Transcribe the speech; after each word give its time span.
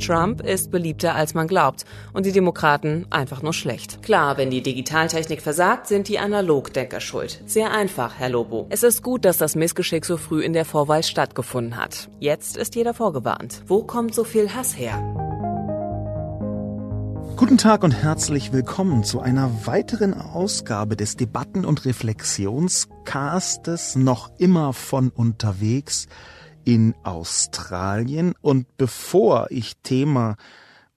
Trump 0.00 0.40
ist 0.40 0.70
beliebter 0.70 1.14
als 1.14 1.34
man 1.34 1.46
glaubt 1.46 1.84
und 2.12 2.26
die 2.26 2.32
Demokraten 2.32 3.06
einfach 3.10 3.42
nur 3.42 3.52
schlecht. 3.52 4.02
Klar, 4.02 4.36
wenn 4.36 4.50
die 4.50 4.62
Digitaltechnik 4.62 5.42
versagt, 5.42 5.86
sind 5.86 6.08
die 6.08 6.18
Analogdenker 6.18 7.00
schuld. 7.00 7.42
Sehr 7.46 7.70
einfach, 7.70 8.18
Herr 8.18 8.30
Lobo. 8.30 8.66
Es 8.70 8.82
ist 8.82 9.02
gut, 9.02 9.24
dass 9.24 9.38
das 9.38 9.54
Missgeschick 9.54 10.04
so 10.04 10.16
früh 10.16 10.42
in 10.42 10.52
der 10.52 10.64
Vorwahl 10.64 11.02
stattgefunden 11.02 11.76
hat. 11.76 12.08
Jetzt 12.18 12.56
ist 12.56 12.74
jeder 12.74 12.94
vorgewarnt. 12.94 13.62
Wo 13.66 13.84
kommt 13.84 14.14
so 14.14 14.24
viel 14.24 14.54
Hass 14.54 14.76
her? 14.76 14.98
Guten 17.36 17.56
Tag 17.56 17.84
und 17.84 17.92
herzlich 17.92 18.52
willkommen 18.52 19.02
zu 19.02 19.20
einer 19.20 19.66
weiteren 19.66 20.12
Ausgabe 20.12 20.96
des 20.96 21.16
Debatten- 21.16 21.64
und 21.64 21.86
Reflexionscastes, 21.86 23.96
noch 23.96 24.30
immer 24.36 24.74
von 24.74 25.08
unterwegs 25.08 26.06
in 26.70 26.94
Australien. 27.02 28.32
Und 28.40 28.76
bevor 28.76 29.48
ich 29.50 29.76
Thema 29.78 30.36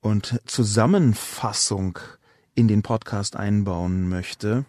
und 0.02 0.40
Zusammenfassung 0.46 1.98
in 2.54 2.68
den 2.68 2.84
Podcast 2.84 3.36
einbauen 3.36 4.08
möchte, 4.08 4.66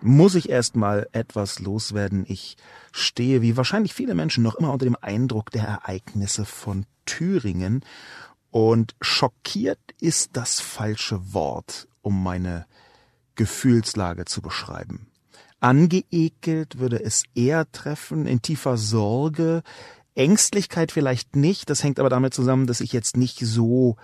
muss 0.00 0.34
ich 0.34 0.48
erstmal 0.48 1.06
etwas 1.12 1.60
loswerden. 1.60 2.24
Ich 2.26 2.56
stehe, 2.90 3.42
wie 3.42 3.56
wahrscheinlich 3.56 3.94
viele 3.94 4.16
Menschen, 4.16 4.42
noch 4.42 4.56
immer 4.56 4.72
unter 4.72 4.86
dem 4.86 4.96
Eindruck 5.00 5.52
der 5.52 5.68
Ereignisse 5.68 6.44
von 6.44 6.84
Thüringen. 7.06 7.84
Und 8.50 8.96
schockiert 9.00 9.78
ist 10.00 10.30
das 10.32 10.58
falsche 10.58 11.32
Wort, 11.32 11.86
um 12.02 12.24
meine 12.24 12.66
Gefühlslage 13.36 14.24
zu 14.24 14.42
beschreiben. 14.42 15.06
Angeekelt 15.60 16.80
würde 16.80 17.00
es 17.00 17.22
eher 17.36 17.70
treffen, 17.70 18.26
in 18.26 18.42
tiefer 18.42 18.76
Sorge, 18.76 19.62
Ängstlichkeit 20.14 20.92
vielleicht 20.92 21.36
nicht, 21.36 21.70
das 21.70 21.82
hängt 21.82 21.98
aber 21.98 22.08
damit 22.08 22.34
zusammen, 22.34 22.66
dass 22.66 22.80
ich 22.80 22.92
jetzt 22.92 23.16
nicht 23.16 23.38
so 23.40 23.96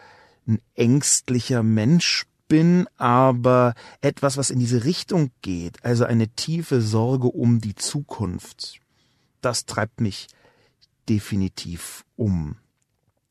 ein 0.47 0.61
ängstlicher 0.75 1.62
Mensch 1.62 2.27
bin, 2.48 2.89
aber 2.97 3.75
etwas, 4.00 4.36
was 4.36 4.50
in 4.50 4.58
diese 4.58 4.84
Richtung 4.84 5.31
geht, 5.41 5.84
also 5.84 6.05
eine 6.05 6.28
tiefe 6.28 6.81
Sorge 6.81 7.28
um 7.28 7.61
die 7.61 7.77
Zukunft, 7.77 8.81
das 9.41 9.66
treibt 9.66 10.00
mich 10.00 10.27
definitiv 11.08 12.05
um. 12.16 12.56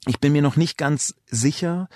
Ich 0.07 0.19
bin 0.19 0.31
mir 0.31 0.41
noch 0.41 0.55
nicht 0.55 0.77
ganz 0.77 1.15
sicher, 1.27 1.89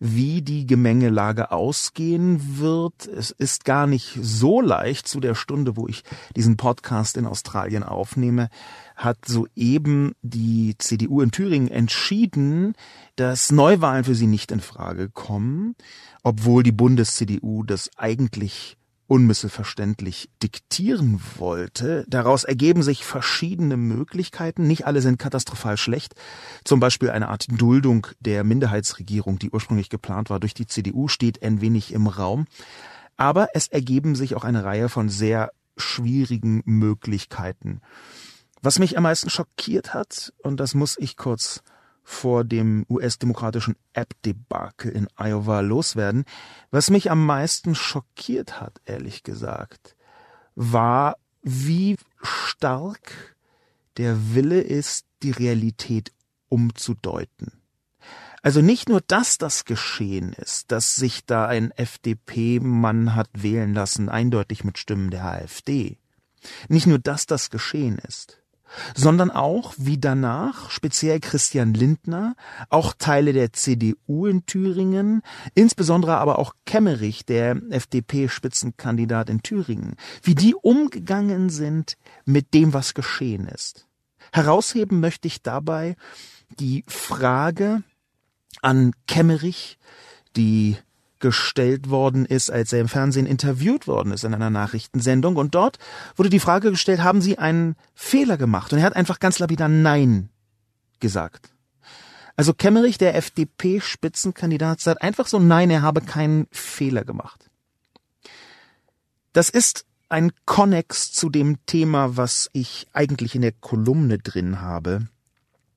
wie 0.00 0.42
die 0.42 0.66
Gemengelage 0.66 1.50
ausgehen 1.50 2.58
wird. 2.58 3.06
Es 3.06 3.30
ist 3.30 3.64
gar 3.64 3.86
nicht 3.86 4.18
so 4.20 4.60
leicht. 4.60 5.08
Zu 5.08 5.20
der 5.20 5.34
Stunde, 5.34 5.76
wo 5.76 5.86
ich 5.88 6.04
diesen 6.36 6.56
Podcast 6.56 7.16
in 7.16 7.26
Australien 7.26 7.82
aufnehme, 7.82 8.48
hat 8.96 9.18
soeben 9.26 10.12
die 10.22 10.76
CDU 10.78 11.20
in 11.20 11.30
Thüringen 11.30 11.68
entschieden, 11.68 12.74
dass 13.16 13.52
Neuwahlen 13.52 14.04
für 14.04 14.14
sie 14.14 14.26
nicht 14.26 14.52
in 14.52 14.60
Frage 14.60 15.08
kommen, 15.10 15.74
obwohl 16.22 16.62
die 16.62 16.72
Bundes-CDU 16.72 17.64
das 17.64 17.90
eigentlich 17.96 18.77
unmissverständlich 19.08 20.30
diktieren 20.42 21.20
wollte. 21.38 22.04
Daraus 22.08 22.44
ergeben 22.44 22.82
sich 22.82 23.04
verschiedene 23.04 23.76
Möglichkeiten. 23.76 24.66
Nicht 24.66 24.86
alle 24.86 25.00
sind 25.00 25.18
katastrophal 25.18 25.76
schlecht. 25.76 26.14
Zum 26.62 26.78
Beispiel 26.78 27.10
eine 27.10 27.28
Art 27.28 27.46
Duldung 27.50 28.06
der 28.20 28.44
Minderheitsregierung, 28.44 29.38
die 29.38 29.50
ursprünglich 29.50 29.88
geplant 29.88 30.30
war 30.30 30.38
durch 30.38 30.54
die 30.54 30.66
CDU, 30.66 31.08
steht 31.08 31.42
ein 31.42 31.60
wenig 31.60 31.92
im 31.92 32.06
Raum. 32.06 32.46
Aber 33.16 33.48
es 33.54 33.66
ergeben 33.66 34.14
sich 34.14 34.36
auch 34.36 34.44
eine 34.44 34.62
Reihe 34.62 34.88
von 34.88 35.08
sehr 35.08 35.50
schwierigen 35.78 36.62
Möglichkeiten. 36.66 37.80
Was 38.60 38.78
mich 38.78 38.96
am 38.96 39.04
meisten 39.04 39.30
schockiert 39.30 39.94
hat, 39.94 40.32
und 40.42 40.60
das 40.60 40.74
muss 40.74 40.96
ich 40.98 41.16
kurz 41.16 41.62
vor 42.10 42.42
dem 42.42 42.86
US-demokratischen 42.88 43.76
App-Debakel 43.92 44.90
in 44.90 45.08
Iowa 45.18 45.60
loswerden. 45.60 46.24
Was 46.70 46.88
mich 46.88 47.10
am 47.10 47.26
meisten 47.26 47.74
schockiert 47.74 48.62
hat, 48.62 48.80
ehrlich 48.86 49.24
gesagt, 49.24 49.94
war, 50.54 51.18
wie 51.42 51.98
stark 52.22 53.36
der 53.98 54.34
Wille 54.34 54.62
ist, 54.62 55.04
die 55.22 55.32
Realität 55.32 56.12
umzudeuten. 56.48 57.52
Also 58.40 58.62
nicht 58.62 58.88
nur, 58.88 59.02
dass 59.02 59.36
das 59.36 59.66
geschehen 59.66 60.32
ist, 60.32 60.72
dass 60.72 60.96
sich 60.96 61.26
da 61.26 61.46
ein 61.46 61.72
FDP-Mann 61.72 63.14
hat 63.16 63.28
wählen 63.34 63.74
lassen, 63.74 64.08
eindeutig 64.08 64.64
mit 64.64 64.78
Stimmen 64.78 65.10
der 65.10 65.26
AfD. 65.26 65.98
Nicht 66.68 66.86
nur, 66.86 66.98
dass 66.98 67.26
das 67.26 67.50
geschehen 67.50 67.98
ist, 67.98 68.40
sondern 68.94 69.30
auch, 69.30 69.74
wie 69.76 69.98
danach 69.98 70.70
speziell 70.70 71.20
Christian 71.20 71.74
Lindner, 71.74 72.34
auch 72.70 72.94
Teile 72.98 73.32
der 73.32 73.52
CDU 73.52 74.26
in 74.26 74.46
Thüringen, 74.46 75.22
insbesondere 75.54 76.18
aber 76.18 76.38
auch 76.38 76.54
Kemmerich, 76.66 77.24
der 77.24 77.60
FDP-Spitzenkandidat 77.70 79.30
in 79.30 79.42
Thüringen, 79.42 79.96
wie 80.22 80.34
die 80.34 80.54
umgegangen 80.54 81.50
sind 81.50 81.96
mit 82.24 82.54
dem, 82.54 82.72
was 82.72 82.94
geschehen 82.94 83.46
ist. 83.46 83.86
Herausheben 84.32 85.00
möchte 85.00 85.28
ich 85.28 85.42
dabei 85.42 85.96
die 86.58 86.84
Frage 86.86 87.82
an 88.62 88.92
Kemmerich, 89.06 89.78
die 90.36 90.76
gestellt 91.20 91.90
worden 91.90 92.24
ist, 92.24 92.50
als 92.50 92.72
er 92.72 92.80
im 92.80 92.88
Fernsehen 92.88 93.26
interviewt 93.26 93.86
worden 93.86 94.12
ist 94.12 94.24
in 94.24 94.34
einer 94.34 94.50
Nachrichtensendung. 94.50 95.36
Und 95.36 95.54
dort 95.54 95.78
wurde 96.16 96.30
die 96.30 96.40
Frage 96.40 96.70
gestellt, 96.70 97.02
haben 97.02 97.20
Sie 97.20 97.38
einen 97.38 97.76
Fehler 97.94 98.36
gemacht? 98.36 98.72
Und 98.72 98.78
er 98.78 98.84
hat 98.84 98.96
einfach 98.96 99.18
ganz 99.18 99.38
lapidar 99.38 99.68
Nein 99.68 100.30
gesagt. 101.00 101.50
Also 102.36 102.54
Kemmerich, 102.54 102.98
der 102.98 103.16
FDP-Spitzenkandidat, 103.16 104.80
sagt 104.80 105.02
einfach 105.02 105.26
so 105.26 105.38
Nein, 105.38 105.70
er 105.70 105.82
habe 105.82 106.00
keinen 106.00 106.46
Fehler 106.52 107.04
gemacht. 107.04 107.50
Das 109.32 109.50
ist 109.50 109.84
ein 110.08 110.32
Konnex 110.46 111.12
zu 111.12 111.28
dem 111.28 111.64
Thema, 111.66 112.16
was 112.16 112.48
ich 112.52 112.86
eigentlich 112.92 113.34
in 113.34 113.42
der 113.42 113.52
Kolumne 113.52 114.18
drin 114.18 114.60
habe 114.60 115.08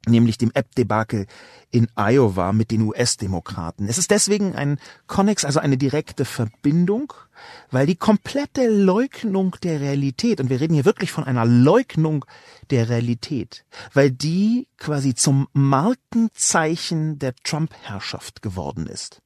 nämlich 0.08 0.38
dem 0.38 0.52
App-Debakel 0.54 1.28
in 1.70 1.88
Iowa 1.96 2.54
mit 2.54 2.72
den 2.72 2.82
US-Demokraten. 2.82 3.88
Es 3.88 3.98
ist 3.98 4.12
deswegen 4.12 4.56
ein 4.56 4.80
Connex, 5.08 5.46
also 5.46 5.60
eine 5.60 5.78
direkte 5.78 6.26
Verbindung, 6.26 7.14
weil 7.70 7.86
die 7.86 7.96
komplette 7.96 8.68
Leugnung 8.68 9.56
der 9.64 9.80
Realität, 9.80 10.40
und 10.42 10.50
wir 10.50 10.60
reden 10.60 10.74
hier 10.74 10.86
wirklich 10.86 11.12
von 11.12 11.24
einer 11.24 11.46
Leugnung 11.46 12.26
der 12.72 12.90
Realität, 12.90 13.64
weil 13.94 14.12
die 14.12 14.68
quasi 14.78 15.14
zum 15.14 15.48
Markenzeichen 15.54 17.20
der 17.20 17.36
Trump-Herrschaft 17.36 18.42
geworden 18.42 18.88
ist. 18.88 19.22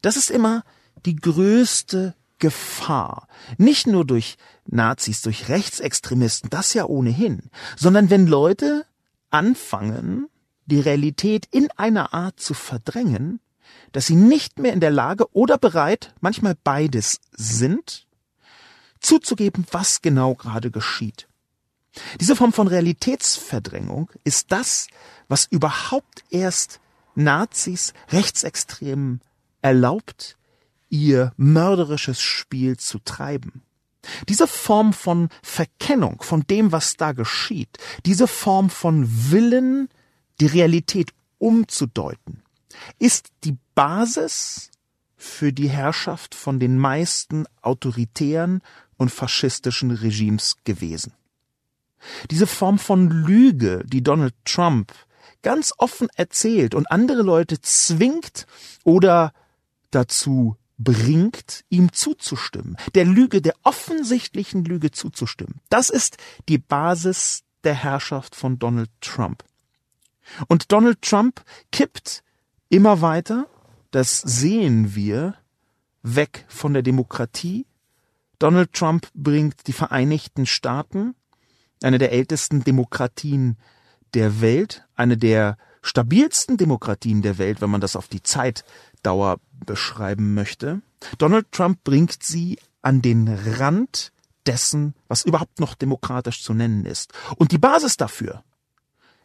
Das 0.00 0.16
ist 0.16 0.30
immer 0.30 0.62
die 1.04 1.16
größte 1.16 2.14
Gefahr. 2.38 3.28
Nicht 3.56 3.86
nur 3.86 4.04
durch 4.04 4.36
Nazis, 4.66 5.22
durch 5.22 5.48
Rechtsextremisten, 5.48 6.50
das 6.50 6.74
ja 6.74 6.86
ohnehin, 6.86 7.50
sondern 7.76 8.10
wenn 8.10 8.26
Leute 8.26 8.84
anfangen, 9.32 10.28
die 10.66 10.80
Realität 10.80 11.46
in 11.50 11.68
einer 11.76 12.14
Art 12.14 12.38
zu 12.38 12.54
verdrängen, 12.54 13.40
dass 13.92 14.06
sie 14.06 14.14
nicht 14.14 14.58
mehr 14.58 14.72
in 14.72 14.80
der 14.80 14.90
Lage 14.90 15.26
oder 15.34 15.58
bereit, 15.58 16.14
manchmal 16.20 16.56
beides 16.62 17.20
sind, 17.32 18.06
zuzugeben, 19.00 19.66
was 19.70 20.02
genau 20.02 20.34
gerade 20.34 20.70
geschieht. 20.70 21.28
Diese 22.20 22.36
Form 22.36 22.52
von 22.52 22.68
Realitätsverdrängung 22.68 24.10
ist 24.24 24.50
das, 24.50 24.86
was 25.28 25.46
überhaupt 25.46 26.24
erst 26.30 26.80
Nazis, 27.14 27.92
Rechtsextremen 28.10 29.20
erlaubt, 29.60 30.38
ihr 30.88 31.32
mörderisches 31.36 32.20
Spiel 32.20 32.78
zu 32.78 32.98
treiben. 32.98 33.62
Diese 34.28 34.46
Form 34.46 34.92
von 34.92 35.28
Verkennung 35.42 36.22
von 36.22 36.42
dem, 36.42 36.72
was 36.72 36.96
da 36.96 37.12
geschieht, 37.12 37.78
diese 38.04 38.26
Form 38.26 38.70
von 38.70 39.06
Willen, 39.30 39.88
die 40.40 40.46
Realität 40.46 41.12
umzudeuten, 41.38 42.42
ist 42.98 43.28
die 43.44 43.56
Basis 43.74 44.70
für 45.16 45.52
die 45.52 45.68
Herrschaft 45.68 46.34
von 46.34 46.58
den 46.58 46.78
meisten 46.78 47.44
autoritären 47.60 48.60
und 48.96 49.10
faschistischen 49.10 49.92
Regimes 49.92 50.56
gewesen. 50.64 51.12
Diese 52.30 52.48
Form 52.48 52.78
von 52.78 53.08
Lüge, 53.08 53.84
die 53.86 54.02
Donald 54.02 54.34
Trump 54.44 54.92
ganz 55.42 55.72
offen 55.78 56.08
erzählt 56.16 56.74
und 56.74 56.90
andere 56.90 57.22
Leute 57.22 57.60
zwingt 57.60 58.46
oder 58.84 59.32
dazu 59.90 60.56
bringt, 60.84 61.64
ihm 61.68 61.92
zuzustimmen, 61.92 62.76
der 62.94 63.04
Lüge, 63.04 63.42
der 63.42 63.54
offensichtlichen 63.62 64.64
Lüge 64.64 64.90
zuzustimmen. 64.90 65.60
Das 65.68 65.90
ist 65.90 66.16
die 66.48 66.58
Basis 66.58 67.44
der 67.64 67.74
Herrschaft 67.74 68.34
von 68.34 68.58
Donald 68.58 68.90
Trump. 69.00 69.44
Und 70.48 70.72
Donald 70.72 71.02
Trump 71.02 71.42
kippt 71.70 72.22
immer 72.68 73.00
weiter, 73.00 73.46
das 73.90 74.18
sehen 74.18 74.94
wir, 74.94 75.34
weg 76.02 76.44
von 76.48 76.72
der 76.72 76.82
Demokratie. 76.82 77.66
Donald 78.38 78.72
Trump 78.72 79.08
bringt 79.14 79.66
die 79.66 79.72
Vereinigten 79.72 80.46
Staaten, 80.46 81.14
eine 81.82 81.98
der 81.98 82.12
ältesten 82.12 82.64
Demokratien 82.64 83.56
der 84.14 84.40
Welt, 84.40 84.84
eine 84.94 85.16
der 85.16 85.56
stabilsten 85.82 86.56
Demokratien 86.56 87.22
der 87.22 87.38
Welt, 87.38 87.60
wenn 87.60 87.70
man 87.70 87.80
das 87.80 87.96
auf 87.96 88.08
die 88.08 88.22
Zeitdauer 88.22 89.38
beschreiben 89.66 90.34
möchte. 90.34 90.80
Donald 91.18 91.50
Trump 91.52 91.82
bringt 91.84 92.22
sie 92.22 92.58
an 92.80 93.02
den 93.02 93.28
Rand 93.28 94.12
dessen, 94.46 94.94
was 95.08 95.24
überhaupt 95.24 95.60
noch 95.60 95.74
demokratisch 95.74 96.42
zu 96.42 96.54
nennen 96.54 96.84
ist. 96.84 97.12
Und 97.36 97.52
die 97.52 97.58
Basis 97.58 97.96
dafür 97.96 98.42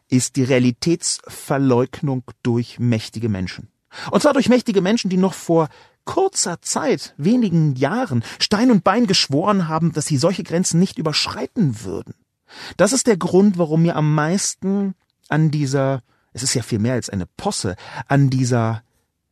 ist 0.10 0.36
die 0.36 0.44
Realitätsverleugnung 0.44 2.24
durch 2.44 2.80
mächtige 2.80 3.30
Menschen. 3.30 3.70
Und 4.12 4.22
zwar 4.22 4.34
durch 4.34 4.50
mächtige 4.50 4.82
Menschen, 4.82 5.10
die 5.10 5.18
noch 5.18 5.34
vor 5.34 5.70
kurzer 6.06 6.62
Zeit, 6.62 7.14
wenigen 7.18 7.76
Jahren, 7.76 8.24
Stein 8.40 8.72
und 8.72 8.84
Bein 8.84 9.08
geschworen 9.08 9.68
haben, 9.68 9.92
dass 9.92 10.06
sie 10.06 10.18
solche 10.18 10.44
Grenzen 10.44 10.80
nicht 10.80 10.98
überschreiten 10.98 11.84
würden. 11.84 12.16
Das 12.78 12.94
ist 12.94 13.08
der 13.08 13.18
Grund, 13.18 13.58
warum 13.58 13.82
mir 13.82 13.96
am 13.96 14.16
meisten 14.16 14.96
an 15.28 15.52
dieser, 15.52 16.02
es 16.34 16.44
ist 16.44 16.54
ja 16.54 16.62
viel 16.62 16.80
mehr 16.80 16.94
als 16.94 17.10
eine 17.10 17.26
Posse, 17.26 17.76
an 18.08 18.30
dieser 18.30 18.84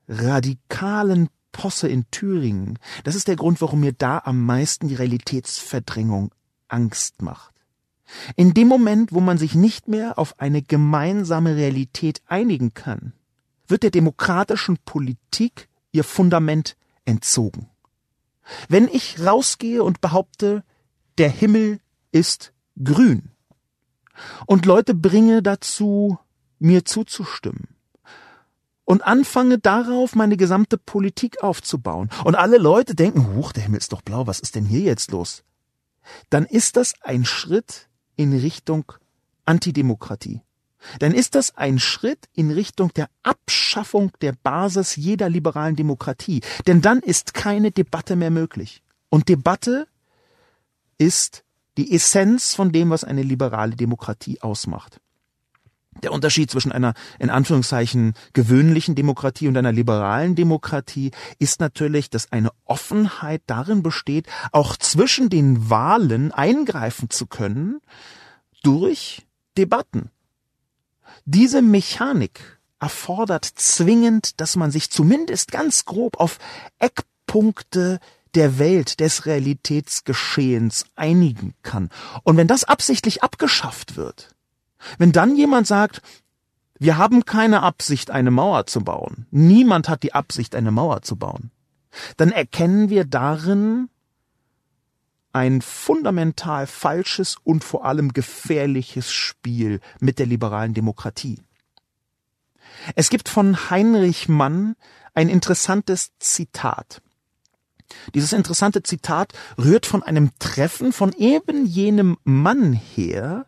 radikalen 0.08 1.30
Posse 1.52 1.88
in 1.88 2.06
Thüringen, 2.12 2.78
das 3.04 3.16
ist 3.16 3.28
der 3.28 3.38
Grund, 3.38 3.62
warum 3.62 3.80
mir 3.80 3.94
da 3.94 4.22
am 4.26 4.46
meisten 4.46 4.90
die 4.90 4.96
Realitätsverdrängung 4.96 6.34
Angst 6.68 7.22
macht. 7.22 7.54
In 8.36 8.54
dem 8.54 8.68
Moment, 8.68 9.14
wo 9.14 9.20
man 9.20 9.38
sich 9.38 9.56
nicht 9.56 9.88
mehr 9.88 10.20
auf 10.20 10.40
eine 10.40 10.62
gemeinsame 10.62 11.56
Realität 11.56 12.22
einigen 12.28 12.74
kann, 12.74 13.14
wird 13.68 13.84
der 13.84 13.92
demokratischen 13.92 14.78
Politik 14.86 15.70
ihr 15.92 16.04
Fundament 16.04 16.76
entzogen. 17.06 17.70
Wenn 18.68 18.88
ich 18.88 19.20
rausgehe 19.20 19.84
und 19.84 20.02
behaupte, 20.02 20.64
der 21.18 21.30
Himmel 21.30 21.80
ist 22.12 22.54
grün 22.84 23.32
und 24.46 24.66
Leute 24.66 24.94
bringe 24.94 25.42
dazu, 25.42 26.20
mir 26.60 26.86
zuzustimmen 26.86 27.68
und 28.86 29.04
anfange 29.04 29.58
darauf 29.58 30.16
meine 30.16 30.38
gesamte 30.38 30.78
Politik 30.78 31.44
aufzubauen 31.44 32.10
und 32.24 32.36
alle 32.36 32.58
Leute 32.58 32.96
denken, 32.96 33.36
huch, 33.36 33.52
der 33.52 33.64
Himmel 33.64 33.80
ist 33.80 33.92
doch 33.92 34.02
blau, 34.02 34.28
was 34.28 34.40
ist 34.40 34.56
denn 34.56 34.66
hier 34.66 34.82
jetzt 34.82 35.12
los? 35.12 35.44
Dann 36.30 36.46
ist 36.46 36.78
das 36.78 36.94
ein 37.02 37.26
Schritt 37.26 37.90
in 38.16 38.38
Richtung 38.38 38.92
Antidemokratie. 39.46 40.42
Dann 41.00 41.14
ist 41.14 41.34
das 41.34 41.56
ein 41.58 41.80
Schritt 41.80 42.30
in 42.34 42.52
Richtung 42.52 42.94
der 42.94 43.10
Abschaffung 43.24 44.12
der 44.22 44.34
Basis 44.34 44.96
jeder 44.96 45.30
liberalen 45.30 45.76
Demokratie. 45.76 46.42
Denn 46.68 46.82
dann 46.82 47.00
ist 47.00 47.34
keine 47.34 47.72
Debatte 47.72 48.16
mehr 48.16 48.30
möglich. 48.30 48.84
Und 49.10 49.30
Debatte 49.30 49.88
ist 50.98 51.44
die 51.78 51.94
Essenz 51.94 52.54
von 52.54 52.72
dem, 52.72 52.92
was 52.92 53.04
eine 53.04 53.24
liberale 53.24 53.76
Demokratie 53.76 54.42
ausmacht. 54.42 55.02
Der 56.04 56.12
Unterschied 56.12 56.52
zwischen 56.52 56.72
einer 56.72 56.94
in 57.20 57.30
Anführungszeichen 57.30 58.14
gewöhnlichen 58.34 58.96
Demokratie 58.96 59.48
und 59.48 59.58
einer 59.58 59.72
liberalen 59.72 60.36
Demokratie 60.36 61.12
ist 61.40 61.60
natürlich, 61.60 62.10
dass 62.10 62.32
eine 62.32 62.52
Offenheit 62.66 63.42
darin 63.48 63.82
besteht, 63.82 64.28
auch 64.52 64.76
zwischen 64.78 65.30
den 65.30 65.70
Wahlen 65.70 66.32
eingreifen 66.32 67.10
zu 67.10 67.28
können 67.28 67.80
durch 68.62 69.26
Debatten. 69.58 70.10
Diese 71.24 71.62
Mechanik 71.62 72.60
erfordert 72.80 73.46
zwingend, 73.46 74.42
dass 74.42 74.56
man 74.58 74.72
sich 74.72 74.92
zumindest 74.92 75.52
ganz 75.52 75.86
grob 75.86 76.20
auf 76.20 76.40
Eckpunkte 76.78 78.00
der 78.36 78.60
Welt, 78.60 79.00
des 79.00 79.26
Realitätsgeschehens 79.26 80.86
einigen 80.96 81.54
kann. 81.64 81.90
Und 82.24 82.36
wenn 82.36 82.48
das 82.48 82.66
absichtlich 82.66 83.24
abgeschafft 83.24 83.96
wird, 83.96 84.35
wenn 84.98 85.12
dann 85.12 85.36
jemand 85.36 85.68
sagt, 85.68 86.02
wir 86.78 86.98
haben 86.98 87.26
keine 87.26 87.64
Absicht, 87.64 88.12
eine 88.12 88.32
Mauer 88.32 88.66
zu 88.66 88.82
bauen, 88.82 89.28
niemand 89.32 89.88
hat 89.90 90.04
die 90.04 90.14
Absicht, 90.14 90.56
eine 90.56 90.72
Mauer 90.72 91.02
zu 91.02 91.16
bauen, 91.16 91.52
dann 92.18 92.32
erkennen 92.32 92.90
wir 92.90 93.06
darin 93.06 93.90
ein 95.32 95.62
fundamental 95.62 96.66
falsches 96.66 97.36
und 97.44 97.64
vor 97.64 97.86
allem 97.86 98.14
gefährliches 98.14 99.12
Spiel 99.12 99.82
mit 100.00 100.18
der 100.20 100.26
liberalen 100.26 100.74
Demokratie. 100.74 101.40
Es 102.96 103.10
gibt 103.10 103.30
von 103.30 103.70
Heinrich 103.70 104.30
Mann 104.30 104.76
ein 105.14 105.30
interessantes 105.30 106.12
Zitat. 106.20 107.02
Dieses 108.14 108.34
interessante 108.34 108.82
Zitat 108.84 109.34
rührt 109.58 109.86
von 109.86 110.04
einem 110.04 110.32
Treffen 110.40 110.92
von 110.92 111.14
eben 111.14 111.66
jenem 111.66 112.18
Mann 112.24 112.74
her, 112.74 113.46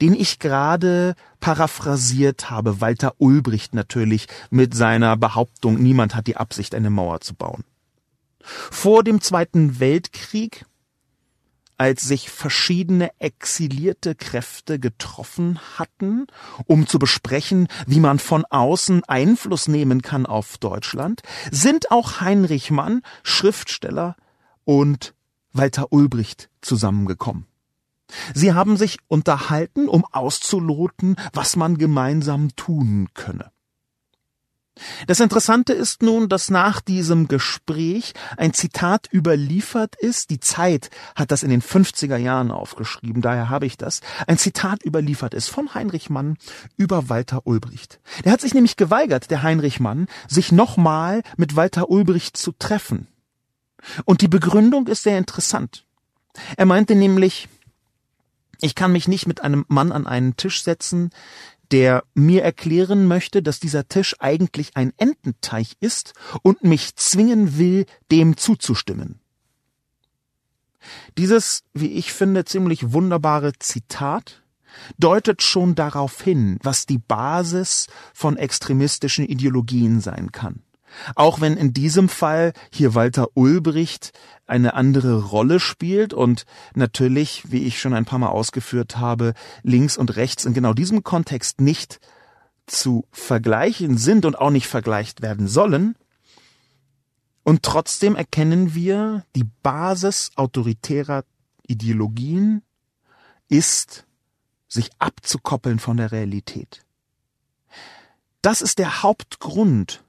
den 0.00 0.14
ich 0.14 0.38
gerade 0.38 1.14
paraphrasiert 1.40 2.50
habe, 2.50 2.80
Walter 2.80 3.14
Ulbricht 3.18 3.74
natürlich 3.74 4.26
mit 4.50 4.74
seiner 4.74 5.16
Behauptung, 5.16 5.78
niemand 5.78 6.14
hat 6.14 6.26
die 6.26 6.36
Absicht, 6.36 6.74
eine 6.74 6.90
Mauer 6.90 7.20
zu 7.20 7.34
bauen. 7.34 7.64
Vor 8.42 9.04
dem 9.04 9.20
Zweiten 9.20 9.80
Weltkrieg 9.80 10.64
als 11.80 12.02
sich 12.02 12.28
verschiedene 12.28 13.08
exilierte 13.20 14.14
Kräfte 14.14 14.78
getroffen 14.78 15.58
hatten, 15.78 16.26
um 16.66 16.86
zu 16.86 16.98
besprechen, 16.98 17.68
wie 17.86 18.00
man 18.00 18.18
von 18.18 18.44
außen 18.44 19.02
Einfluss 19.04 19.66
nehmen 19.66 20.02
kann 20.02 20.26
auf 20.26 20.58
Deutschland, 20.58 21.22
sind 21.50 21.90
auch 21.90 22.20
Heinrich 22.20 22.70
Mann, 22.70 23.00
Schriftsteller 23.22 24.14
und 24.64 25.14
Walter 25.54 25.90
Ulbricht 25.90 26.50
zusammengekommen. 26.60 27.46
Sie 28.34 28.52
haben 28.52 28.76
sich 28.76 28.98
unterhalten, 29.08 29.88
um 29.88 30.04
auszuloten, 30.10 31.16
was 31.32 31.56
man 31.56 31.78
gemeinsam 31.78 32.54
tun 32.56 33.08
könne. 33.14 33.50
Das 35.06 35.20
Interessante 35.20 35.72
ist 35.72 36.02
nun, 36.02 36.28
dass 36.28 36.50
nach 36.50 36.80
diesem 36.80 37.28
Gespräch 37.28 38.14
ein 38.36 38.52
Zitat 38.52 39.08
überliefert 39.12 39.94
ist. 39.96 40.30
Die 40.30 40.40
Zeit 40.40 40.90
hat 41.14 41.30
das 41.30 41.42
in 41.42 41.50
den 41.50 41.62
50er 41.62 42.16
Jahren 42.16 42.50
aufgeschrieben, 42.50 43.22
daher 43.22 43.48
habe 43.48 43.66
ich 43.66 43.76
das. 43.76 44.00
Ein 44.26 44.38
Zitat 44.38 44.84
überliefert 44.84 45.34
ist 45.34 45.48
von 45.48 45.74
Heinrich 45.74 46.10
Mann 46.10 46.36
über 46.76 47.08
Walter 47.08 47.46
Ulbricht. 47.46 48.00
Der 48.24 48.32
hat 48.32 48.40
sich 48.40 48.54
nämlich 48.54 48.76
geweigert, 48.76 49.30
der 49.30 49.42
Heinrich 49.42 49.80
Mann, 49.80 50.06
sich 50.28 50.52
nochmal 50.52 51.22
mit 51.36 51.56
Walter 51.56 51.90
Ulbricht 51.90 52.36
zu 52.36 52.52
treffen. 52.52 53.06
Und 54.04 54.20
die 54.20 54.28
Begründung 54.28 54.86
ist 54.86 55.02
sehr 55.02 55.18
interessant. 55.18 55.84
Er 56.56 56.66
meinte 56.66 56.94
nämlich, 56.94 57.48
ich 58.62 58.74
kann 58.74 58.92
mich 58.92 59.08
nicht 59.08 59.26
mit 59.26 59.42
einem 59.42 59.64
Mann 59.68 59.92
an 59.92 60.06
einen 60.06 60.36
Tisch 60.36 60.62
setzen, 60.62 61.10
der 61.70 62.04
mir 62.14 62.42
erklären 62.42 63.06
möchte, 63.06 63.42
dass 63.42 63.60
dieser 63.60 63.88
Tisch 63.88 64.16
eigentlich 64.18 64.76
ein 64.76 64.92
Ententeich 64.96 65.76
ist 65.80 66.14
und 66.42 66.64
mich 66.64 66.96
zwingen 66.96 67.58
will, 67.58 67.86
dem 68.10 68.36
zuzustimmen. 68.36 69.20
Dieses, 71.18 71.62
wie 71.74 71.92
ich 71.92 72.12
finde, 72.12 72.44
ziemlich 72.44 72.92
wunderbare 72.92 73.52
Zitat 73.58 74.42
deutet 74.98 75.42
schon 75.42 75.74
darauf 75.74 76.22
hin, 76.22 76.58
was 76.62 76.86
die 76.86 76.98
Basis 76.98 77.86
von 78.14 78.36
extremistischen 78.36 79.26
Ideologien 79.26 80.00
sein 80.00 80.32
kann. 80.32 80.62
Auch 81.14 81.40
wenn 81.40 81.56
in 81.56 81.72
diesem 81.72 82.08
Fall 82.08 82.52
hier 82.72 82.94
Walter 82.94 83.28
Ulbricht 83.34 84.12
eine 84.46 84.74
andere 84.74 85.22
Rolle 85.22 85.60
spielt 85.60 86.12
und 86.12 86.44
natürlich, 86.74 87.44
wie 87.50 87.64
ich 87.64 87.80
schon 87.80 87.94
ein 87.94 88.04
paar 88.04 88.18
Mal 88.18 88.28
ausgeführt 88.28 88.98
habe, 88.98 89.34
links 89.62 89.96
und 89.96 90.16
rechts 90.16 90.44
in 90.44 90.54
genau 90.54 90.74
diesem 90.74 91.04
Kontext 91.04 91.60
nicht 91.60 92.00
zu 92.66 93.06
vergleichen 93.10 93.96
sind 93.96 94.24
und 94.24 94.38
auch 94.38 94.50
nicht 94.50 94.66
vergleicht 94.66 95.22
werden 95.22 95.48
sollen. 95.48 95.96
Und 97.42 97.62
trotzdem 97.62 98.16
erkennen 98.16 98.74
wir, 98.74 99.24
die 99.34 99.46
Basis 99.62 100.30
autoritärer 100.36 101.24
Ideologien 101.66 102.62
ist, 103.48 104.06
sich 104.68 104.90
abzukoppeln 104.98 105.78
von 105.78 105.96
der 105.96 106.12
Realität. 106.12 106.84
Das 108.42 108.62
ist 108.62 108.78
der 108.78 109.02
Hauptgrund, 109.02 110.04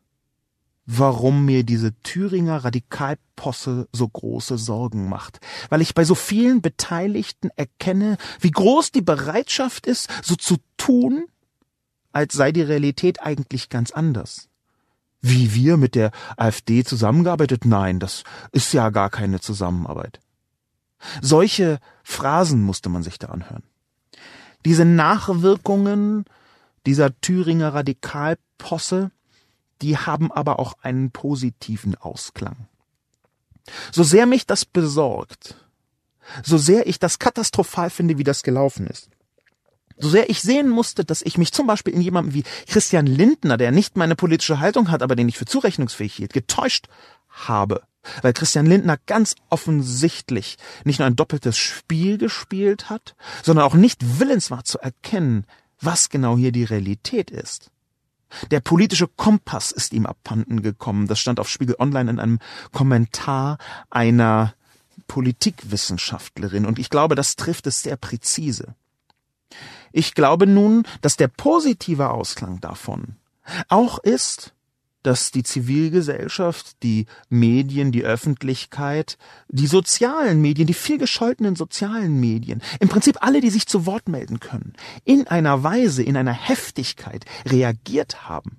warum 0.86 1.46
mir 1.46 1.64
diese 1.64 1.94
Thüringer 2.02 2.64
Radikalposse 2.64 3.88
so 3.92 4.08
große 4.08 4.58
Sorgen 4.58 5.10
macht, 5.10 5.40
weil 5.70 5.82
ich 5.82 5.94
bei 5.94 6.04
so 6.04 6.16
vielen 6.16 6.62
Beteiligten 6.62 7.50
erkenne, 7.56 8.18
wie 8.40 8.52
groß 8.52 8.92
die 8.92 9.02
Bereitschaft 9.02 9.86
ist, 9.86 10.10
so 10.24 10.36
zu 10.36 10.58
tun, 10.78 11.26
als 12.12 12.34
sei 12.34 12.52
die 12.52 12.62
Realität 12.62 13.22
eigentlich 13.22 13.70
ganz 13.70 13.92
anders. 13.92 14.50
Wie 15.22 15.54
wir 15.54 15.78
mit 15.78 15.94
der 15.96 16.12
AfD 16.36 16.84
zusammengearbeitet? 16.84 17.66
Nein, 17.66 18.00
das 18.00 18.24
ist 18.52 18.74
ja 18.74 18.90
gar 18.90 19.12
keine 19.12 19.40
Zusammenarbeit. 19.40 20.20
Solche 21.22 21.80
Phrasen 22.04 22.64
musste 22.64 22.90
man 22.90 23.04
sich 23.04 23.20
da 23.20 23.28
anhören. 23.28 23.64
Diese 24.66 24.86
Nachwirkungen 24.86 26.26
dieser 26.86 27.20
Thüringer 27.22 27.74
Radikalposse, 27.74 29.12
die 29.82 29.98
haben 29.98 30.32
aber 30.32 30.60
auch 30.60 30.74
einen 30.82 31.12
positiven 31.12 31.96
Ausklang. 31.96 32.68
So 33.92 34.04
sehr 34.04 34.26
mich 34.26 34.46
das 34.46 34.66
besorgt, 34.66 35.56
so 36.44 36.58
sehr 36.58 36.88
ich 36.88 37.00
das 37.00 37.20
katastrophal 37.20 37.90
finde, 37.90 38.18
wie 38.18 38.24
das 38.24 38.44
gelaufen 38.44 38.88
ist, 38.88 39.10
so 39.98 40.10
sehr 40.10 40.30
ich 40.30 40.42
sehen 40.42 40.70
musste, 40.70 41.06
dass 41.06 41.22
ich 41.22 41.38
mich 41.38 41.54
zum 41.54 41.68
Beispiel 41.68 41.94
in 41.94 42.02
jemandem 42.02 42.34
wie 42.34 42.44
Christian 42.68 43.06
Lindner, 43.06 43.58
der 43.58 43.72
nicht 43.72 43.98
meine 43.98 44.16
politische 44.16 44.60
Haltung 44.60 44.90
hat, 44.90 45.04
aber 45.04 45.16
den 45.16 45.30
ich 45.30 45.38
für 45.38 45.46
zurechnungsfähig 45.46 46.16
hielt, 46.16 46.34
getäuscht 46.34 46.88
habe. 47.30 47.84
Weil 48.24 48.34
Christian 48.34 48.66
Lindner 48.66 48.98
ganz 49.06 49.36
offensichtlich 49.50 50.58
nicht 50.86 50.98
nur 50.98 51.06
ein 51.06 51.16
doppeltes 51.16 51.58
Spiel 51.58 52.18
gespielt 52.18 52.90
hat, 52.90 53.16
sondern 53.44 53.66
auch 53.66 53.76
nicht 53.76 54.20
willens 54.20 54.50
war 54.50 54.64
zu 54.64 54.80
erkennen, 54.80 55.46
was 55.80 56.10
genau 56.10 56.36
hier 56.36 56.52
die 56.52 56.64
Realität 56.64 57.30
ist. 57.30 57.70
Der 58.50 58.60
politische 58.60 59.08
Kompass 59.08 59.72
ist 59.72 59.94
ihm 59.94 60.06
abhanden 60.06 60.62
gekommen. 60.62 61.08
Das 61.08 61.20
stand 61.20 61.40
auf 61.40 61.50
Spiegel 61.50 61.76
Online 61.80 62.12
in 62.12 62.20
einem 62.20 62.40
Kommentar 62.72 63.58
einer 63.90 64.54
Politikwissenschaftlerin. 65.08 66.66
Und 66.66 66.80
ich 66.80 66.90
glaube, 66.90 67.16
das 67.16 67.36
trifft 67.36 67.68
es 67.68 67.82
sehr 67.82 67.98
präzise. 67.98 68.76
Ich 69.92 70.14
glaube 70.14 70.48
nun, 70.48 70.84
dass 71.02 71.18
der 71.18 71.28
positive 71.28 72.12
Ausklang 72.12 72.62
davon 72.62 73.18
auch 73.68 74.00
ist, 74.00 74.54
dass 75.04 75.32
die 75.32 75.44
Zivilgesellschaft, 75.44 76.84
die 76.84 77.06
Medien, 77.30 77.92
die 77.92 78.04
Öffentlichkeit, 78.04 79.18
die 79.50 79.68
sozialen 79.68 80.42
Medien, 80.42 80.68
die 80.68 80.74
viel 80.74 80.98
gescholtenen 80.98 81.56
sozialen 81.56 82.20
Medien, 82.20 82.62
im 82.80 82.90
Prinzip 82.90 83.18
alle, 83.22 83.42
die 83.42 83.50
sich 83.50 83.68
zu 83.68 83.86
Wort 83.86 84.08
melden 84.08 84.40
können, 84.40 84.74
in 85.04 85.28
einer 85.28 85.64
Weise, 85.64 86.04
in 86.04 86.18
einer 86.18 86.34
Heftigkeit 86.34 87.26
reagiert 87.46 88.30
haben 88.30 88.58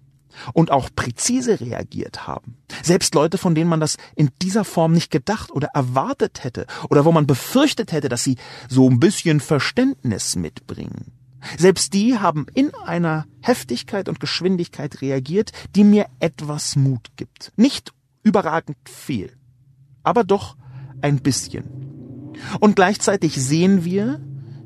und 0.53 0.71
auch 0.71 0.91
präzise 0.95 1.61
reagiert 1.61 2.27
haben. 2.27 2.57
Selbst 2.83 3.15
Leute, 3.15 3.39
von 3.39 3.55
denen 3.55 3.71
man 3.71 3.81
das 3.81 3.97
in 4.17 4.31
dieser 4.41 4.65
Form 4.65 4.93
nicht 4.93 5.11
gedacht 5.11 5.51
oder 5.51 5.69
erwartet 5.75 6.45
hätte 6.45 6.67
oder 6.89 7.05
wo 7.05 7.13
man 7.13 7.27
befürchtet 7.27 7.93
hätte, 7.93 8.09
dass 8.09 8.25
sie 8.25 8.37
so 8.69 8.89
ein 8.89 9.01
bisschen 9.01 9.41
Verständnis 9.41 10.37
mitbringen. 10.37 11.13
Selbst 11.59 11.93
die 11.93 12.19
haben 12.19 12.47
in 12.55 12.75
einer 12.75 13.27
Heftigkeit 13.41 14.09
und 14.09 14.21
Geschwindigkeit 14.21 15.01
reagiert, 15.01 15.53
die 15.75 15.85
mir 15.85 16.07
etwas 16.21 16.77
Mut 16.77 17.11
gibt. 17.17 17.53
Nicht 17.57 17.93
überragend 18.23 18.77
viel, 18.89 19.33
aber 20.03 20.25
doch 20.25 20.57
ein 21.01 21.21
bisschen. 21.21 22.33
Und 22.61 22.77
gleichzeitig 22.77 23.35
sehen 23.43 23.85
wir, 23.85 24.21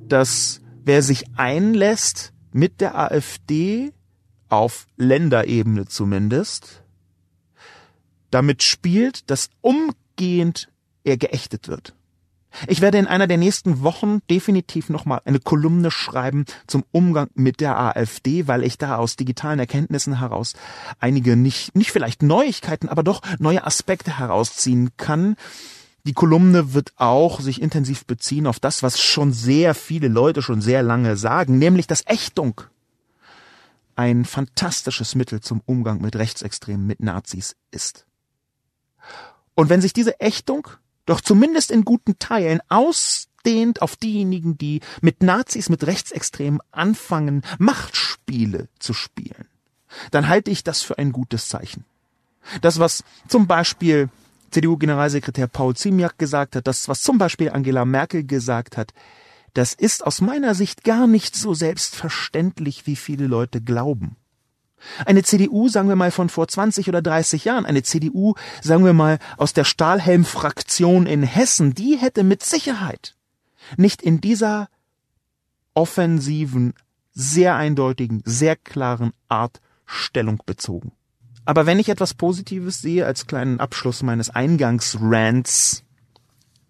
dass 0.06 0.60
wer 0.84 1.02
sich 1.02 1.24
einlässt 1.36 2.32
mit 2.52 2.80
der 2.80 2.98
AfD, 2.98 3.92
auf 4.48 4.86
Länderebene 4.96 5.86
zumindest, 5.86 6.82
damit 8.30 8.62
spielt, 8.62 9.30
dass 9.30 9.50
umgehend 9.60 10.68
er 11.04 11.16
geächtet 11.16 11.68
wird. 11.68 11.94
Ich 12.66 12.80
werde 12.80 12.98
in 12.98 13.06
einer 13.06 13.26
der 13.26 13.36
nächsten 13.36 13.82
Wochen 13.82 14.20
definitiv 14.30 14.88
nochmal 14.88 15.20
eine 15.24 15.40
Kolumne 15.40 15.90
schreiben 15.90 16.46
zum 16.66 16.84
Umgang 16.90 17.28
mit 17.34 17.60
der 17.60 17.78
AfD, 17.78 18.46
weil 18.46 18.64
ich 18.64 18.78
da 18.78 18.96
aus 18.96 19.16
digitalen 19.16 19.58
Erkenntnissen 19.58 20.18
heraus 20.18 20.54
einige 20.98 21.36
nicht, 21.36 21.74
nicht 21.74 21.92
vielleicht 21.92 22.22
Neuigkeiten, 22.22 22.88
aber 22.88 23.02
doch 23.02 23.20
neue 23.38 23.64
Aspekte 23.66 24.18
herausziehen 24.18 24.90
kann. 24.96 25.36
Die 26.04 26.14
Kolumne 26.14 26.72
wird 26.72 26.92
auch 26.96 27.40
sich 27.40 27.60
intensiv 27.60 28.06
beziehen 28.06 28.46
auf 28.46 28.60
das, 28.60 28.82
was 28.82 29.00
schon 29.00 29.32
sehr 29.32 29.74
viele 29.74 30.08
Leute 30.08 30.40
schon 30.40 30.60
sehr 30.60 30.82
lange 30.82 31.16
sagen, 31.16 31.58
nämlich 31.58 31.86
dass 31.86 32.06
Ächtung 32.06 32.62
ein 33.96 34.24
fantastisches 34.24 35.14
Mittel 35.14 35.40
zum 35.40 35.62
Umgang 35.66 36.00
mit 36.00 36.16
Rechtsextremen, 36.16 36.86
mit 36.86 37.00
Nazis 37.00 37.56
ist. 37.70 38.06
Und 39.54 39.68
wenn 39.68 39.80
sich 39.80 39.94
diese 39.94 40.20
Ächtung 40.20 40.68
doch 41.06 41.20
zumindest 41.20 41.70
in 41.70 41.84
guten 41.84 42.18
Teilen 42.18 42.60
ausdehnt 42.68 43.80
auf 43.80 43.96
diejenigen, 43.96 44.58
die 44.58 44.80
mit 45.00 45.22
Nazis, 45.22 45.68
mit 45.68 45.86
Rechtsextremen 45.86 46.60
anfangen, 46.72 47.42
Machtspiele 47.58 48.68
zu 48.78 48.92
spielen, 48.92 49.48
dann 50.10 50.28
halte 50.28 50.50
ich 50.50 50.64
das 50.64 50.82
für 50.82 50.98
ein 50.98 51.12
gutes 51.12 51.48
Zeichen. 51.48 51.84
Das, 52.60 52.78
was 52.78 53.02
zum 53.28 53.46
Beispiel 53.46 54.08
CDU-Generalsekretär 54.50 55.48
Paul 55.48 55.74
Ziemiak 55.74 56.18
gesagt 56.18 56.56
hat, 56.56 56.66
das, 56.66 56.88
was 56.88 57.02
zum 57.02 57.18
Beispiel 57.18 57.50
Angela 57.50 57.84
Merkel 57.84 58.24
gesagt 58.24 58.76
hat, 58.76 58.92
das 59.54 59.72
ist 59.74 60.06
aus 60.06 60.20
meiner 60.20 60.54
Sicht 60.54 60.84
gar 60.84 61.06
nicht 61.06 61.34
so 61.34 61.54
selbstverständlich, 61.54 62.86
wie 62.86 62.96
viele 62.96 63.26
Leute 63.26 63.60
glauben. 63.60 64.16
Eine 65.04 65.22
CDU, 65.22 65.68
sagen 65.68 65.88
wir 65.88 65.96
mal 65.96 66.10
von 66.10 66.28
vor 66.28 66.48
20 66.48 66.88
oder 66.88 67.02
30 67.02 67.44
Jahren, 67.44 67.66
eine 67.66 67.82
CDU, 67.82 68.34
sagen 68.62 68.84
wir 68.84 68.92
mal 68.92 69.18
aus 69.36 69.52
der 69.52 69.64
Stahlhelm-Fraktion 69.64 71.06
in 71.06 71.22
Hessen, 71.22 71.74
die 71.74 71.96
hätte 71.96 72.24
mit 72.24 72.42
Sicherheit 72.42 73.14
nicht 73.76 74.02
in 74.02 74.20
dieser 74.20 74.68
offensiven, 75.74 76.74
sehr 77.12 77.56
eindeutigen, 77.56 78.22
sehr 78.24 78.56
klaren 78.56 79.12
Art 79.28 79.60
Stellung 79.86 80.42
bezogen. 80.44 80.92
Aber 81.44 81.64
wenn 81.64 81.78
ich 81.78 81.88
etwas 81.88 82.14
Positives 82.14 82.80
sehe 82.80 83.06
als 83.06 83.26
kleinen 83.26 83.60
Abschluss 83.60 84.02
meines 84.02 84.30
Eingangsrants, 84.30 85.84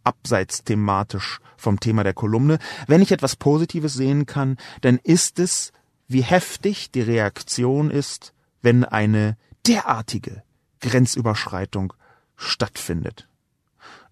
abseits 0.05 0.63
thematisch 0.65 1.41
vom 1.57 1.81
Thema 1.81 2.05
der 2.05 2.15
Kolumne, 2.15 2.59
wenn 2.87 3.03
ich 3.03 3.11
etwas 3.11 3.37
Positives 3.37 3.95
sehen 3.95 4.27
kann, 4.27 4.57
dann 4.83 4.99
ist 5.03 5.39
es, 5.39 5.73
wie 6.09 6.23
heftig 6.23 6.91
die 6.91 7.01
Reaktion 7.01 7.91
ist, 7.91 8.33
wenn 8.63 8.85
eine 8.85 9.37
derartige 9.67 10.43
Grenzüberschreitung 10.81 11.93
stattfindet. 12.37 13.29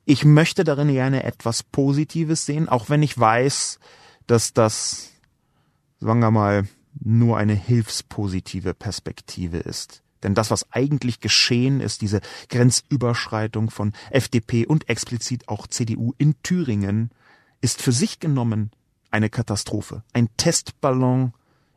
Ich 0.04 0.24
möchte 0.24 0.64
darin 0.64 0.88
gerne 0.88 1.22
etwas 1.22 1.62
Positives 1.62 2.46
sehen, 2.46 2.68
auch 2.68 2.90
wenn 2.90 3.02
ich 3.02 3.18
weiß, 3.18 3.78
dass 4.26 4.52
das, 4.52 5.10
sagen 6.00 6.20
wir 6.20 6.30
mal, 6.30 6.68
nur 7.00 7.38
eine 7.38 7.54
hilfspositive 7.54 8.74
Perspektive 8.74 9.58
ist. 9.58 10.02
Denn 10.22 10.34
das, 10.34 10.50
was 10.50 10.72
eigentlich 10.72 11.20
geschehen 11.20 11.80
ist, 11.80 12.00
diese 12.00 12.20
Grenzüberschreitung 12.48 13.70
von 13.70 13.92
FDP 14.10 14.66
und 14.66 14.88
explizit 14.88 15.48
auch 15.48 15.66
CDU 15.66 16.14
in 16.18 16.34
Thüringen, 16.42 17.10
ist 17.60 17.82
für 17.82 17.92
sich 17.92 18.20
genommen 18.20 18.70
eine 19.10 19.30
Katastrophe. 19.30 20.02
Ein 20.12 20.28
Testballon 20.36 21.34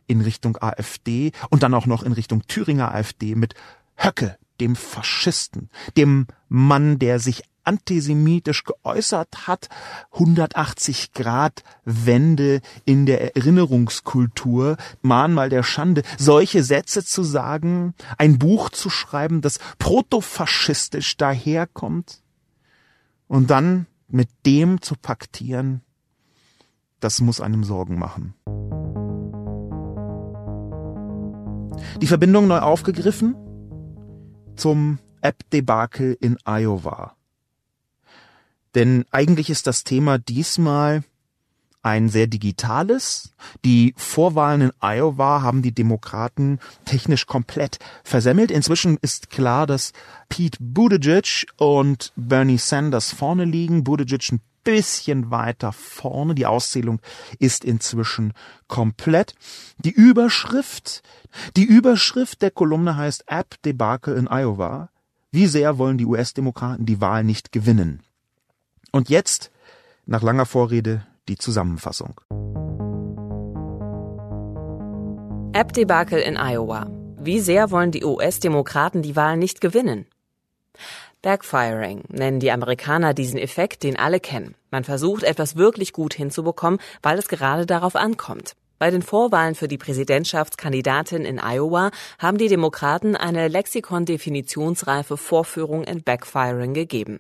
in 0.08 0.22
Richtung 0.22 0.58
AfD 0.58 1.32
und 1.50 1.64
dann 1.64 1.74
auch 1.74 1.86
noch 1.86 2.04
in 2.04 2.14
Richtung 2.14 2.48
Thüringer 2.48 2.94
AfD 2.94 3.36
mit 3.36 3.54
Höcke, 3.96 4.38
dem 4.60 4.76
Faschisten, 4.76 5.70
dem 5.96 6.28
Mann, 6.50 7.00
der 7.00 7.20
sich 7.20 7.44
antisemitisch 7.68 8.64
geäußert 8.64 9.48
hat, 9.48 9.68
180 10.14 11.12
Grad 11.12 11.64
Wende 11.84 12.62
in 12.86 13.06
der 13.06 13.36
Erinnerungskultur, 13.36 14.78
Mahnmal 15.02 15.50
der 15.50 15.64
Schande, 15.64 16.04
solche 16.18 16.64
Sätze 16.64 17.04
zu 17.04 17.24
sagen, 17.24 17.94
ein 18.18 18.40
Buch 18.40 18.70
zu 18.70 18.90
schreiben, 18.90 19.42
das 19.42 19.60
protofaschistisch 19.80 21.18
daherkommt 21.18 22.22
und 23.28 23.52
dann 23.52 23.86
mit 24.08 24.30
dem 24.46 24.82
zu 24.82 24.96
paktieren, 24.96 25.82
das 27.02 27.20
muss 27.20 27.42
einem 27.42 27.66
Sorgen 27.66 28.00
machen. 28.00 28.34
Die 32.02 32.08
Verbindung 32.08 32.48
neu 32.48 32.60
aufgegriffen 32.60 33.36
zum 34.56 35.00
App-Debakel 35.22 36.18
in 36.20 36.38
Iowa. 36.46 37.16
Denn 38.76 39.06
eigentlich 39.12 39.50
ist 39.50 39.68
das 39.68 39.84
Thema 39.84 40.18
diesmal 40.18 41.04
ein 41.82 42.10
sehr 42.10 42.28
digitales. 42.28 43.34
Die 43.64 43.94
Vorwahlen 43.96 44.62
in 44.62 44.72
Iowa 44.82 45.42
haben 45.42 45.62
die 45.62 45.72
Demokraten 45.72 46.60
technisch 46.86 47.26
komplett 47.28 47.80
versemmelt. 48.04 48.52
Inzwischen 48.52 48.98
ist 49.02 49.30
klar, 49.30 49.66
dass 49.66 49.94
Pete 50.28 50.58
Buttigieg 50.60 51.48
und 51.58 52.12
Bernie 52.18 52.58
Sanders 52.58 53.14
vorne 53.14 53.46
liegen. 53.46 53.86
Buttigieg 53.86 54.32
ein 54.34 54.42
bisschen 54.64 55.32
weiter 55.32 55.72
vorne. 55.72 56.36
Die 56.36 56.46
Auszählung 56.46 57.00
ist 57.40 57.64
inzwischen 57.64 58.34
komplett. 58.68 59.36
Die 59.78 59.92
Überschrift, 59.92 61.04
die 61.56 61.64
Überschrift 61.64 62.42
der 62.42 62.52
Kolumne 62.52 62.98
heißt 62.98 63.26
App 63.28 63.62
Debakel 63.64 64.16
in 64.16 64.28
Iowa. 64.28 64.90
Wie 65.32 65.48
sehr 65.48 65.78
wollen 65.78 65.98
die 65.98 66.06
US-Demokraten 66.06 66.86
die 66.86 67.02
Wahl 67.02 67.24
nicht 67.24 67.52
gewinnen? 67.52 68.02
Und 68.92 69.10
jetzt, 69.10 69.52
nach 70.06 70.22
langer 70.22 70.46
Vorrede, 70.46 71.06
die 71.28 71.38
Zusammenfassung. 71.38 72.22
App-Debakel 75.54 76.20
in 76.20 76.38
Iowa. 76.38 76.88
Wie 77.20 77.40
sehr 77.40 77.72
wollen 77.72 77.92
die 77.92 78.04
US-Demokraten 78.04 79.02
die 79.02 79.16
Wahl 79.16 79.38
nicht 79.38 79.60
gewinnen? 79.60 80.06
Backfiring 81.22 82.04
nennen 82.10 82.40
die 82.40 82.52
Amerikaner 82.52 83.14
diesen 83.14 83.40
Effekt, 83.40 83.84
den 83.84 83.98
alle 83.98 84.20
kennen. 84.20 84.56
Man 84.70 84.84
versucht 84.84 85.24
etwas 85.24 85.56
wirklich 85.56 85.92
gut 85.92 86.14
hinzubekommen, 86.14 86.80
weil 87.02 87.18
es 87.18 87.28
gerade 87.28 87.66
darauf 87.66 87.96
ankommt. 87.96 88.56
Bei 88.80 88.92
den 88.92 89.02
Vorwahlen 89.02 89.56
für 89.56 89.68
die 89.68 89.80
Präsidentschaftskandidatin 89.80 91.26
in 91.26 91.40
Iowa 91.40 91.90
haben 92.20 92.38
die 92.38 92.48
Demokraten 92.48 93.16
eine 93.16 93.48
Lexikon-definitionsreife 93.48 95.18
Vorführung 95.18 95.84
in 95.84 96.04
Backfiring 96.04 96.76
gegeben. 96.76 97.20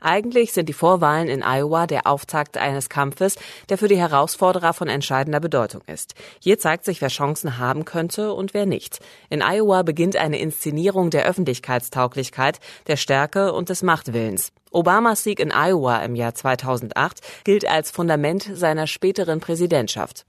Eigentlich 0.00 0.52
sind 0.52 0.68
die 0.68 0.72
Vorwahlen 0.72 1.28
in 1.28 1.42
Iowa 1.42 1.86
der 1.86 2.06
Auftakt 2.06 2.56
eines 2.56 2.88
Kampfes, 2.88 3.36
der 3.68 3.78
für 3.78 3.88
die 3.88 3.98
Herausforderer 3.98 4.72
von 4.72 4.88
entscheidender 4.88 5.40
Bedeutung 5.40 5.82
ist. 5.86 6.14
Hier 6.40 6.58
zeigt 6.58 6.84
sich, 6.84 7.00
wer 7.00 7.08
Chancen 7.08 7.58
haben 7.58 7.84
könnte 7.84 8.32
und 8.32 8.54
wer 8.54 8.66
nicht. 8.66 9.00
In 9.28 9.42
Iowa 9.42 9.82
beginnt 9.82 10.16
eine 10.16 10.38
Inszenierung 10.38 11.10
der 11.10 11.26
Öffentlichkeitstauglichkeit, 11.26 12.60
der 12.86 12.96
Stärke 12.96 13.52
und 13.52 13.68
des 13.68 13.82
Machtwillens. 13.82 14.52
Obamas 14.70 15.24
Sieg 15.24 15.40
in 15.40 15.52
Iowa 15.52 15.98
im 15.98 16.14
Jahr 16.14 16.34
2008 16.34 17.20
gilt 17.44 17.66
als 17.66 17.90
Fundament 17.90 18.48
seiner 18.54 18.86
späteren 18.86 19.40
Präsidentschaft. 19.40 20.24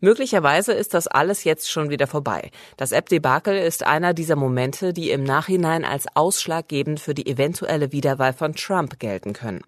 Möglicherweise 0.00 0.72
ist 0.72 0.94
das 0.94 1.06
alles 1.06 1.44
jetzt 1.44 1.70
schon 1.70 1.90
wieder 1.90 2.06
vorbei. 2.06 2.50
Das 2.76 2.92
App-Debakel 2.92 3.56
ist 3.56 3.86
einer 3.86 4.14
dieser 4.14 4.36
Momente, 4.36 4.92
die 4.92 5.10
im 5.10 5.24
Nachhinein 5.24 5.84
als 5.84 6.06
ausschlaggebend 6.14 7.00
für 7.00 7.14
die 7.14 7.26
eventuelle 7.26 7.92
Wiederwahl 7.92 8.32
von 8.32 8.54
Trump 8.54 8.98
gelten 8.98 9.32
können. 9.32 9.62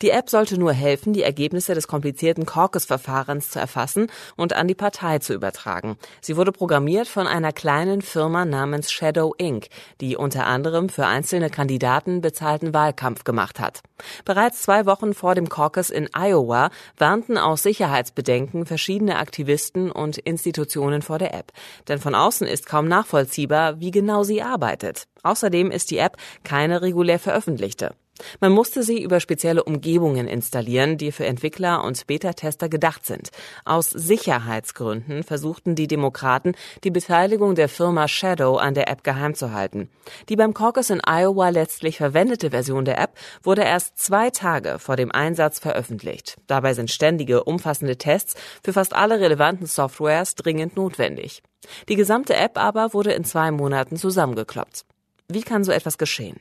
Die 0.00 0.10
App 0.10 0.30
sollte 0.30 0.58
nur 0.58 0.72
helfen, 0.72 1.12
die 1.12 1.22
Ergebnisse 1.22 1.74
des 1.74 1.88
komplizierten 1.88 2.46
Caucus-Verfahrens 2.46 3.50
zu 3.50 3.58
erfassen 3.58 4.06
und 4.36 4.54
an 4.54 4.68
die 4.68 4.74
Partei 4.74 5.18
zu 5.18 5.34
übertragen. 5.34 5.98
Sie 6.20 6.36
wurde 6.36 6.52
programmiert 6.52 7.08
von 7.08 7.26
einer 7.26 7.52
kleinen 7.52 8.00
Firma 8.00 8.44
namens 8.44 8.90
Shadow 8.90 9.34
Inc., 9.36 9.68
die 10.00 10.16
unter 10.16 10.46
anderem 10.46 10.88
für 10.88 11.06
einzelne 11.06 11.50
Kandidaten 11.50 12.20
bezahlten 12.20 12.72
Wahlkampf 12.72 13.24
gemacht 13.24 13.60
hat. 13.60 13.82
Bereits 14.24 14.62
zwei 14.62 14.86
Wochen 14.86 15.12
vor 15.12 15.34
dem 15.34 15.48
Caucus 15.48 15.90
in 15.90 16.08
Iowa 16.14 16.70
warnten 16.96 17.36
aus 17.36 17.62
Sicherheitsbedenken 17.62 18.64
verschiedene 18.64 19.16
Aktivisten 19.16 19.90
und 19.90 20.18
Institutionen 20.18 21.02
vor 21.02 21.18
der 21.18 21.34
App. 21.34 21.52
Denn 21.88 21.98
von 21.98 22.14
außen 22.14 22.46
ist 22.46 22.66
kaum 22.66 22.88
nachvollziehbar, 22.88 23.80
wie 23.80 23.90
genau 23.90 24.22
sie 24.22 24.42
arbeitet. 24.42 25.08
Außerdem 25.22 25.70
ist 25.70 25.90
die 25.90 25.98
App 25.98 26.16
keine 26.44 26.80
regulär 26.80 27.18
veröffentlichte. 27.18 27.94
Man 28.40 28.52
musste 28.52 28.82
sie 28.82 29.02
über 29.02 29.20
spezielle 29.20 29.64
Umgebungen 29.64 30.28
installieren, 30.28 30.98
die 30.98 31.12
für 31.12 31.26
Entwickler 31.26 31.84
und 31.84 32.06
Beta-Tester 32.06 32.68
gedacht 32.68 33.06
sind. 33.06 33.30
Aus 33.64 33.90
Sicherheitsgründen 33.90 35.22
versuchten 35.22 35.74
die 35.74 35.86
Demokraten, 35.86 36.54
die 36.84 36.90
Beteiligung 36.90 37.54
der 37.54 37.68
Firma 37.68 38.08
Shadow 38.08 38.56
an 38.56 38.74
der 38.74 38.88
App 38.88 39.04
geheim 39.04 39.34
zu 39.34 39.52
halten. 39.52 39.88
Die 40.28 40.36
beim 40.36 40.54
Caucus 40.54 40.90
in 40.90 41.00
Iowa 41.06 41.48
letztlich 41.48 41.98
verwendete 41.98 42.50
Version 42.50 42.84
der 42.84 42.98
App 42.98 43.12
wurde 43.42 43.62
erst 43.62 43.98
zwei 43.98 44.30
Tage 44.30 44.78
vor 44.78 44.96
dem 44.96 45.12
Einsatz 45.12 45.58
veröffentlicht. 45.58 46.36
Dabei 46.46 46.74
sind 46.74 46.90
ständige, 46.90 47.44
umfassende 47.44 47.96
Tests 47.96 48.34
für 48.62 48.72
fast 48.72 48.94
alle 48.94 49.20
relevanten 49.20 49.66
Softwares 49.66 50.34
dringend 50.34 50.76
notwendig. 50.76 51.42
Die 51.88 51.96
gesamte 51.96 52.34
App 52.34 52.56
aber 52.56 52.94
wurde 52.94 53.12
in 53.12 53.24
zwei 53.24 53.50
Monaten 53.50 53.96
zusammengekloppt. 53.96 54.84
Wie 55.28 55.42
kann 55.42 55.64
so 55.64 55.72
etwas 55.72 55.98
geschehen? 55.98 56.40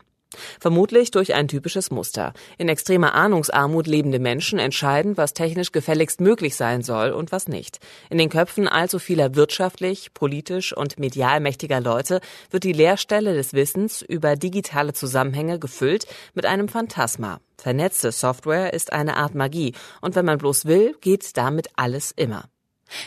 Vermutlich 0.59 1.11
durch 1.11 1.33
ein 1.33 1.47
typisches 1.47 1.89
Muster. 1.89 2.33
In 2.57 2.69
extremer 2.69 3.13
Ahnungsarmut 3.13 3.87
lebende 3.87 4.19
Menschen 4.19 4.59
entscheiden, 4.59 5.17
was 5.17 5.33
technisch 5.33 5.71
gefälligst 5.71 6.19
möglich 6.19 6.55
sein 6.55 6.83
soll 6.83 7.11
und 7.11 7.31
was 7.31 7.47
nicht. 7.47 7.79
In 8.09 8.17
den 8.17 8.29
Köpfen 8.29 8.67
allzu 8.67 8.99
vieler 8.99 9.35
wirtschaftlich, 9.35 10.13
politisch 10.13 10.75
und 10.75 10.99
medial 10.99 11.39
mächtiger 11.39 11.79
Leute 11.79 12.19
wird 12.49 12.63
die 12.63 12.73
Leerstelle 12.73 13.33
des 13.33 13.53
Wissens 13.53 14.01
über 14.01 14.35
digitale 14.35 14.93
Zusammenhänge 14.93 15.59
gefüllt 15.59 16.07
mit 16.33 16.45
einem 16.45 16.67
Phantasma. 16.67 17.39
Vernetzte 17.57 18.11
Software 18.11 18.73
ist 18.73 18.93
eine 18.93 19.17
Art 19.17 19.33
Magie 19.33 19.73
und 20.01 20.15
wenn 20.15 20.25
man 20.25 20.37
bloß 20.37 20.65
will, 20.65 20.95
geht 21.01 21.37
damit 21.37 21.69
alles 21.75 22.11
immer. 22.11 22.49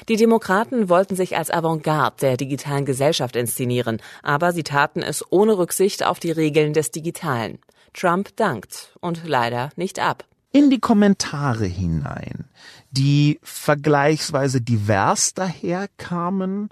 Die 0.09 0.17
Demokraten 0.17 0.89
wollten 0.89 1.16
sich 1.16 1.37
als 1.37 1.51
Avantgarde 1.51 2.16
der 2.21 2.37
digitalen 2.37 2.85
Gesellschaft 2.85 3.37
inszenieren, 3.37 4.01
aber 4.23 4.53
sie 4.53 4.62
taten 4.62 5.03
es 5.03 5.25
ohne 5.31 5.57
Rücksicht 5.59 6.05
auf 6.05 6.21
die 6.21 6.31
Regeln 6.31 6.73
des 6.73 6.90
Digitalen. 6.90 7.59
Trump 7.93 8.37
dankt 8.37 8.97
und 9.01 9.23
leider 9.27 9.71
nicht 9.77 9.99
ab. 9.99 10.25
In 10.53 10.71
die 10.71 10.81
Kommentare 10.81 11.66
hinein, 11.66 12.47
die 12.90 13.38
vergleichsweise 13.43 14.61
divers 14.61 15.33
daherkamen, 15.35 16.71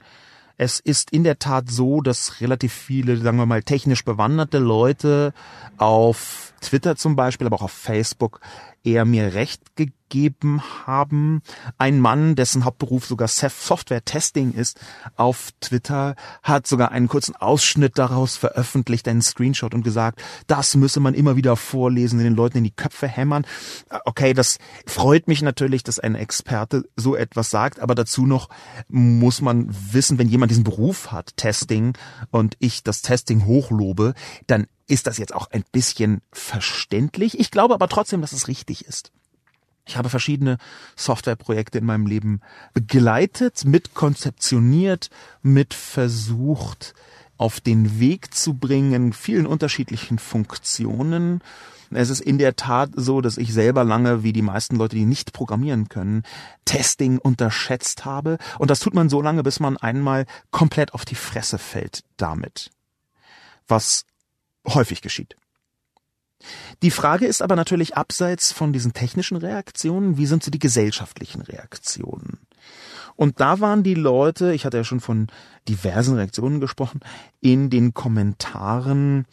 es 0.60 0.80
ist 0.80 1.12
in 1.12 1.22
der 1.22 1.38
Tat 1.38 1.70
so, 1.70 2.00
dass 2.00 2.40
relativ 2.40 2.72
viele, 2.72 3.16
sagen 3.16 3.38
wir 3.38 3.46
mal, 3.46 3.62
technisch 3.62 4.04
bewanderte 4.04 4.58
Leute 4.58 5.32
auf 5.76 6.52
Twitter 6.60 6.96
zum 6.96 7.14
Beispiel, 7.14 7.46
aber 7.46 7.56
auch 7.56 7.62
auf 7.62 7.72
Facebook 7.72 8.40
eher 8.88 9.04
mir 9.04 9.34
recht 9.34 9.76
gegeben 9.76 10.62
haben. 10.86 11.42
Ein 11.76 12.00
Mann, 12.00 12.34
dessen 12.34 12.64
Hauptberuf 12.64 13.06
sogar 13.06 13.28
Software-Testing 13.28 14.52
ist, 14.52 14.80
auf 15.16 15.50
Twitter 15.60 16.14
hat 16.42 16.66
sogar 16.66 16.90
einen 16.90 17.08
kurzen 17.08 17.36
Ausschnitt 17.36 17.98
daraus 17.98 18.36
veröffentlicht, 18.36 19.06
einen 19.06 19.22
Screenshot 19.22 19.74
und 19.74 19.82
gesagt, 19.82 20.22
das 20.46 20.74
müsse 20.74 21.00
man 21.00 21.14
immer 21.14 21.36
wieder 21.36 21.56
vorlesen, 21.56 22.18
den 22.18 22.34
Leuten 22.34 22.58
in 22.58 22.64
die 22.64 22.70
Köpfe 22.70 23.06
hämmern. 23.06 23.44
Okay, 24.04 24.32
das 24.32 24.58
freut 24.86 25.28
mich 25.28 25.42
natürlich, 25.42 25.82
dass 25.82 25.98
ein 25.98 26.14
Experte 26.14 26.84
so 26.96 27.14
etwas 27.14 27.50
sagt, 27.50 27.80
aber 27.80 27.94
dazu 27.94 28.26
noch 28.26 28.48
muss 28.88 29.42
man 29.42 29.68
wissen, 29.92 30.18
wenn 30.18 30.28
jemand 30.28 30.50
diesen 30.50 30.64
Beruf 30.64 31.12
hat, 31.12 31.36
Testing, 31.36 31.92
und 32.30 32.56
ich 32.58 32.82
das 32.82 33.02
Testing 33.02 33.44
hochlobe, 33.44 34.14
dann 34.46 34.66
ist 34.88 35.06
das 35.06 35.18
jetzt 35.18 35.34
auch 35.34 35.50
ein 35.52 35.64
bisschen 35.70 36.22
verständlich. 36.32 37.38
Ich 37.38 37.50
glaube 37.50 37.74
aber 37.74 37.88
trotzdem, 37.88 38.20
dass 38.20 38.32
es 38.32 38.48
richtig 38.48 38.86
ist. 38.86 39.12
Ich 39.86 39.96
habe 39.96 40.10
verschiedene 40.10 40.58
Softwareprojekte 40.96 41.78
in 41.78 41.84
meinem 41.84 42.06
Leben 42.06 42.40
begleitet, 42.74 43.64
mit 43.64 43.94
konzeptioniert, 43.94 45.08
mit 45.42 45.72
versucht, 45.72 46.94
auf 47.38 47.60
den 47.60 48.00
Weg 48.00 48.34
zu 48.34 48.54
bringen, 48.54 49.12
vielen 49.12 49.46
unterschiedlichen 49.46 50.18
Funktionen. 50.18 51.40
Es 51.90 52.10
ist 52.10 52.20
in 52.20 52.36
der 52.36 52.56
Tat 52.56 52.90
so, 52.96 53.22
dass 53.22 53.38
ich 53.38 53.54
selber 53.54 53.84
lange, 53.84 54.22
wie 54.22 54.34
die 54.34 54.42
meisten 54.42 54.76
Leute, 54.76 54.96
die 54.96 55.06
nicht 55.06 55.32
programmieren 55.32 55.88
können, 55.88 56.22
Testing 56.66 57.18
unterschätzt 57.18 58.04
habe. 58.04 58.36
Und 58.58 58.70
das 58.70 58.80
tut 58.80 58.92
man 58.92 59.08
so 59.08 59.22
lange, 59.22 59.42
bis 59.42 59.58
man 59.58 59.78
einmal 59.78 60.26
komplett 60.50 60.92
auf 60.92 61.06
die 61.06 61.14
Fresse 61.14 61.56
fällt 61.56 62.04
damit. 62.18 62.70
Was 63.68 64.04
häufig 64.74 65.02
geschieht. 65.02 65.36
Die 66.82 66.90
Frage 66.90 67.26
ist 67.26 67.42
aber 67.42 67.56
natürlich 67.56 67.96
abseits 67.96 68.52
von 68.52 68.72
diesen 68.72 68.92
technischen 68.92 69.36
Reaktionen, 69.36 70.16
wie 70.16 70.26
sind 70.26 70.44
so 70.44 70.50
die 70.50 70.60
gesellschaftlichen 70.60 71.42
Reaktionen? 71.42 72.38
Und 73.16 73.40
da 73.40 73.58
waren 73.58 73.82
die 73.82 73.94
Leute, 73.94 74.52
ich 74.54 74.64
hatte 74.64 74.76
ja 74.76 74.84
schon 74.84 75.00
von 75.00 75.26
diversen 75.68 76.14
Reaktionen 76.14 76.60
gesprochen, 76.60 77.00
in 77.40 77.68
den 77.68 77.92
Kommentaren 77.92 79.26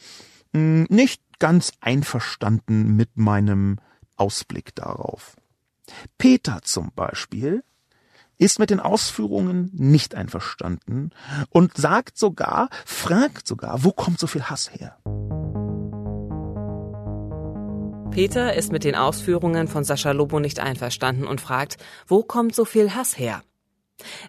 hm, 0.54 0.88
nicht 0.90 1.22
ganz 1.38 1.72
einverstanden 1.82 2.96
mit 2.96 3.16
meinem 3.16 3.78
Ausblick 4.16 4.74
darauf. 4.74 5.36
Peter 6.18 6.62
zum 6.64 6.92
Beispiel 6.96 7.64
ist 8.38 8.60
mit 8.60 8.70
den 8.70 8.80
Ausführungen 8.80 9.72
nicht 9.74 10.16
einverstanden 10.16 11.12
und 11.50 11.78
sagt 11.78 12.18
sogar, 12.18 12.70
fragt 12.86 13.48
sogar, 13.48 13.84
wo 13.84 13.92
kommt 13.92 14.20
so 14.20 14.28
viel 14.28 14.44
Hass 14.44 14.72
her? 14.72 14.98
Peter 18.12 18.54
ist 18.54 18.72
mit 18.72 18.86
den 18.86 18.96
Ausführungen 18.96 19.68
von 19.68 19.84
Sascha 19.84 20.12
Lobo 20.12 20.40
nicht 20.40 20.62
einverstanden 20.62 21.28
und 21.28 21.42
fragt, 21.42 21.78
wo 22.08 22.24
kommt 22.24 22.56
so 22.56 22.64
viel 22.64 22.96
Hass 22.96 23.18
her? 23.18 23.42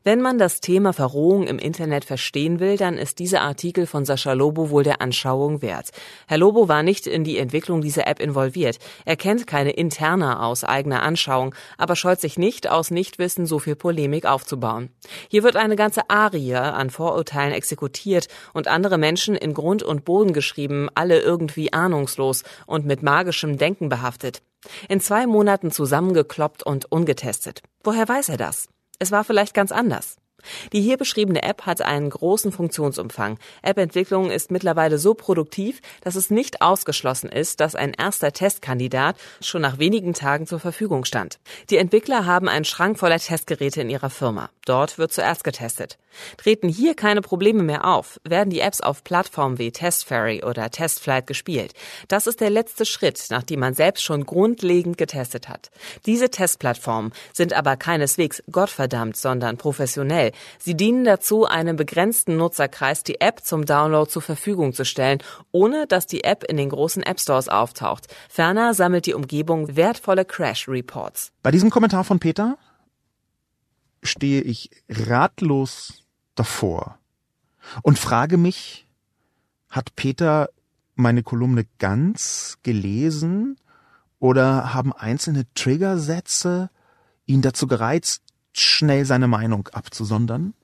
Wenn 0.04 0.20
man 0.20 0.38
das 0.38 0.60
Thema 0.60 0.92
Verrohung 0.92 1.46
im 1.46 1.58
Internet 1.58 2.04
verstehen 2.04 2.60
will, 2.60 2.76
dann 2.76 2.96
ist 2.96 3.18
dieser 3.18 3.40
Artikel 3.40 3.86
von 3.86 4.04
Sascha 4.04 4.32
Lobo 4.32 4.70
wohl 4.70 4.84
der 4.84 5.00
Anschauung 5.00 5.62
wert. 5.62 5.90
Herr 6.28 6.38
Lobo 6.38 6.68
war 6.68 6.82
nicht 6.82 7.06
in 7.06 7.24
die 7.24 7.38
Entwicklung 7.38 7.80
dieser 7.80 8.06
App 8.06 8.20
involviert. 8.20 8.78
Er 9.04 9.16
kennt 9.16 9.46
keine 9.46 9.72
Interna 9.72 10.46
aus 10.46 10.62
eigener 10.62 11.02
Anschauung, 11.02 11.54
aber 11.78 11.96
scheut 11.96 12.20
sich 12.20 12.38
nicht, 12.38 12.70
aus 12.70 12.90
Nichtwissen 12.90 13.46
so 13.46 13.58
viel 13.58 13.74
Polemik 13.74 14.26
aufzubauen. 14.26 14.90
Hier 15.28 15.42
wird 15.42 15.56
eine 15.56 15.76
ganze 15.76 16.08
Arie 16.08 16.54
an 16.54 16.90
Vorurteilen 16.90 17.52
exekutiert 17.52 18.28
und 18.54 18.68
andere 18.68 18.98
Menschen 18.98 19.34
in 19.34 19.52
Grund 19.52 19.82
und 19.82 20.04
Boden 20.04 20.32
geschrieben, 20.32 20.88
alle 20.94 21.20
irgendwie 21.20 21.72
ahnungslos 21.72 22.44
und 22.66 22.86
mit 22.86 23.02
magischem 23.02 23.58
Denken 23.58 23.88
behaftet. 23.88 24.42
In 24.88 25.00
zwei 25.00 25.26
Monaten 25.26 25.70
zusammengekloppt 25.70 26.62
und 26.62 26.90
ungetestet. 26.90 27.62
Woher 27.82 28.08
weiß 28.08 28.30
er 28.30 28.36
das? 28.36 28.68
Es 28.98 29.10
war 29.10 29.24
vielleicht 29.24 29.54
ganz 29.54 29.72
anders. 29.72 30.16
Die 30.72 30.80
hier 30.80 30.96
beschriebene 30.96 31.42
App 31.42 31.62
hat 31.62 31.82
einen 31.82 32.10
großen 32.10 32.52
Funktionsumfang. 32.52 33.38
App-Entwicklung 33.62 34.30
ist 34.30 34.50
mittlerweile 34.50 34.98
so 34.98 35.14
produktiv, 35.14 35.80
dass 36.02 36.14
es 36.14 36.30
nicht 36.30 36.62
ausgeschlossen 36.62 37.30
ist, 37.30 37.60
dass 37.60 37.74
ein 37.74 37.92
erster 37.92 38.32
Testkandidat 38.32 39.16
schon 39.40 39.62
nach 39.62 39.78
wenigen 39.78 40.14
Tagen 40.14 40.46
zur 40.46 40.60
Verfügung 40.60 41.04
stand. 41.04 41.38
Die 41.70 41.76
Entwickler 41.76 42.26
haben 42.26 42.48
einen 42.48 42.64
Schrank 42.64 42.98
voller 42.98 43.18
Testgeräte 43.18 43.80
in 43.80 43.90
ihrer 43.90 44.10
Firma. 44.10 44.50
Dort 44.64 44.98
wird 44.98 45.12
zuerst 45.12 45.44
getestet. 45.44 45.98
Treten 46.38 46.68
hier 46.68 46.94
keine 46.94 47.20
Probleme 47.20 47.62
mehr 47.62 47.84
auf, 47.84 48.18
werden 48.24 48.50
die 48.50 48.60
Apps 48.60 48.80
auf 48.80 49.04
Plattformen 49.04 49.58
wie 49.58 49.70
TestFairy 49.70 50.42
oder 50.44 50.70
TestFlight 50.70 51.26
gespielt. 51.26 51.72
Das 52.08 52.26
ist 52.26 52.40
der 52.40 52.50
letzte 52.50 52.86
Schritt, 52.86 53.26
nachdem 53.30 53.60
man 53.60 53.74
selbst 53.74 54.02
schon 54.02 54.24
grundlegend 54.24 54.98
getestet 54.98 55.48
hat. 55.48 55.70
Diese 56.06 56.30
Testplattformen 56.30 57.12
sind 57.32 57.52
aber 57.52 57.76
keineswegs 57.76 58.42
gottverdammt, 58.50 59.16
sondern 59.16 59.56
professionell. 59.56 60.25
Sie 60.58 60.76
dienen 60.76 61.04
dazu, 61.04 61.46
einem 61.46 61.76
begrenzten 61.76 62.36
Nutzerkreis 62.36 63.02
die 63.02 63.20
App 63.20 63.44
zum 63.44 63.66
Download 63.66 64.10
zur 64.10 64.22
Verfügung 64.22 64.72
zu 64.72 64.84
stellen, 64.84 65.18
ohne 65.52 65.86
dass 65.86 66.06
die 66.06 66.24
App 66.24 66.44
in 66.44 66.56
den 66.56 66.70
großen 66.70 67.02
App 67.02 67.20
Stores 67.20 67.48
auftaucht. 67.48 68.06
Ferner 68.28 68.74
sammelt 68.74 69.06
die 69.06 69.14
Umgebung 69.14 69.76
wertvolle 69.76 70.24
Crash 70.24 70.68
Reports. 70.68 71.32
Bei 71.42 71.50
diesem 71.50 71.70
Kommentar 71.70 72.04
von 72.04 72.18
Peter 72.18 72.58
stehe 74.02 74.40
ich 74.40 74.70
ratlos 74.88 76.04
davor 76.34 76.98
und 77.82 77.98
frage 77.98 78.36
mich, 78.36 78.86
hat 79.68 79.96
Peter 79.96 80.48
meine 80.94 81.22
Kolumne 81.22 81.66
ganz 81.78 82.58
gelesen 82.62 83.56
oder 84.18 84.72
haben 84.72 84.92
einzelne 84.92 85.44
Triggersätze 85.54 86.70
ihn 87.26 87.42
dazu 87.42 87.66
gereizt, 87.66 88.22
schnell 88.58 89.04
seine 89.04 89.28
Meinung 89.28 89.68
abzusondern? 89.68 90.54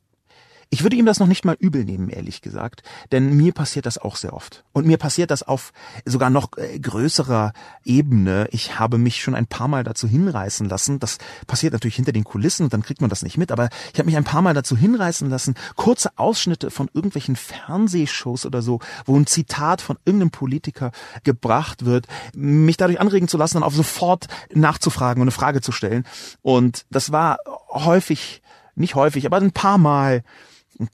Ich 0.74 0.82
würde 0.82 0.96
ihm 0.96 1.04
das 1.04 1.20
noch 1.20 1.26
nicht 1.26 1.44
mal 1.44 1.54
übel 1.61 1.85
nehmen, 1.85 2.08
ehrlich 2.08 2.40
gesagt, 2.40 2.82
denn 3.12 3.37
mir 3.37 3.52
passiert 3.52 3.85
das 3.85 3.98
auch 3.98 4.16
sehr 4.16 4.32
oft. 4.32 4.64
Und 4.72 4.87
mir 4.87 4.96
passiert 4.96 5.30
das 5.30 5.42
auf 5.42 5.70
sogar 6.06 6.30
noch 6.30 6.56
äh, 6.56 6.78
größerer 6.78 7.52
Ebene. 7.85 8.48
Ich 8.52 8.78
habe 8.78 8.96
mich 8.96 9.20
schon 9.20 9.35
ein 9.35 9.46
paar 9.46 9.68
Mal 9.68 9.85
dazu 9.85 10.08
hinreißen 10.08 10.66
lassen. 10.70 10.98
Das 10.98 11.18
passiert 11.46 11.74
natürlich 11.74 11.96
hinter 11.96 12.12
den 12.12 12.24
Kulissen 12.24 12.64
und 12.64 12.72
dann 12.72 12.82
kriegt 12.82 13.02
man 13.02 13.11
das 13.11 13.20
nicht 13.20 13.37
mit. 13.37 13.52
Aber 13.52 13.68
ich 13.92 13.98
habe 13.98 14.06
mich 14.06 14.16
ein 14.16 14.24
paar 14.24 14.40
Mal 14.40 14.54
dazu 14.54 14.74
hinreißen 14.74 15.28
lassen, 15.28 15.56
kurze 15.76 16.11
Ausschnitte 16.16 16.70
von 16.70 16.88
irgendwelchen 16.94 17.37
Fernsehshows 17.37 18.46
oder 18.46 18.62
so, 18.62 18.80
wo 19.04 19.14
ein 19.14 19.26
Zitat 19.26 19.82
von 19.82 19.98
irgendeinem 20.06 20.30
Politiker 20.30 20.90
gebracht 21.22 21.85
wird, 21.85 22.06
mich 22.35 22.78
dadurch 22.78 22.98
anregen 22.98 23.28
zu 23.28 23.37
lassen, 23.37 23.56
dann 23.56 23.62
auf 23.62 23.74
sofort 23.74 24.26
nachzufragen 24.54 25.20
und 25.20 25.26
eine 25.26 25.32
Frage 25.32 25.61
zu 25.61 25.70
stellen. 25.70 26.06
Und 26.40 26.87
das 26.88 27.12
war 27.12 27.40
häufig, 27.68 28.40
nicht 28.74 28.94
häufig, 28.94 29.26
aber 29.26 29.37
ein 29.37 29.52
paar 29.52 29.76
Mal 29.76 30.24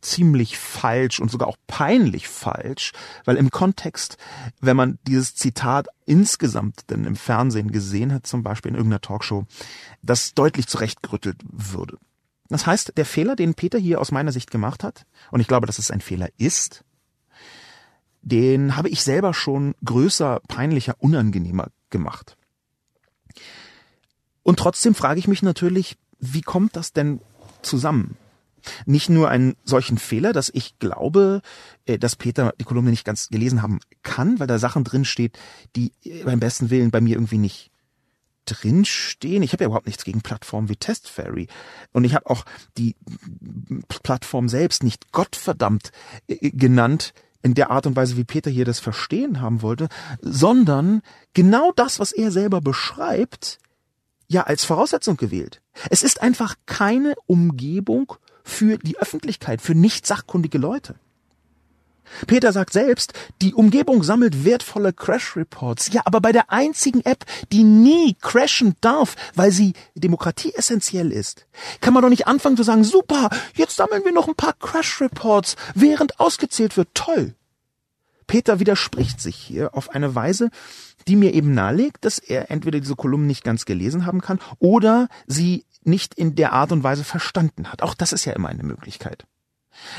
ziemlich 0.01 0.59
falsch 0.59 1.21
und 1.21 1.31
sogar 1.31 1.49
auch 1.49 1.57
peinlich 1.67 2.29
falsch, 2.29 2.93
weil 3.25 3.37
im 3.37 3.51
Kontext, 3.51 4.17
wenn 4.61 4.77
man 4.77 4.99
dieses 5.07 5.35
Zitat 5.35 5.89
insgesamt 6.07 6.91
denn 6.91 7.05
im 7.05 7.17
Fernsehen 7.17 7.71
gesehen 7.71 8.13
hat, 8.13 8.27
zum 8.27 8.43
Beispiel 8.43 8.71
in 8.71 8.77
irgendeiner 8.77 9.01
Talkshow, 9.01 9.47
das 10.03 10.35
deutlich 10.35 10.67
zurechtgerüttelt 10.67 11.41
würde. 11.51 11.99
Das 12.49 12.67
heißt, 12.67 12.95
der 12.97 13.05
Fehler, 13.05 13.37
den 13.37 13.55
Peter 13.55 13.79
hier 13.79 14.01
aus 14.01 14.11
meiner 14.11 14.33
Sicht 14.33 14.51
gemacht 14.51 14.83
hat, 14.83 15.05
und 15.31 15.41
ich 15.41 15.49
glaube, 15.49 15.67
dass 15.67 15.79
es 15.79 15.91
ein 15.91 16.01
Fehler 16.01 16.29
ist, 16.39 16.85
den 18.23 18.77
habe 18.77 18.89
ich 18.89 19.03
selber 19.03 19.35
schon 19.35 19.75
größer, 19.85 20.41
peinlicher, 20.49 20.97
unangenehmer 20.99 21.69
gemacht. 21.91 22.37
Und 24.43 24.59
trotzdem 24.59 24.95
frage 24.95 25.21
ich 25.21 25.29
mich 25.29 25.43
natürlich, 25.43 25.97
wie 26.19 26.41
kommt 26.41 26.75
das 26.75 26.93
denn 26.93 27.21
zusammen? 27.63 28.17
Nicht 28.87 29.09
nur 29.09 29.29
einen 29.29 29.57
solchen 29.65 29.99
Fehler, 29.99 30.33
dass 30.33 30.51
ich 30.53 30.79
glaube, 30.79 31.43
äh, 31.87 31.99
dass 31.99 32.17
Peter 32.17 32.55
die 32.61 32.65
Kolumne 32.65 32.91
nicht 32.91 33.05
ganz 33.05 33.29
gelesen 33.29 33.63
haben 33.63 33.81
kann, 34.03 34.39
weil 34.39 34.47
da 34.47 34.59
Sachen 34.59 34.85
drin 34.85 35.05
steht, 35.05 35.39
die 35.77 35.93
äh, 36.05 36.25
beim 36.25 36.41
besten 36.41 36.71
Willen 36.71 36.91
bei 36.91 37.01
mir 37.01 37.17
irgendwie 37.17 37.39
nicht 37.39 37.71
drinstehen. 38.45 39.43
Ich 39.43 39.53
habe 39.53 39.65
ja 39.65 39.67
überhaupt 39.67 39.87
nichts 39.87 40.05
gegen 40.05 40.23
Plattformen 40.23 40.69
wie 40.69 40.77
TestFairy. 40.77 41.49
Und 41.93 42.05
ich 42.05 42.15
habe 42.15 42.31
auch 42.31 42.45
die 42.77 42.97
Plattform 44.03 44.49
selbst 44.49 44.83
nicht 44.83 45.13
Gottverdammt 45.13 45.91
äh, 46.29 46.51
genannt, 46.51 47.13
in 47.43 47.55
der 47.55 47.71
Art 47.71 47.87
und 47.87 47.95
Weise, 47.95 48.17
wie 48.17 48.25
Peter 48.25 48.51
hier 48.51 48.65
das 48.65 48.81
verstehen 48.81 49.41
haben 49.41 49.63
wollte, 49.63 49.89
sondern 50.21 51.03
genau 51.35 51.73
das, 51.73 52.01
was 52.01 52.11
er 52.13 52.33
selber 52.33 52.61
beschreibt, 52.61 53.59
ja 54.27 54.43
als 54.43 54.65
Voraussetzung 54.65 55.17
gewählt. 55.17 55.63
Es 55.91 56.03
ist 56.03 56.21
einfach 56.21 56.57
keine 56.67 57.15
Umgebung 57.27 58.15
für 58.49 58.79
die 58.79 58.99
Öffentlichkeit, 58.99 59.61
für 59.61 59.75
nicht 59.75 60.07
sachkundige 60.07 60.59
Leute. 60.59 60.95
Peter 62.27 62.53
sagt 62.53 62.73
selbst, 62.73 63.13
die 63.43 63.53
Umgebung 63.53 64.03
sammelt 64.03 64.47
wertvolle 64.47 64.95
Crash-Reports. 64.95 65.93
Ja, 65.93 66.01
aber 66.07 66.23
bei 66.23 66.33
der 66.33 66.51
einzigen 66.51 67.05
App, 67.05 67.27
die 67.53 67.65
nie 67.65 68.17
crashen 68.21 68.75
darf, 68.81 69.15
weil 69.35 69.53
sie 69.53 69.75
Demokratie 69.95 70.55
essentiell 70.55 71.13
ist, 71.13 71.47
kann 71.83 71.93
man 71.93 72.03
doch 72.03 72.09
nicht 72.09 72.27
anfangen 72.27 72.57
zu 72.57 72.63
sagen, 72.63 72.83
super, 72.83 73.29
jetzt 73.55 73.77
sammeln 73.77 74.05
wir 74.05 74.13
noch 74.13 74.27
ein 74.27 74.35
paar 74.35 74.55
Crash-Reports, 74.55 75.57
während 75.75 76.19
ausgezählt 76.19 76.79
wird. 76.79 76.89
Toll. 76.95 77.35
Peter 78.27 78.61
widerspricht 78.61 79.21
sich 79.21 79.37
hier 79.37 79.75
auf 79.75 79.91
eine 79.91 80.15
Weise, 80.15 80.51
die 81.09 81.17
mir 81.17 81.33
eben 81.33 81.55
nahelegt, 81.55 82.05
dass 82.05 82.19
er 82.19 82.51
entweder 82.51 82.81
diese 82.81 82.95
Kolumnen 82.95 83.27
nicht 83.27 83.43
ganz 83.43 83.65
gelesen 83.65 84.07
haben 84.07 84.21
kann 84.21 84.39
oder 84.59 85.09
sie 85.27 85.65
nicht 85.89 86.15
in 86.15 86.37
der 86.37 86.53
Art 86.53 86.71
und 86.73 86.85
Weise 86.85 87.05
verstanden 87.05 87.73
hat. 87.73 87.83
Auch 87.83 87.95
das 87.95 88.13
ist 88.13 88.25
ja 88.25 88.33
immer 88.35 88.49
eine 88.49 88.63
Möglichkeit. 88.63 89.27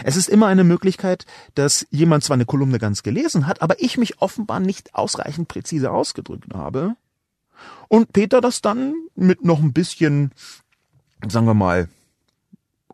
Es 0.03 0.15
ist 0.15 0.29
immer 0.29 0.47
eine 0.47 0.63
Möglichkeit, 0.63 1.25
dass 1.55 1.87
jemand 1.89 2.23
zwar 2.23 2.35
eine 2.35 2.45
Kolumne 2.45 2.79
ganz 2.79 3.03
gelesen 3.03 3.47
hat, 3.47 3.61
aber 3.61 3.81
ich 3.81 3.97
mich 3.97 4.21
offenbar 4.21 4.59
nicht 4.59 4.95
ausreichend 4.95 5.47
präzise 5.47 5.91
ausgedrückt 5.91 6.53
habe 6.53 6.95
und 7.87 8.13
Peter 8.13 8.41
das 8.41 8.61
dann 8.61 8.93
mit 9.15 9.43
noch 9.43 9.59
ein 9.59 9.73
bisschen, 9.73 10.31
sagen 11.27 11.47
wir 11.47 11.53
mal, 11.53 11.89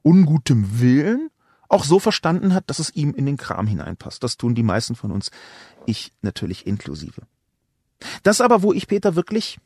ungutem 0.03 0.79
Willen 0.79 1.29
auch 1.67 1.83
so 1.83 1.99
verstanden 1.99 2.53
hat, 2.53 2.69
dass 2.69 2.79
es 2.79 2.95
ihm 2.95 3.13
in 3.15 3.25
den 3.25 3.37
Kram 3.37 3.67
hineinpasst. 3.67 4.23
Das 4.23 4.37
tun 4.37 4.55
die 4.55 4.63
meisten 4.63 4.95
von 4.95 5.11
uns, 5.11 5.31
ich 5.85 6.13
natürlich 6.21 6.67
inklusive. 6.67 7.23
Das 8.23 8.41
aber, 8.41 8.61
wo 8.61 8.71
ich 8.71 8.87
Peter 8.87 9.15
wirklich 9.15 9.59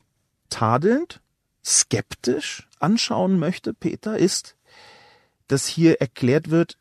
tadelnd 0.50 1.22
skeptisch 1.66 2.68
anschauen 2.80 3.40
möchte, 3.40 3.74
Peter, 3.74 4.18
ist, 4.18 4.56
dass 5.48 5.68
hier 5.68 6.02
erklärt 6.02 6.50
wird, 6.50 6.78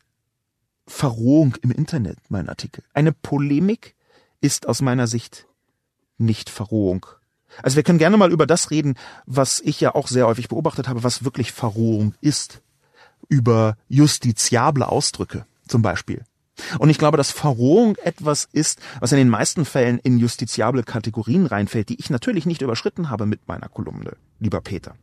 Verrohung 0.87 1.55
im 1.61 1.71
Internet, 1.71 2.17
mein 2.29 2.49
Artikel. 2.49 2.83
Eine 2.93 3.11
Polemik 3.11 3.95
ist 4.41 4.67
aus 4.67 4.81
meiner 4.81 5.07
Sicht 5.07 5.47
nicht 6.17 6.49
Verrohung. 6.49 7.05
Also 7.63 7.75
wir 7.75 7.83
können 7.83 7.99
gerne 7.99 8.17
mal 8.17 8.31
über 8.31 8.45
das 8.45 8.71
reden, 8.71 8.95
was 9.25 9.59
ich 9.59 9.79
ja 9.81 9.95
auch 9.95 10.07
sehr 10.07 10.27
häufig 10.27 10.49
beobachtet 10.49 10.87
habe, 10.87 11.03
was 11.03 11.23
wirklich 11.23 11.51
Verrohung 11.51 12.13
ist. 12.21 12.61
Über 13.27 13.77
justiziable 13.87 14.87
Ausdrücke 14.87 15.45
zum 15.67 15.81
Beispiel. 15.81 16.23
Und 16.77 16.89
ich 16.89 16.97
glaube, 16.97 17.17
dass 17.17 17.31
Verrohung 17.31 17.95
etwas 17.97 18.47
ist, 18.51 18.79
was 18.99 19.11
in 19.11 19.17
den 19.17 19.29
meisten 19.29 19.65
Fällen 19.65 19.99
in 19.99 20.17
justiziable 20.17 20.83
Kategorien 20.83 21.45
reinfällt, 21.45 21.89
die 21.89 21.99
ich 21.99 22.09
natürlich 22.09 22.45
nicht 22.45 22.61
überschritten 22.61 23.09
habe 23.09 23.25
mit 23.25 23.47
meiner 23.47 23.69
Kolumne, 23.69 24.17
lieber 24.39 24.61
Peter. 24.61 24.95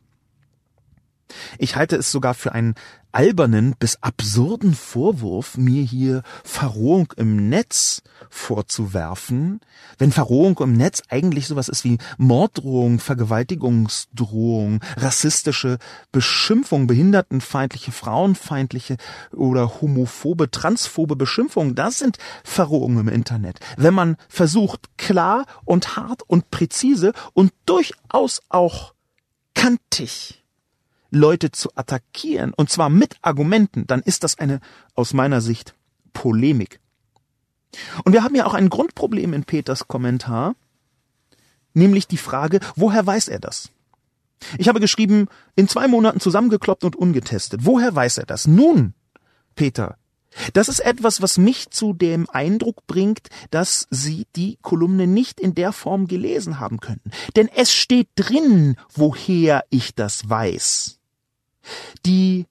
Ich 1.58 1.76
halte 1.76 1.96
es 1.96 2.10
sogar 2.10 2.34
für 2.34 2.52
einen 2.52 2.74
albernen 3.16 3.74
bis 3.78 3.96
absurden 4.02 4.74
Vorwurf, 4.74 5.56
mir 5.56 5.82
hier 5.82 6.22
Verrohung 6.44 7.14
im 7.16 7.48
Netz 7.48 8.02
vorzuwerfen, 8.28 9.60
wenn 9.96 10.12
Verrohung 10.12 10.58
im 10.58 10.74
Netz 10.74 11.02
eigentlich 11.08 11.46
sowas 11.46 11.70
ist 11.70 11.84
wie 11.84 11.96
Morddrohung, 12.18 12.98
Vergewaltigungsdrohung, 12.98 14.80
rassistische 14.98 15.78
Beschimpfung, 16.12 16.86
behindertenfeindliche, 16.86 17.90
frauenfeindliche 17.90 18.98
oder 19.32 19.80
homophobe, 19.80 20.50
transphobe 20.50 21.16
Beschimpfung. 21.16 21.74
Das 21.74 21.98
sind 21.98 22.18
Verrohungen 22.44 22.98
im 22.98 23.08
Internet. 23.08 23.60
Wenn 23.78 23.94
man 23.94 24.16
versucht, 24.28 24.98
klar 24.98 25.46
und 25.64 25.96
hart 25.96 26.22
und 26.26 26.50
präzise 26.50 27.14
und 27.32 27.52
durchaus 27.64 28.42
auch 28.50 28.92
kantig 29.54 30.42
Leute 31.16 31.50
zu 31.50 31.70
attackieren, 31.74 32.52
und 32.54 32.70
zwar 32.70 32.90
mit 32.90 33.16
Argumenten, 33.22 33.86
dann 33.86 34.02
ist 34.02 34.24
das 34.24 34.38
eine, 34.38 34.60
aus 34.94 35.12
meiner 35.14 35.40
Sicht, 35.40 35.74
Polemik. 36.12 36.80
Und 38.04 38.12
wir 38.12 38.22
haben 38.22 38.34
ja 38.34 38.46
auch 38.46 38.54
ein 38.54 38.70
Grundproblem 38.70 39.32
in 39.32 39.44
Peters 39.44 39.88
Kommentar, 39.88 40.54
nämlich 41.74 42.06
die 42.06 42.16
Frage, 42.16 42.60
woher 42.74 43.06
weiß 43.06 43.28
er 43.28 43.38
das? 43.38 43.70
Ich 44.58 44.68
habe 44.68 44.80
geschrieben, 44.80 45.28
in 45.54 45.68
zwei 45.68 45.88
Monaten 45.88 46.20
zusammengekloppt 46.20 46.84
und 46.84 46.96
ungetestet. 46.96 47.60
Woher 47.64 47.94
weiß 47.94 48.18
er 48.18 48.26
das? 48.26 48.46
Nun, 48.46 48.94
Peter, 49.54 49.96
das 50.52 50.68
ist 50.68 50.80
etwas, 50.80 51.22
was 51.22 51.38
mich 51.38 51.70
zu 51.70 51.92
dem 51.92 52.28
Eindruck 52.28 52.86
bringt, 52.86 53.28
dass 53.50 53.86
Sie 53.90 54.26
die 54.36 54.58
Kolumne 54.60 55.06
nicht 55.06 55.40
in 55.40 55.54
der 55.54 55.72
Form 55.72 56.06
gelesen 56.06 56.60
haben 56.60 56.80
könnten. 56.80 57.10
Denn 57.36 57.48
es 57.48 57.72
steht 57.72 58.08
drin, 58.16 58.76
woher 58.94 59.64
ich 59.70 59.94
das 59.94 60.28
weiß. 60.28 60.95
Die 62.04 62.46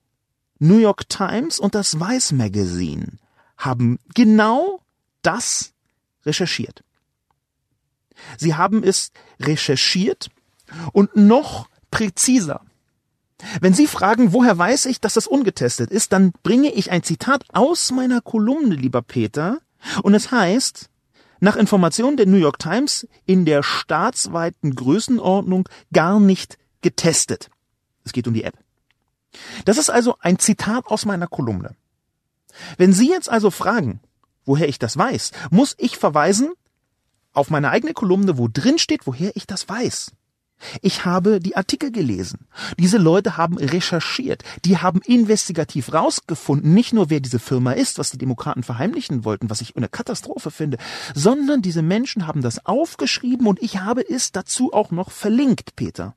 New 0.60 0.78
York 0.78 1.10
Times 1.10 1.60
und 1.60 1.76
das 1.76 2.00
Vice 2.00 2.32
Magazine 2.32 3.18
haben 3.58 4.00
genau 4.14 4.82
das 5.22 5.74
recherchiert. 6.26 6.84
Sie 8.38 8.56
haben 8.56 8.84
es 8.84 9.12
recherchiert 9.40 10.30
und 10.94 11.16
noch 11.16 11.68
präziser. 11.92 12.62
Wenn 13.60 13.74
Sie 13.74 13.88
fragen, 13.88 14.34
woher 14.34 14.58
weiß 14.58 14.86
ich, 14.86 15.02
dass 15.02 15.16
das 15.16 15.28
ungetestet 15.28 15.92
ist, 15.92 16.14
dann 16.14 16.32
bringe 16.44 16.72
ich 16.72 16.92
ein 16.92 17.04
Zitat 17.04 17.44
aus 17.54 17.92
meiner 17.92 18.22
Kolumne, 18.22 18.76
lieber 18.76 19.02
Peter, 19.02 19.60
und 20.04 20.14
es 20.14 20.32
heißt, 20.32 20.90
nach 21.42 21.58
Informationen 21.58 22.18
der 22.18 22.26
New 22.26 22.38
York 22.38 22.60
Times 22.60 23.08
in 23.26 23.46
der 23.46 23.62
staatsweiten 23.62 24.74
Größenordnung 24.74 25.68
gar 25.94 26.20
nicht 26.20 26.58
getestet. 26.82 27.50
Es 28.04 28.14
geht 28.14 28.28
um 28.28 28.34
die 28.34 28.44
App. 28.44 28.65
Das 29.66 29.78
ist 29.78 29.90
also 29.90 30.16
ein 30.20 30.40
Zitat 30.40 30.88
aus 30.88 31.06
meiner 31.06 31.28
Kolumne. 31.28 31.76
Wenn 32.78 32.94
Sie 32.94 33.10
jetzt 33.10 33.30
also 33.30 33.52
fragen, 33.52 34.00
woher 34.46 34.70
ich 34.70 34.80
das 34.80 34.98
weiß, 34.98 35.32
muss 35.50 35.76
ich 35.78 35.98
verweisen 35.98 36.54
auf 37.34 37.50
meine 37.50 37.70
eigene 37.70 37.94
Kolumne, 37.94 38.38
wo 38.38 38.48
drin 38.48 38.78
steht, 38.80 39.08
woher 39.08 39.36
ich 39.36 39.46
das 39.46 39.68
weiß. 39.68 40.12
Ich 40.82 41.06
habe 41.06 41.40
die 41.40 41.58
Artikel 41.58 41.92
gelesen. 41.92 42.48
Diese 42.80 42.98
Leute 42.98 43.36
haben 43.36 43.58
recherchiert. 43.58 44.44
Die 44.64 44.78
haben 44.78 45.02
investigativ 45.02 45.94
rausgefunden, 45.94 46.74
nicht 46.74 46.94
nur 46.94 47.10
wer 47.10 47.20
diese 47.20 47.40
Firma 47.40 47.74
ist, 47.74 48.00
was 48.00 48.12
die 48.12 48.18
Demokraten 48.18 48.64
verheimlichen 48.64 49.26
wollten, 49.26 49.50
was 49.50 49.62
ich 49.62 49.76
eine 49.76 49.90
Katastrophe 49.90 50.52
finde, 50.52 50.78
sondern 51.14 51.62
diese 51.62 51.82
Menschen 51.82 52.26
haben 52.26 52.42
das 52.42 52.66
aufgeschrieben 52.66 53.48
und 53.48 53.62
ich 53.62 53.80
habe 53.80 54.02
es 54.08 54.32
dazu 54.32 54.72
auch 54.74 54.92
noch 54.92 55.12
verlinkt, 55.12 55.76
Peter. 55.76 56.16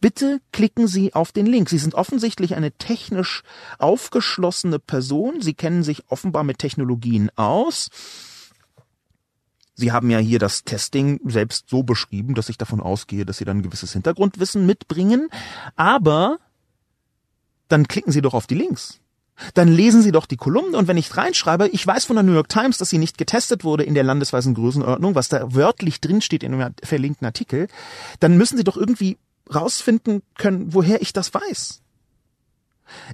Bitte 0.00 0.40
klicken 0.52 0.88
Sie 0.88 1.14
auf 1.14 1.32
den 1.32 1.46
Link. 1.46 1.68
Sie 1.68 1.78
sind 1.78 1.94
offensichtlich 1.94 2.54
eine 2.54 2.72
technisch 2.72 3.42
aufgeschlossene 3.78 4.78
Person. 4.78 5.40
Sie 5.40 5.54
kennen 5.54 5.82
sich 5.82 6.04
offenbar 6.08 6.44
mit 6.44 6.58
Technologien 6.58 7.30
aus. 7.36 7.90
Sie 9.74 9.92
haben 9.92 10.08
ja 10.08 10.18
hier 10.18 10.38
das 10.38 10.64
Testing 10.64 11.20
selbst 11.24 11.68
so 11.68 11.82
beschrieben, 11.82 12.34
dass 12.34 12.48
ich 12.48 12.56
davon 12.56 12.80
ausgehe, 12.80 13.26
dass 13.26 13.38
Sie 13.38 13.44
dann 13.44 13.58
ein 13.58 13.62
gewisses 13.62 13.92
Hintergrundwissen 13.92 14.64
mitbringen. 14.64 15.28
Aber 15.76 16.38
dann 17.68 17.86
klicken 17.86 18.12
Sie 18.12 18.22
doch 18.22 18.32
auf 18.32 18.46
die 18.46 18.54
Links. 18.54 19.00
Dann 19.52 19.68
lesen 19.68 20.00
Sie 20.00 20.12
doch 20.12 20.24
die 20.24 20.38
Kolumne 20.38 20.78
und 20.78 20.88
wenn 20.88 20.96
ich 20.96 21.14
reinschreibe, 21.14 21.68
ich 21.68 21.86
weiß 21.86 22.06
von 22.06 22.16
der 22.16 22.22
New 22.22 22.32
York 22.32 22.48
Times, 22.48 22.78
dass 22.78 22.88
sie 22.88 22.96
nicht 22.96 23.18
getestet 23.18 23.64
wurde 23.64 23.84
in 23.84 23.92
der 23.92 24.02
landesweisen 24.02 24.54
Größenordnung, 24.54 25.14
was 25.14 25.28
da 25.28 25.54
wörtlich 25.54 26.00
drinsteht 26.00 26.42
in 26.42 26.54
einem 26.54 26.74
verlinkten 26.82 27.26
Artikel, 27.26 27.68
dann 28.18 28.38
müssen 28.38 28.56
Sie 28.56 28.64
doch 28.64 28.78
irgendwie 28.78 29.18
rausfinden 29.54 30.22
können, 30.36 30.74
woher 30.74 31.02
ich 31.02 31.12
das 31.12 31.32
weiß. 31.32 31.82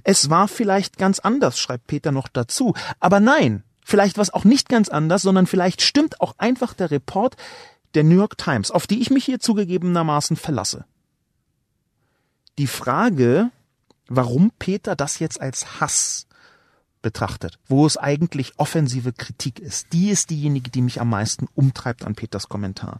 Es 0.03 0.29
war 0.29 0.47
vielleicht 0.47 0.97
ganz 0.97 1.19
anders, 1.19 1.59
schreibt 1.59 1.87
Peter 1.87 2.11
noch 2.11 2.27
dazu. 2.27 2.73
Aber 2.99 3.19
nein, 3.19 3.63
vielleicht 3.83 4.17
war 4.17 4.21
es 4.21 4.33
auch 4.33 4.43
nicht 4.43 4.69
ganz 4.69 4.89
anders, 4.89 5.21
sondern 5.23 5.47
vielleicht 5.47 5.81
stimmt 5.81 6.21
auch 6.21 6.35
einfach 6.37 6.73
der 6.73 6.91
Report 6.91 7.35
der 7.93 8.03
New 8.03 8.15
York 8.15 8.37
Times, 8.37 8.71
auf 8.71 8.87
die 8.87 9.01
ich 9.01 9.09
mich 9.09 9.25
hier 9.25 9.39
zugegebenermaßen 9.39 10.35
verlasse. 10.35 10.85
Die 12.57 12.67
Frage, 12.67 13.49
warum 14.07 14.51
Peter 14.59 14.95
das 14.95 15.19
jetzt 15.19 15.41
als 15.41 15.79
Hass 15.79 16.27
betrachtet, 17.03 17.59
wo 17.67 17.85
es 17.85 17.97
eigentlich 17.97 18.53
offensive 18.57 19.13
Kritik 19.13 19.59
ist. 19.59 19.93
Die 19.93 20.09
ist 20.09 20.31
diejenige, 20.31 20.71
die 20.71 20.81
mich 20.81 20.99
am 20.99 21.09
meisten 21.09 21.47
umtreibt 21.53 22.03
an 22.03 22.15
Peters 22.15 22.49
Kommentar. 22.49 22.99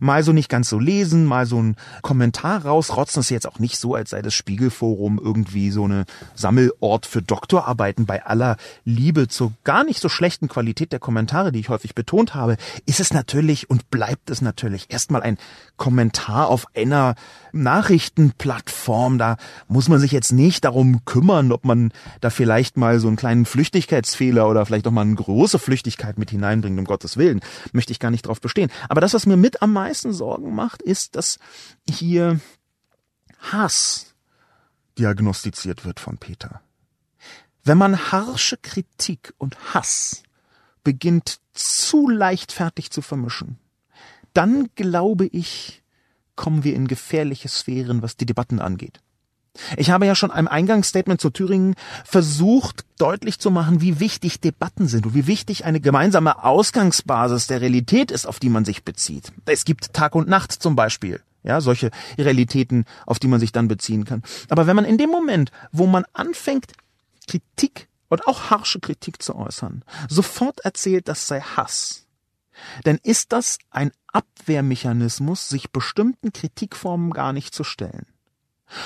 Mal 0.00 0.24
so 0.24 0.32
nicht 0.32 0.48
ganz 0.48 0.68
so 0.68 0.80
lesen, 0.80 1.24
mal 1.24 1.46
so 1.46 1.62
ein 1.62 1.76
Kommentar 2.02 2.64
rausrotzen, 2.64 3.20
ist 3.20 3.30
jetzt 3.30 3.46
auch 3.46 3.60
nicht 3.60 3.76
so, 3.76 3.94
als 3.94 4.10
sei 4.10 4.22
das 4.22 4.34
Spiegelforum 4.34 5.20
irgendwie 5.22 5.70
so 5.70 5.84
eine 5.84 6.04
Sammelort 6.34 7.06
für 7.06 7.22
Doktorarbeiten 7.22 8.06
bei 8.06 8.26
aller 8.26 8.56
Liebe 8.84 9.28
zur 9.28 9.52
gar 9.62 9.84
nicht 9.84 10.00
so 10.00 10.08
schlechten 10.08 10.48
Qualität 10.48 10.90
der 10.90 10.98
Kommentare, 10.98 11.52
die 11.52 11.60
ich 11.60 11.68
häufig 11.68 11.94
betont 11.94 12.34
habe, 12.34 12.56
ist 12.86 13.00
es 13.00 13.12
natürlich 13.12 13.70
und 13.70 13.90
bleibt 13.90 14.30
es 14.30 14.40
natürlich 14.40 14.86
erstmal 14.90 15.22
ein 15.22 15.38
Kommentar 15.76 16.48
auf 16.48 16.66
einer 16.74 17.14
Nachrichtenplattform. 17.52 19.18
Da 19.18 19.36
muss 19.68 19.88
man 19.88 20.00
sich 20.00 20.12
jetzt 20.12 20.32
nicht 20.32 20.64
darum 20.64 21.04
kümmern, 21.04 21.52
ob 21.52 21.64
man 21.64 21.92
da 22.20 22.30
vielleicht 22.30 22.76
mal 22.76 22.98
so 22.98 23.08
einen 23.08 23.16
kleinen 23.16 23.41
einen 23.42 23.46
Flüchtigkeitsfehler 23.46 24.48
oder 24.48 24.64
vielleicht 24.64 24.86
auch 24.86 24.92
mal 24.92 25.02
eine 25.02 25.14
große 25.14 25.58
Flüchtigkeit 25.58 26.18
mit 26.18 26.30
hineinbringt, 26.30 26.78
um 26.78 26.84
Gottes 26.84 27.16
Willen. 27.16 27.40
Möchte 27.72 27.92
ich 27.92 27.98
gar 27.98 28.10
nicht 28.10 28.26
drauf 28.26 28.40
bestehen. 28.40 28.70
Aber 28.88 29.00
das, 29.00 29.14
was 29.14 29.26
mir 29.26 29.36
mit 29.36 29.62
am 29.62 29.72
meisten 29.72 30.12
Sorgen 30.12 30.54
macht, 30.54 30.82
ist, 30.82 31.16
dass 31.16 31.38
hier 31.88 32.40
Hass 33.38 34.14
diagnostiziert 34.98 35.84
wird 35.84 35.98
von 35.98 36.18
Peter. 36.18 36.60
Wenn 37.64 37.78
man 37.78 38.12
harsche 38.12 38.56
Kritik 38.56 39.34
und 39.38 39.74
Hass 39.74 40.22
beginnt 40.84 41.40
zu 41.52 42.08
leichtfertig 42.08 42.90
zu 42.90 43.02
vermischen, 43.02 43.58
dann 44.34 44.70
glaube 44.74 45.26
ich, 45.26 45.82
kommen 46.36 46.64
wir 46.64 46.74
in 46.74 46.88
gefährliche 46.88 47.48
Sphären, 47.48 48.02
was 48.02 48.16
die 48.16 48.26
Debatten 48.26 48.60
angeht. 48.60 49.00
Ich 49.76 49.90
habe 49.90 50.06
ja 50.06 50.14
schon 50.14 50.30
im 50.30 50.48
Eingangsstatement 50.48 51.20
zu 51.20 51.30
Thüringen 51.30 51.74
versucht, 52.04 52.84
deutlich 52.98 53.38
zu 53.38 53.50
machen, 53.50 53.80
wie 53.80 54.00
wichtig 54.00 54.40
Debatten 54.40 54.88
sind 54.88 55.06
und 55.06 55.14
wie 55.14 55.26
wichtig 55.26 55.64
eine 55.64 55.80
gemeinsame 55.80 56.42
Ausgangsbasis 56.42 57.48
der 57.48 57.60
Realität 57.60 58.10
ist, 58.10 58.26
auf 58.26 58.38
die 58.38 58.48
man 58.48 58.64
sich 58.64 58.84
bezieht. 58.84 59.32
Es 59.44 59.64
gibt 59.64 59.92
Tag 59.92 60.14
und 60.14 60.28
Nacht 60.28 60.52
zum 60.52 60.74
Beispiel. 60.74 61.20
Ja, 61.44 61.60
solche 61.60 61.90
Realitäten, 62.16 62.84
auf 63.04 63.18
die 63.18 63.26
man 63.26 63.40
sich 63.40 63.52
dann 63.52 63.68
beziehen 63.68 64.04
kann. 64.04 64.22
Aber 64.48 64.66
wenn 64.66 64.76
man 64.76 64.84
in 64.84 64.96
dem 64.96 65.10
Moment, 65.10 65.50
wo 65.72 65.86
man 65.86 66.04
anfängt, 66.12 66.72
Kritik 67.28 67.88
und 68.08 68.26
auch 68.26 68.50
harsche 68.50 68.78
Kritik 68.78 69.20
zu 69.22 69.34
äußern, 69.34 69.84
sofort 70.08 70.60
erzählt, 70.60 71.08
das 71.08 71.26
sei 71.26 71.40
Hass, 71.40 72.06
dann 72.84 72.98
ist 73.02 73.32
das 73.32 73.58
ein 73.70 73.90
Abwehrmechanismus, 74.12 75.48
sich 75.48 75.70
bestimmten 75.72 76.32
Kritikformen 76.32 77.10
gar 77.10 77.32
nicht 77.32 77.54
zu 77.54 77.64
stellen. 77.64 78.06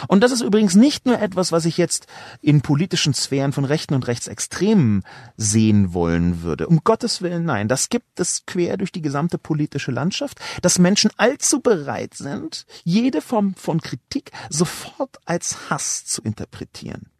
Und 0.08 0.22
das 0.22 0.32
ist 0.32 0.42
übrigens 0.42 0.74
nicht 0.74 1.06
nur 1.06 1.20
etwas, 1.20 1.52
was 1.52 1.64
ich 1.64 1.76
jetzt 1.76 2.06
in 2.40 2.60
politischen 2.60 3.14
Sphären 3.14 3.52
von 3.52 3.64
Rechten 3.64 3.94
und 3.94 4.06
Rechtsextremen 4.06 5.02
sehen 5.36 5.92
wollen 5.94 6.42
würde. 6.42 6.66
Um 6.66 6.80
Gottes 6.84 7.22
Willen, 7.22 7.44
nein. 7.44 7.68
Das 7.68 7.88
gibt 7.88 8.20
es 8.20 8.44
quer 8.46 8.76
durch 8.76 8.92
die 8.92 9.02
gesamte 9.02 9.38
politische 9.38 9.90
Landschaft, 9.90 10.40
dass 10.62 10.78
Menschen 10.78 11.10
allzu 11.16 11.60
bereit 11.60 12.14
sind, 12.14 12.66
jede 12.84 13.20
Form 13.20 13.54
von 13.54 13.80
Kritik 13.80 14.30
sofort 14.50 15.16
als 15.24 15.70
Hass 15.70 16.04
zu 16.04 16.22
interpretieren. 16.22 17.10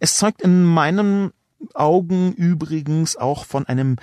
Es 0.00 0.16
zeugt 0.16 0.42
in 0.42 0.64
meinem 0.64 1.32
Augen 1.74 2.32
übrigens 2.32 3.16
auch 3.16 3.44
von 3.44 3.66
einem 3.66 3.96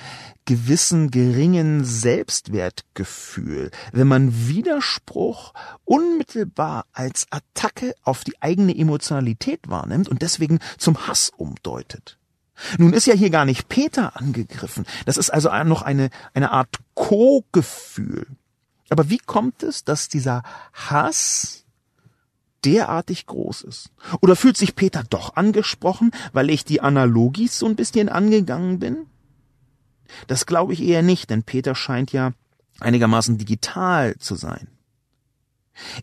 gewissen 0.46 1.12
geringen 1.12 1.84
Selbstwertgefühl, 1.84 3.72
wenn 3.92 4.08
man 4.08 4.48
Widerspruch 4.48 5.54
unmittelbar 5.84 6.86
als 6.94 7.28
Attacke 7.32 7.96
auf 8.04 8.24
die 8.24 8.42
eigene 8.42 8.78
Emotionalität 8.78 9.62
wahrnimmt 9.68 10.10
und 10.10 10.22
deswegen 10.22 10.60
zum 10.78 11.08
Hass 11.08 11.32
umdeutet. 11.36 12.18
Nun 12.78 12.94
ist 12.94 13.08
ja 13.08 13.14
hier 13.14 13.30
gar 13.30 13.46
nicht 13.46 13.68
Peter 13.68 14.16
angegriffen. 14.16 14.86
Das 15.06 15.18
ist 15.18 15.30
also 15.30 15.50
noch 15.66 15.82
eine, 15.82 16.10
eine 16.34 16.52
Art 16.52 16.78
Co-Gefühl. 16.94 18.28
Aber 18.90 19.10
wie 19.10 19.18
kommt 19.18 19.64
es, 19.64 19.84
dass 19.84 20.08
dieser 20.08 20.44
Hass 20.74 21.65
derartig 22.66 23.26
groß 23.28 23.62
ist? 23.62 23.92
Oder 24.22 24.36
fühlt 24.36 24.58
sich 24.58 24.76
Peter 24.76 25.04
doch 25.10 25.36
angesprochen, 25.36 26.12
weil 26.34 26.50
ich 26.50 26.66
die 26.66 26.82
Analogies 26.82 27.60
so 27.60 27.66
ein 27.66 27.76
bisschen 27.76 28.10
angegangen 28.10 28.80
bin? 28.80 29.06
Das 30.28 30.46
glaube 30.46 30.74
ich 30.74 30.82
eher 30.82 31.02
nicht, 31.02 31.30
denn 31.30 31.44
Peter 31.44 31.76
scheint 31.76 32.12
ja 32.12 32.32
einigermaßen 32.80 33.38
digital 33.38 34.18
zu 34.18 34.36
sein. 34.36 34.68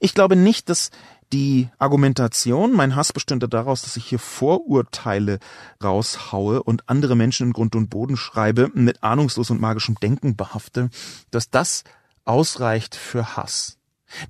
Ich 0.00 0.14
glaube 0.14 0.36
nicht, 0.36 0.68
dass 0.68 0.90
die 1.32 1.70
Argumentation, 1.78 2.72
mein 2.72 2.94
Hass 2.94 3.12
bestünde 3.12 3.48
daraus, 3.48 3.82
dass 3.82 3.96
ich 3.96 4.04
hier 4.04 4.18
Vorurteile 4.18 5.38
raushaue 5.82 6.62
und 6.62 6.88
andere 6.90 7.16
Menschen 7.16 7.48
in 7.48 7.52
Grund 7.54 7.74
und 7.74 7.88
Boden 7.88 8.18
schreibe, 8.18 8.70
mit 8.74 9.02
ahnungslos 9.02 9.50
und 9.50 9.60
magischem 9.60 9.94
Denken 9.94 10.36
behafte, 10.36 10.90
dass 11.30 11.48
das 11.48 11.84
ausreicht 12.24 12.94
für 12.94 13.36
Hass. 13.36 13.78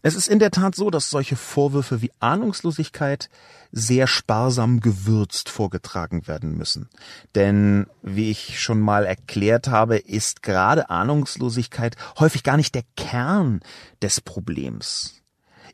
Es 0.02 0.14
ist 0.14 0.28
in 0.28 0.38
der 0.38 0.50
Tat 0.50 0.74
so, 0.74 0.90
dass 0.90 1.10
solche 1.10 1.36
Vorwürfe 1.36 2.02
wie 2.02 2.12
Ahnungslosigkeit 2.20 3.28
sehr 3.72 4.06
sparsam 4.06 4.80
gewürzt 4.80 5.48
vorgetragen 5.48 6.26
werden 6.26 6.56
müssen. 6.56 6.88
Denn, 7.34 7.86
wie 8.02 8.30
ich 8.30 8.60
schon 8.60 8.80
mal 8.80 9.06
erklärt 9.06 9.68
habe, 9.68 9.96
ist 9.96 10.42
gerade 10.42 10.90
Ahnungslosigkeit 10.90 11.96
häufig 12.18 12.42
gar 12.42 12.58
nicht 12.58 12.74
der 12.74 12.84
Kern 12.96 13.60
des 14.02 14.20
Problems. 14.20 15.21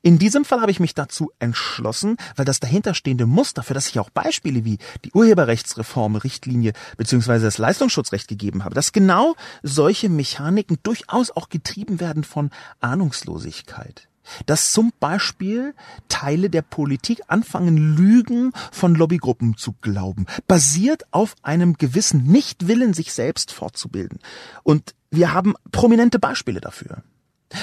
In 0.03 0.19
diesem 0.19 0.45
Fall 0.45 0.61
habe 0.61 0.71
ich 0.71 0.81
mich 0.81 0.95
dazu 0.95 1.33
entschlossen, 1.39 2.17
weil 2.37 2.45
das 2.45 2.61
dahinterstehende 2.61 3.27
Muster, 3.27 3.63
für 3.63 3.75
das 3.75 3.89
ich 3.89 3.99
auch 3.99 4.11
Beispiele 4.11 4.65
wie 4.65 4.79
die 5.05 5.13
Urheberrechtsreform, 5.13 6.17
Richtlinie 6.17 6.73
bzw. 6.97 7.41
das 7.41 7.59
Leistungsschutzrecht 7.59 8.29
gegeben 8.29 8.65
habe, 8.65 8.75
dass 8.75 8.93
genau 8.93 9.35
solche 9.63 10.09
Mechaniken 10.09 10.79
durchaus 10.83 11.31
auch 11.31 11.49
getrieben 11.49 12.01
werden 12.01 12.25
von 12.25 12.51
Ahnungslosigkeit. 12.81 14.09
dass 14.47 14.73
zum 14.73 14.93
Beispiel 15.01 15.75
Teile 16.09 16.51
der 16.51 16.63
Politik 16.63 17.23
anfangen, 17.29 17.97
Lügen 17.97 18.53
von 18.73 18.95
Lobbygruppen 18.95 19.57
zu 19.57 19.73
glauben, 19.81 20.27
basiert 20.47 21.05
auf 21.13 21.35
einem 21.43 21.75
gewissen 21.75 22.25
Nichtwillen, 22.25 22.95
sich 22.95 23.13
selbst 23.13 23.53
fortzubilden. 23.53 24.19
Und 24.63 24.95
wir 25.11 25.33
haben 25.33 25.55
prominente 25.73 26.19
Beispiele 26.19 26.61
dafür. 26.61 27.03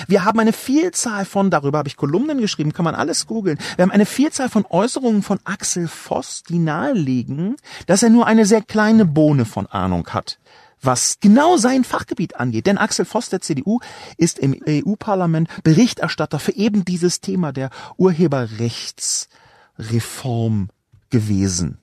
Wir 0.07 0.25
haben 0.25 0.39
eine 0.39 0.53
Vielzahl 0.53 1.25
von, 1.25 1.49
darüber 1.49 1.79
habe 1.79 1.87
ich 1.87 1.97
Kolumnen 1.97 2.39
geschrieben, 2.39 2.73
kann 2.73 2.85
man 2.85 2.95
alles 2.95 3.27
googeln. 3.27 3.57
Wir 3.75 3.83
haben 3.83 3.91
eine 3.91 4.05
Vielzahl 4.05 4.49
von 4.49 4.65
Äußerungen 4.69 5.21
von 5.21 5.39
Axel 5.43 5.87
Voss, 5.87 6.43
die 6.43 6.59
nahelegen, 6.59 7.55
dass 7.85 8.03
er 8.03 8.09
nur 8.09 8.27
eine 8.27 8.45
sehr 8.45 8.61
kleine 8.61 9.05
Bohne 9.05 9.45
von 9.45 9.67
Ahnung 9.67 10.07
hat 10.09 10.39
was 10.81 11.19
genau 11.19 11.57
sein 11.57 11.83
Fachgebiet 11.83 12.35
angeht. 12.35 12.67
Denn 12.67 12.77
Axel 12.77 13.05
Voss 13.05 13.29
der 13.29 13.41
CDU 13.41 13.79
ist 14.17 14.37
im 14.37 14.55
EU-Parlament 14.67 15.49
Berichterstatter 15.63 16.37
für 16.37 16.53
eben 16.53 16.85
dieses 16.85 17.21
Thema 17.21 17.51
der 17.51 17.71
Urheberrechtsreform 17.97 20.69
gewesen. 21.09 21.79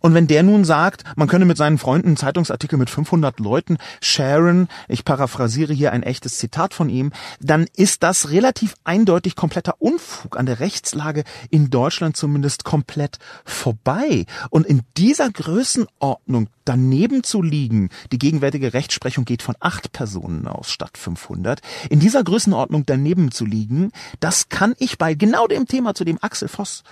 Und 0.00 0.14
wenn 0.14 0.26
der 0.26 0.42
nun 0.42 0.64
sagt, 0.64 1.04
man 1.16 1.28
könne 1.28 1.44
mit 1.44 1.56
seinen 1.56 1.78
Freunden 1.78 2.08
einen 2.08 2.16
Zeitungsartikel 2.16 2.78
mit 2.78 2.90
500 2.90 3.40
Leuten 3.40 3.78
sharen, 4.00 4.68
ich 4.88 5.04
paraphrasiere 5.04 5.72
hier 5.72 5.92
ein 5.92 6.02
echtes 6.02 6.38
Zitat 6.38 6.74
von 6.74 6.88
ihm, 6.88 7.12
dann 7.40 7.66
ist 7.76 8.02
das 8.02 8.30
relativ 8.30 8.74
eindeutig 8.84 9.36
kompletter 9.36 9.76
Unfug 9.78 10.36
an 10.38 10.46
der 10.46 10.60
Rechtslage 10.60 11.24
in 11.50 11.70
Deutschland 11.70 12.16
zumindest 12.16 12.64
komplett 12.64 13.18
vorbei. 13.44 14.26
Und 14.50 14.66
in 14.66 14.82
dieser 14.96 15.30
Größenordnung 15.30 16.48
daneben 16.64 17.24
zu 17.24 17.42
liegen, 17.42 17.90
die 18.12 18.18
gegenwärtige 18.18 18.74
Rechtsprechung 18.74 19.24
geht 19.24 19.42
von 19.42 19.56
acht 19.60 19.92
Personen 19.92 20.46
aus 20.46 20.70
statt 20.70 20.96
500, 20.98 21.60
in 21.90 22.00
dieser 22.00 22.22
Größenordnung 22.22 22.84
daneben 22.86 23.30
zu 23.32 23.44
liegen, 23.44 23.90
das 24.20 24.48
kann 24.48 24.74
ich 24.78 24.98
bei 24.98 25.14
genau 25.14 25.46
dem 25.46 25.66
Thema, 25.66 25.94
zu 25.94 26.04
dem 26.04 26.18
Axel 26.20 26.48
Voss 26.48 26.82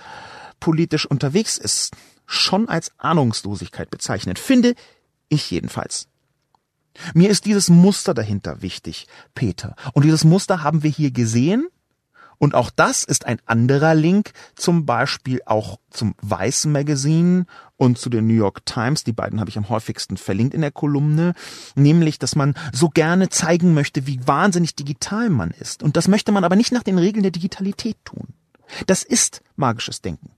politisch 0.59 1.05
unterwegs 1.05 1.57
ist, 1.57 1.91
schon 2.31 2.69
als 2.69 2.91
Ahnungslosigkeit 2.97 3.89
bezeichnet, 3.89 4.39
finde 4.39 4.75
ich 5.29 5.51
jedenfalls. 5.51 6.07
Mir 7.13 7.29
ist 7.29 7.45
dieses 7.45 7.69
Muster 7.69 8.13
dahinter 8.13 8.61
wichtig, 8.61 9.07
Peter. 9.33 9.75
Und 9.93 10.03
dieses 10.03 10.23
Muster 10.23 10.63
haben 10.63 10.83
wir 10.83 10.89
hier 10.89 11.11
gesehen. 11.11 11.67
Und 12.37 12.55
auch 12.55 12.71
das 12.71 13.03
ist 13.03 13.27
ein 13.27 13.39
anderer 13.45 13.93
Link, 13.93 14.31
zum 14.55 14.87
Beispiel 14.87 15.41
auch 15.45 15.79
zum 15.91 16.15
Vice 16.23 16.65
Magazine 16.65 17.45
und 17.77 17.99
zu 17.99 18.09
den 18.09 18.25
New 18.25 18.33
York 18.33 18.65
Times. 18.65 19.03
Die 19.03 19.13
beiden 19.13 19.39
habe 19.39 19.49
ich 19.51 19.57
am 19.57 19.69
häufigsten 19.69 20.17
verlinkt 20.17 20.55
in 20.55 20.61
der 20.61 20.71
Kolumne. 20.71 21.35
Nämlich, 21.75 22.17
dass 22.17 22.35
man 22.35 22.55
so 22.73 22.89
gerne 22.89 23.29
zeigen 23.29 23.75
möchte, 23.75 24.07
wie 24.07 24.25
wahnsinnig 24.25 24.75
digital 24.75 25.29
man 25.29 25.51
ist. 25.51 25.83
Und 25.83 25.97
das 25.97 26.07
möchte 26.07 26.31
man 26.31 26.43
aber 26.43 26.55
nicht 26.55 26.71
nach 26.71 26.83
den 26.83 26.97
Regeln 26.97 27.23
der 27.23 27.31
Digitalität 27.31 27.97
tun. 28.05 28.29
Das 28.87 29.03
ist 29.03 29.41
magisches 29.55 30.01
Denken. 30.01 30.31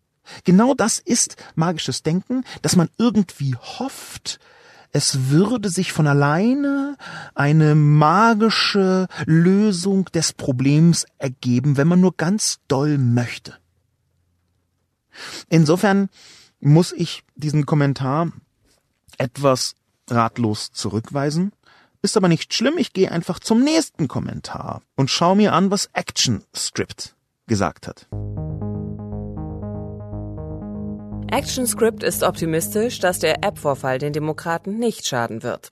Genau 0.43 0.73
das 0.73 0.99
ist 0.99 1.35
magisches 1.55 2.03
Denken, 2.03 2.43
dass 2.61 2.75
man 2.75 2.89
irgendwie 2.97 3.55
hofft, 3.55 4.39
es 4.95 5.29
würde 5.31 5.69
sich 5.69 5.91
von 5.91 6.05
alleine 6.05 6.97
eine 7.33 7.73
magische 7.73 9.07
Lösung 9.25 10.05
des 10.05 10.33
Problems 10.33 11.05
ergeben, 11.17 11.77
wenn 11.77 11.87
man 11.87 11.99
nur 11.99 12.15
ganz 12.15 12.59
doll 12.67 12.99
möchte. 12.99 13.57
Insofern 15.49 16.09
muss 16.59 16.91
ich 16.91 17.23
diesen 17.35 17.65
Kommentar 17.65 18.31
etwas 19.17 19.75
ratlos 20.09 20.71
zurückweisen. 20.71 21.51
Ist 22.03 22.17
aber 22.17 22.27
nicht 22.27 22.53
schlimm, 22.53 22.77
ich 22.77 22.93
gehe 22.93 23.11
einfach 23.11 23.39
zum 23.39 23.63
nächsten 23.63 24.07
Kommentar 24.07 24.81
und 24.95 25.09
schaue 25.09 25.37
mir 25.37 25.53
an, 25.53 25.71
was 25.71 25.89
Action 25.93 26.43
Script 26.55 27.15
gesagt 27.47 27.87
hat. 27.87 28.07
ActionScript 31.33 32.03
ist 32.03 32.21
optimistisch, 32.21 32.99
dass 32.99 33.17
der 33.17 33.43
App-Vorfall 33.43 33.97
den 33.97 34.13
Demokraten 34.13 34.77
nicht 34.77 35.07
schaden 35.07 35.41
wird. 35.41 35.71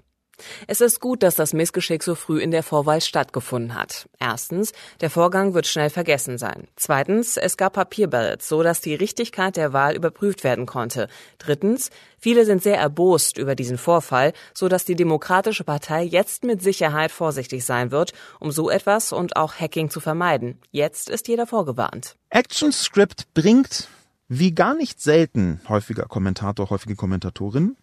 Es 0.65 0.81
ist 0.81 0.99
gut, 0.99 1.21
dass 1.21 1.35
das 1.35 1.53
Missgeschick 1.53 2.01
so 2.01 2.15
früh 2.15 2.41
in 2.41 2.49
der 2.49 2.63
Vorwahl 2.63 2.99
stattgefunden 2.99 3.75
hat. 3.75 4.09
Erstens, 4.19 4.71
der 5.01 5.11
Vorgang 5.11 5.53
wird 5.53 5.67
schnell 5.67 5.91
vergessen 5.91 6.39
sein. 6.39 6.67
Zweitens, 6.77 7.37
es 7.37 7.57
gab 7.57 7.73
Papierballots, 7.73 8.49
so 8.49 8.63
dass 8.63 8.81
die 8.81 8.95
Richtigkeit 8.95 9.55
der 9.55 9.71
Wahl 9.71 9.95
überprüft 9.95 10.43
werden 10.43 10.65
konnte. 10.65 11.07
Drittens, 11.37 11.91
viele 12.17 12.43
sind 12.45 12.63
sehr 12.63 12.79
erbost 12.79 13.37
über 13.37 13.53
diesen 13.53 13.77
Vorfall, 13.77 14.33
so 14.55 14.67
dass 14.67 14.85
die 14.85 14.95
Demokratische 14.95 15.63
Partei 15.63 16.01
jetzt 16.01 16.43
mit 16.43 16.63
Sicherheit 16.63 17.11
vorsichtig 17.11 17.63
sein 17.65 17.91
wird, 17.91 18.13
um 18.39 18.49
so 18.49 18.71
etwas 18.71 19.11
und 19.11 19.35
auch 19.35 19.53
Hacking 19.53 19.91
zu 19.91 19.99
vermeiden. 19.99 20.59
Jetzt 20.71 21.07
ist 21.07 21.27
jeder 21.27 21.45
vorgewarnt. 21.45 22.15
ActionScript 22.31 23.31
bringt 23.35 23.89
wie 24.33 24.53
gar 24.53 24.75
nicht 24.75 25.01
selten 25.01 25.59
häufiger 25.67 26.05
Kommentator, 26.05 26.69
häufige 26.69 26.95
Kommentatorin, 26.95 27.75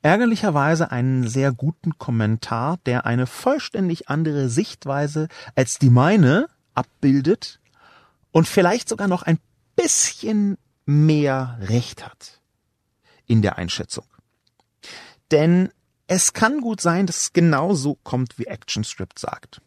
ärgerlicherweise 0.00 0.90
einen 0.90 1.28
sehr 1.28 1.52
guten 1.52 1.98
Kommentar, 1.98 2.78
der 2.86 3.04
eine 3.04 3.26
vollständig 3.26 4.08
andere 4.08 4.48
Sichtweise 4.48 5.28
als 5.54 5.78
die 5.78 5.90
meine 5.90 6.46
abbildet 6.72 7.60
und 8.30 8.48
vielleicht 8.48 8.88
sogar 8.88 9.08
noch 9.08 9.24
ein 9.24 9.38
bisschen 9.76 10.56
mehr 10.86 11.58
Recht 11.60 12.02
hat 12.06 12.40
in 13.26 13.42
der 13.42 13.58
Einschätzung. 13.58 14.06
Denn 15.32 15.68
es 16.06 16.32
kann 16.32 16.62
gut 16.62 16.80
sein, 16.80 17.06
dass 17.06 17.24
es 17.24 17.32
genau 17.34 17.74
so 17.74 17.98
kommt, 18.04 18.38
wie 18.38 18.48
ActionScript 18.48 19.18
sagt. 19.18 19.60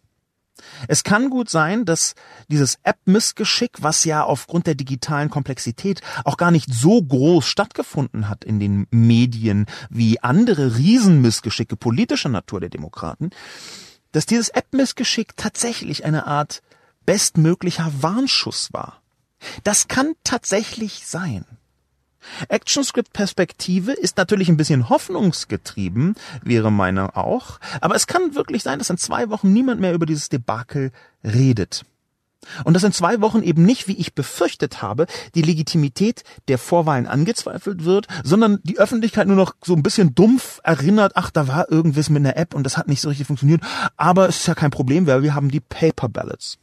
Es 0.88 1.04
kann 1.04 1.30
gut 1.30 1.50
sein, 1.50 1.86
dass 1.86 2.16
dieses 2.48 2.80
App-Missgeschick, 2.84 3.82
was 3.82 4.06
ja 4.06 4.24
aufgrund 4.24 4.68
der 4.68 4.76
digitalen 4.76 5.30
Komplexität 5.30 6.02
auch 6.24 6.38
gar 6.38 6.52
nicht 6.52 6.74
so 6.74 7.02
groß 7.02 7.46
stattgefunden 7.46 8.30
hat 8.30 8.44
in 8.44 8.60
den 8.60 8.88
Medien 8.92 9.66
wie 9.90 10.22
andere 10.22 10.78
Riesenmissgeschicke 10.78 11.76
politischer 11.76 12.30
Natur 12.30 12.60
der 12.62 12.70
Demokraten, 12.70 13.32
dass 14.12 14.26
dieses 14.26 14.50
App-Missgeschick 14.50 15.36
tatsächlich 15.36 16.06
eine 16.06 16.26
Art 16.26 16.62
bestmöglicher 17.06 17.92
Warnschuss 18.00 18.72
war. 18.72 19.02
Das 19.64 19.88
kann 19.88 20.14
tatsächlich 20.24 21.06
sein. 21.06 21.46
ActionScript-Perspektive 22.50 23.92
ist 23.92 24.18
natürlich 24.18 24.50
ein 24.50 24.58
bisschen 24.58 24.90
hoffnungsgetrieben, 24.90 26.16
wäre 26.44 26.72
meine 26.72 27.16
auch, 27.16 27.60
aber 27.82 27.96
es 27.96 28.08
kann 28.08 28.36
wirklich 28.36 28.64
sein, 28.64 28.80
dass 28.80 28.90
in 28.90 28.98
zwei 28.98 29.30
Wochen 29.30 29.54
niemand 29.54 29.82
mehr 29.82 29.94
über 29.94 30.06
dieses 30.06 30.30
Debakel 30.30 30.92
redet. 31.24 31.86
Und 32.64 32.74
dass 32.74 32.84
in 32.84 32.92
zwei 32.92 33.22
Wochen 33.22 33.42
eben 33.42 33.64
nicht, 33.66 33.88
wie 33.88 33.98
ich 33.98 34.14
befürchtet 34.14 34.82
habe, 34.82 35.08
die 35.34 35.42
Legitimität 35.42 36.24
der 36.48 36.58
Vorwahlen 36.58 37.08
angezweifelt 37.08 37.86
wird, 37.86 38.08
sondern 38.24 38.60
die 38.64 38.78
Öffentlichkeit 38.78 39.28
nur 39.28 39.36
noch 39.36 39.56
so 39.64 39.74
ein 39.76 39.84
bisschen 39.84 40.16
dumpf 40.16 40.60
erinnert, 40.64 41.14
ach, 41.16 41.32
da 41.32 41.48
war 41.48 41.72
irgendwas 41.72 42.10
mit 42.10 42.20
einer 42.20 42.38
App 42.38 42.54
und 42.54 42.64
das 42.64 42.78
hat 42.78 42.88
nicht 42.88 43.02
so 43.02 43.10
richtig 43.10 43.28
funktioniert, 43.28 43.62
aber 43.98 44.30
es 44.30 44.38
ist 44.38 44.48
ja 44.48 44.56
kein 44.56 44.72
Problem, 44.72 45.08
weil 45.08 45.24
wir 45.24 45.34
haben 45.34 45.50
die 45.50 45.60
Paper 45.60 46.10
Ballots. 46.10 46.58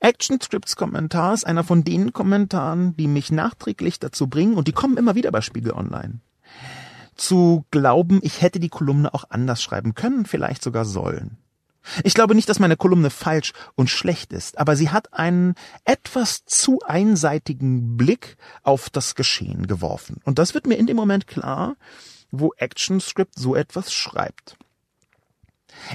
ActionScripts 0.00 0.76
Kommentar 0.76 1.34
ist 1.34 1.44
einer 1.44 1.64
von 1.64 1.84
den 1.84 2.12
Kommentaren, 2.12 2.96
die 2.96 3.08
mich 3.08 3.32
nachträglich 3.32 3.98
dazu 3.98 4.28
bringen, 4.28 4.54
und 4.54 4.68
die 4.68 4.72
kommen 4.72 4.96
immer 4.96 5.14
wieder 5.14 5.30
bei 5.30 5.40
Spiegel 5.40 5.72
Online, 5.72 6.20
zu 7.16 7.64
glauben, 7.70 8.20
ich 8.22 8.42
hätte 8.42 8.60
die 8.60 8.68
Kolumne 8.68 9.12
auch 9.12 9.24
anders 9.28 9.62
schreiben 9.62 9.94
können, 9.94 10.24
vielleicht 10.26 10.62
sogar 10.62 10.84
sollen. 10.84 11.38
Ich 12.04 12.14
glaube 12.14 12.34
nicht, 12.34 12.48
dass 12.48 12.58
meine 12.58 12.76
Kolumne 12.76 13.10
falsch 13.10 13.52
und 13.74 13.88
schlecht 13.88 14.32
ist, 14.32 14.58
aber 14.58 14.76
sie 14.76 14.90
hat 14.90 15.14
einen 15.14 15.54
etwas 15.84 16.44
zu 16.44 16.80
einseitigen 16.86 17.96
Blick 17.96 18.36
auf 18.62 18.90
das 18.90 19.14
Geschehen 19.14 19.66
geworfen. 19.66 20.20
Und 20.24 20.38
das 20.38 20.54
wird 20.54 20.66
mir 20.66 20.76
in 20.76 20.86
dem 20.86 20.96
Moment 20.96 21.26
klar, 21.26 21.76
wo 22.30 22.52
ActionScript 22.58 23.38
so 23.38 23.54
etwas 23.54 23.92
schreibt. 23.92 24.56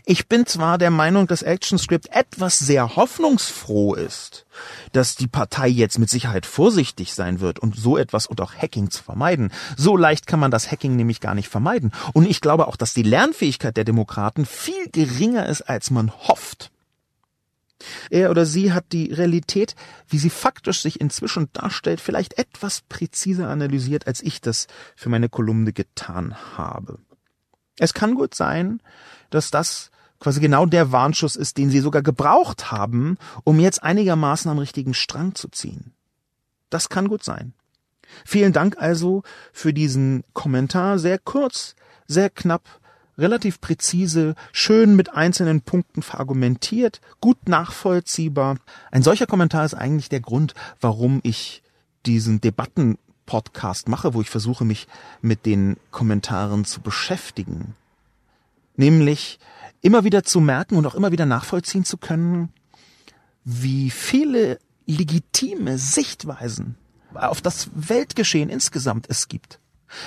Ich 0.05 0.27
bin 0.27 0.45
zwar 0.45 0.77
der 0.77 0.91
Meinung, 0.91 1.27
dass 1.27 1.43
ActionScript 1.43 2.09
etwas 2.11 2.59
sehr 2.59 2.95
hoffnungsfroh 2.95 3.95
ist, 3.95 4.45
dass 4.91 5.15
die 5.15 5.27
Partei 5.27 5.67
jetzt 5.67 5.99
mit 5.99 6.09
Sicherheit 6.09 6.45
vorsichtig 6.45 7.13
sein 7.13 7.39
wird 7.39 7.59
und 7.59 7.75
so 7.75 7.97
etwas 7.97 8.27
und 8.27 8.41
auch 8.41 8.53
Hacking 8.53 8.89
zu 8.89 9.03
vermeiden. 9.03 9.51
So 9.77 9.97
leicht 9.97 10.27
kann 10.27 10.39
man 10.39 10.51
das 10.51 10.71
Hacking 10.71 10.95
nämlich 10.95 11.19
gar 11.19 11.35
nicht 11.35 11.49
vermeiden. 11.49 11.91
Und 12.13 12.29
ich 12.29 12.41
glaube 12.41 12.67
auch, 12.67 12.75
dass 12.75 12.93
die 12.93 13.03
Lernfähigkeit 13.03 13.77
der 13.77 13.83
Demokraten 13.83 14.45
viel 14.45 14.89
geringer 14.91 15.45
ist, 15.47 15.61
als 15.61 15.91
man 15.91 16.11
hofft. 16.11 16.71
Er 18.09 18.31
oder 18.31 18.45
sie 18.45 18.73
hat 18.73 18.85
die 18.91 19.11
Realität, 19.11 19.75
wie 20.07 20.17
sie 20.17 20.29
faktisch 20.29 20.81
sich 20.81 21.01
inzwischen 21.01 21.49
darstellt, 21.53 21.99
vielleicht 21.99 22.37
etwas 22.37 22.81
präziser 22.81 23.49
analysiert, 23.49 24.07
als 24.07 24.21
ich 24.21 24.41
das 24.41 24.67
für 24.95 25.09
meine 25.09 25.29
Kolumne 25.29 25.73
getan 25.73 26.35
habe. 26.57 26.99
Es 27.79 27.93
kann 27.93 28.15
gut 28.15 28.35
sein, 28.35 28.81
dass 29.33 29.51
das 29.51 29.91
quasi 30.19 30.39
genau 30.39 30.65
der 30.65 30.91
Warnschuss 30.91 31.35
ist, 31.35 31.57
den 31.57 31.69
sie 31.69 31.79
sogar 31.79 32.01
gebraucht 32.01 32.71
haben, 32.71 33.17
um 33.43 33.59
jetzt 33.59 33.83
einigermaßen 33.83 34.49
am 34.49 34.59
richtigen 34.59 34.93
Strang 34.93 35.35
zu 35.35 35.49
ziehen. 35.49 35.91
Das 36.69 36.89
kann 36.89 37.09
gut 37.09 37.23
sein. 37.23 37.53
Vielen 38.25 38.53
Dank 38.53 38.77
also 38.77 39.23
für 39.51 39.73
diesen 39.73 40.23
Kommentar, 40.33 40.99
sehr 40.99 41.19
kurz, 41.19 41.75
sehr 42.07 42.29
knapp, 42.29 42.63
relativ 43.17 43.59
präzise, 43.59 44.35
schön 44.51 44.95
mit 44.95 45.13
einzelnen 45.13 45.61
Punkten 45.61 46.01
verargumentiert, 46.01 47.01
gut 47.19 47.49
nachvollziehbar. 47.49 48.57
Ein 48.91 49.03
solcher 49.03 49.27
Kommentar 49.27 49.65
ist 49.65 49.73
eigentlich 49.73 50.09
der 50.09 50.21
Grund, 50.21 50.53
warum 50.79 51.19
ich 51.23 51.63
diesen 52.05 52.39
Debatten-Podcast 52.39 53.87
mache, 53.87 54.13
wo 54.13 54.21
ich 54.21 54.29
versuche, 54.29 54.63
mich 54.63 54.87
mit 55.21 55.45
den 55.45 55.77
Kommentaren 55.91 56.65
zu 56.65 56.81
beschäftigen. 56.81 57.75
Nämlich 58.75 59.39
immer 59.81 60.03
wieder 60.03 60.23
zu 60.23 60.39
merken 60.39 60.75
und 60.75 60.85
auch 60.85 60.95
immer 60.95 61.11
wieder 61.11 61.25
nachvollziehen 61.25 61.85
zu 61.85 61.97
können, 61.97 62.49
wie 63.43 63.89
viele 63.89 64.59
legitime 64.85 65.77
Sichtweisen 65.77 66.77
auf 67.13 67.41
das 67.41 67.69
Weltgeschehen 67.75 68.49
insgesamt 68.49 69.07
es 69.09 69.27
gibt. 69.27 69.59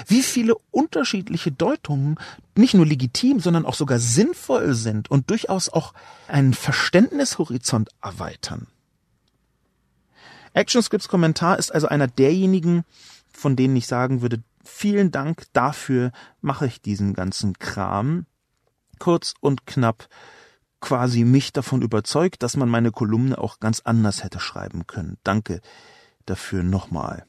Wie 0.07 0.23
viele 0.23 0.57
unterschiedliche 0.71 1.53
Deutungen 1.53 2.17
nicht 2.57 2.75
nur 2.75 2.87
legitim, 2.87 3.39
sondern 3.39 3.65
auch 3.65 3.75
sogar 3.75 4.01
sinnvoll 4.01 4.75
sind 4.75 5.11
und 5.11 5.31
durchaus 5.31 5.69
auch 5.69 5.95
einen 6.27 6.55
Verständnishorizont 6.55 7.91
erweitern. 8.03 8.67
ActionScripts 10.55 11.09
Kommentar 11.09 11.59
ist 11.59 11.73
also 11.73 11.87
einer 11.87 12.09
derjenigen, 12.09 12.85
von 13.31 13.55
denen 13.55 13.77
ich 13.77 13.87
sagen 13.87 14.23
würde, 14.23 14.43
vielen 14.65 15.13
Dank 15.13 15.45
dafür 15.53 16.11
mache 16.41 16.67
ich 16.67 16.81
diesen 16.81 17.15
ganzen 17.15 17.59
Kram. 17.59 18.27
Kurz 18.99 19.35
und 19.41 19.67
knapp 19.67 20.09
quasi 20.81 21.25
mich 21.25 21.53
davon 21.53 21.83
überzeugt, 21.83 22.43
dass 22.43 22.57
man 22.57 22.69
meine 22.69 22.93
Kolumne 22.93 23.39
auch 23.39 23.61
ganz 23.61 23.81
anders 23.81 24.23
hätte 24.23 24.41
schreiben 24.41 24.87
können. 24.87 25.19
Danke 25.25 25.61
dafür 26.27 26.63
nochmal. 26.63 27.25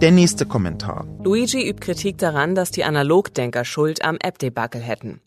Der 0.00 0.10
nächste 0.10 0.44
Kommentar. 0.44 1.06
Luigi 1.24 1.68
übt 1.68 1.80
Kritik 1.80 2.18
daran, 2.18 2.54
dass 2.54 2.70
die 2.70 2.84
Analogdenker 2.84 3.64
Schuld 3.64 4.04
am 4.04 4.16
App-Debakel 4.20 4.80
hätten. 4.80 5.20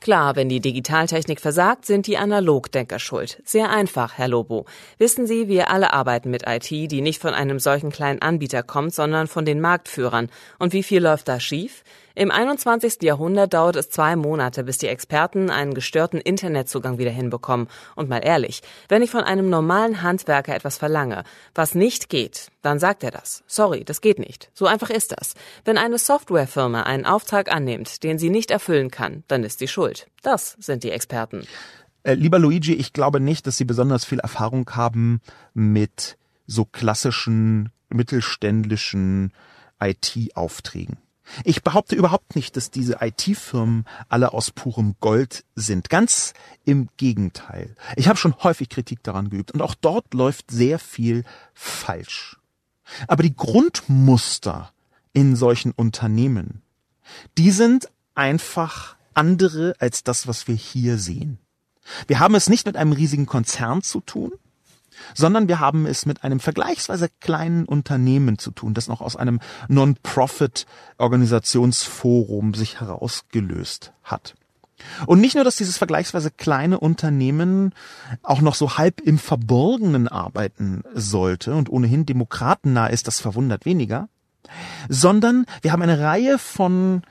Klar, 0.00 0.36
wenn 0.36 0.48
die 0.48 0.60
Digitaltechnik 0.60 1.40
versagt, 1.40 1.86
sind 1.86 2.06
die 2.06 2.16
Analogdenker 2.16 2.98
schuld. 2.98 3.42
Sehr 3.44 3.70
einfach, 3.70 4.16
Herr 4.16 4.28
Lobo. 4.28 4.66
Wissen 4.98 5.26
Sie, 5.26 5.48
wir 5.48 5.70
alle 5.70 5.92
arbeiten 5.92 6.30
mit 6.30 6.44
IT, 6.46 6.70
die 6.70 7.00
nicht 7.00 7.20
von 7.20 7.34
einem 7.34 7.58
solchen 7.58 7.90
kleinen 7.90 8.22
Anbieter 8.22 8.62
kommt, 8.62 8.94
sondern 8.94 9.26
von 9.26 9.44
den 9.44 9.60
Marktführern. 9.60 10.30
Und 10.58 10.72
wie 10.72 10.82
viel 10.82 11.02
läuft 11.02 11.28
da 11.28 11.40
schief? 11.40 11.82
Im 12.14 12.30
21. 12.30 13.02
Jahrhundert 13.02 13.54
dauert 13.54 13.76
es 13.76 13.90
zwei 13.90 14.16
Monate, 14.16 14.64
bis 14.64 14.78
die 14.78 14.88
Experten 14.88 15.50
einen 15.50 15.74
gestörten 15.74 16.20
Internetzugang 16.20 16.98
wieder 16.98 17.10
hinbekommen. 17.10 17.68
Und 17.94 18.08
mal 18.08 18.18
ehrlich, 18.24 18.62
wenn 18.88 19.02
ich 19.02 19.10
von 19.10 19.22
einem 19.22 19.48
normalen 19.48 20.02
Handwerker 20.02 20.54
etwas 20.54 20.76
verlange, 20.76 21.24
was 21.54 21.74
nicht 21.74 22.08
geht, 22.08 22.50
dann 22.62 22.78
sagt 22.78 23.04
er 23.04 23.10
das. 23.10 23.44
Sorry, 23.46 23.84
das 23.84 24.00
geht 24.00 24.18
nicht. 24.18 24.50
So 24.54 24.66
einfach 24.66 24.90
ist 24.90 25.12
das. 25.12 25.34
Wenn 25.64 25.78
eine 25.78 25.98
Softwarefirma 25.98 26.82
einen 26.82 27.06
Auftrag 27.06 27.52
annimmt, 27.52 28.02
den 28.02 28.18
sie 28.18 28.30
nicht 28.30 28.50
erfüllen 28.50 28.90
kann, 28.90 29.24
dann 29.28 29.44
ist 29.44 29.60
sie 29.60 29.68
schuld. 29.68 30.08
Das 30.22 30.56
sind 30.58 30.82
die 30.82 30.90
Experten. 30.90 31.46
Äh, 32.02 32.14
lieber 32.14 32.38
Luigi, 32.38 32.74
ich 32.74 32.92
glaube 32.92 33.20
nicht, 33.20 33.46
dass 33.46 33.56
Sie 33.56 33.64
besonders 33.64 34.04
viel 34.04 34.20
Erfahrung 34.20 34.68
haben 34.70 35.20
mit 35.54 36.16
so 36.46 36.64
klassischen 36.64 37.70
mittelständischen 37.88 39.32
IT-Aufträgen. 39.80 40.98
Ich 41.44 41.62
behaupte 41.62 41.94
überhaupt 41.94 42.36
nicht, 42.36 42.56
dass 42.56 42.70
diese 42.70 42.98
IT-Firmen 43.00 43.84
alle 44.08 44.32
aus 44.32 44.50
purem 44.50 44.96
Gold 45.00 45.44
sind. 45.54 45.88
Ganz 45.90 46.34
im 46.64 46.88
Gegenteil. 46.96 47.76
Ich 47.96 48.08
habe 48.08 48.18
schon 48.18 48.34
häufig 48.42 48.68
Kritik 48.68 49.02
daran 49.02 49.30
geübt 49.30 49.52
und 49.52 49.62
auch 49.62 49.74
dort 49.74 50.12
läuft 50.14 50.50
sehr 50.50 50.78
viel 50.78 51.24
falsch. 51.54 52.38
Aber 53.06 53.22
die 53.22 53.34
Grundmuster 53.34 54.72
in 55.12 55.36
solchen 55.36 55.72
Unternehmen, 55.72 56.62
die 57.38 57.50
sind 57.50 57.88
einfach 58.14 58.96
andere 59.14 59.74
als 59.78 60.04
das, 60.04 60.26
was 60.26 60.48
wir 60.48 60.54
hier 60.54 60.98
sehen. 60.98 61.38
Wir 62.06 62.20
haben 62.20 62.34
es 62.34 62.48
nicht 62.48 62.66
mit 62.66 62.76
einem 62.76 62.92
riesigen 62.92 63.26
Konzern 63.26 63.82
zu 63.82 64.00
tun, 64.00 64.32
sondern 65.14 65.48
wir 65.48 65.60
haben 65.60 65.86
es 65.86 66.04
mit 66.06 66.24
einem 66.24 66.40
vergleichsweise 66.40 67.08
kleinen 67.20 67.64
Unternehmen 67.64 68.38
zu 68.38 68.50
tun, 68.50 68.74
das 68.74 68.88
noch 68.88 69.00
aus 69.00 69.14
einem 69.16 69.38
Non-Profit-Organisationsforum 69.68 72.54
sich 72.54 72.80
herausgelöst 72.80 73.92
hat. 74.02 74.34
Und 75.06 75.20
nicht 75.20 75.34
nur, 75.34 75.44
dass 75.44 75.56
dieses 75.56 75.78
vergleichsweise 75.78 76.30
kleine 76.30 76.80
Unternehmen 76.80 77.74
auch 78.22 78.40
noch 78.40 78.54
so 78.54 78.78
halb 78.78 79.00
im 79.00 79.18
Verborgenen 79.18 80.08
arbeiten 80.08 80.82
sollte 80.94 81.54
und 81.54 81.70
ohnehin 81.70 82.06
demokratennah 82.06 82.86
ist, 82.86 83.06
das 83.06 83.20
verwundert 83.20 83.66
weniger, 83.66 84.08
sondern 84.88 85.46
wir 85.62 85.72
haben 85.72 85.82
eine 85.82 86.00
Reihe 86.00 86.38
von 86.38 87.02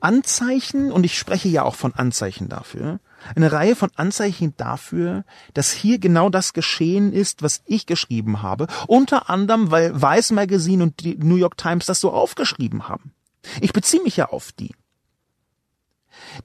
Anzeichen, 0.00 0.92
und 0.92 1.04
ich 1.04 1.18
spreche 1.18 1.48
ja 1.48 1.62
auch 1.62 1.74
von 1.74 1.94
Anzeichen 1.94 2.48
dafür, 2.48 3.00
eine 3.34 3.52
Reihe 3.52 3.76
von 3.76 3.90
Anzeichen 3.96 4.54
dafür, 4.56 5.24
dass 5.54 5.72
hier 5.72 5.98
genau 5.98 6.28
das 6.28 6.52
geschehen 6.52 7.12
ist, 7.12 7.42
was 7.42 7.62
ich 7.66 7.86
geschrieben 7.86 8.42
habe. 8.42 8.66
Unter 8.86 9.30
anderem, 9.30 9.70
weil 9.70 10.00
Vice 10.00 10.32
Magazine 10.32 10.82
und 10.82 11.02
die 11.02 11.16
New 11.16 11.36
York 11.36 11.56
Times 11.56 11.86
das 11.86 12.00
so 12.00 12.12
aufgeschrieben 12.12 12.88
haben. 12.88 13.12
Ich 13.60 13.72
beziehe 13.72 14.02
mich 14.02 14.16
ja 14.16 14.28
auf 14.28 14.52
die. 14.52 14.74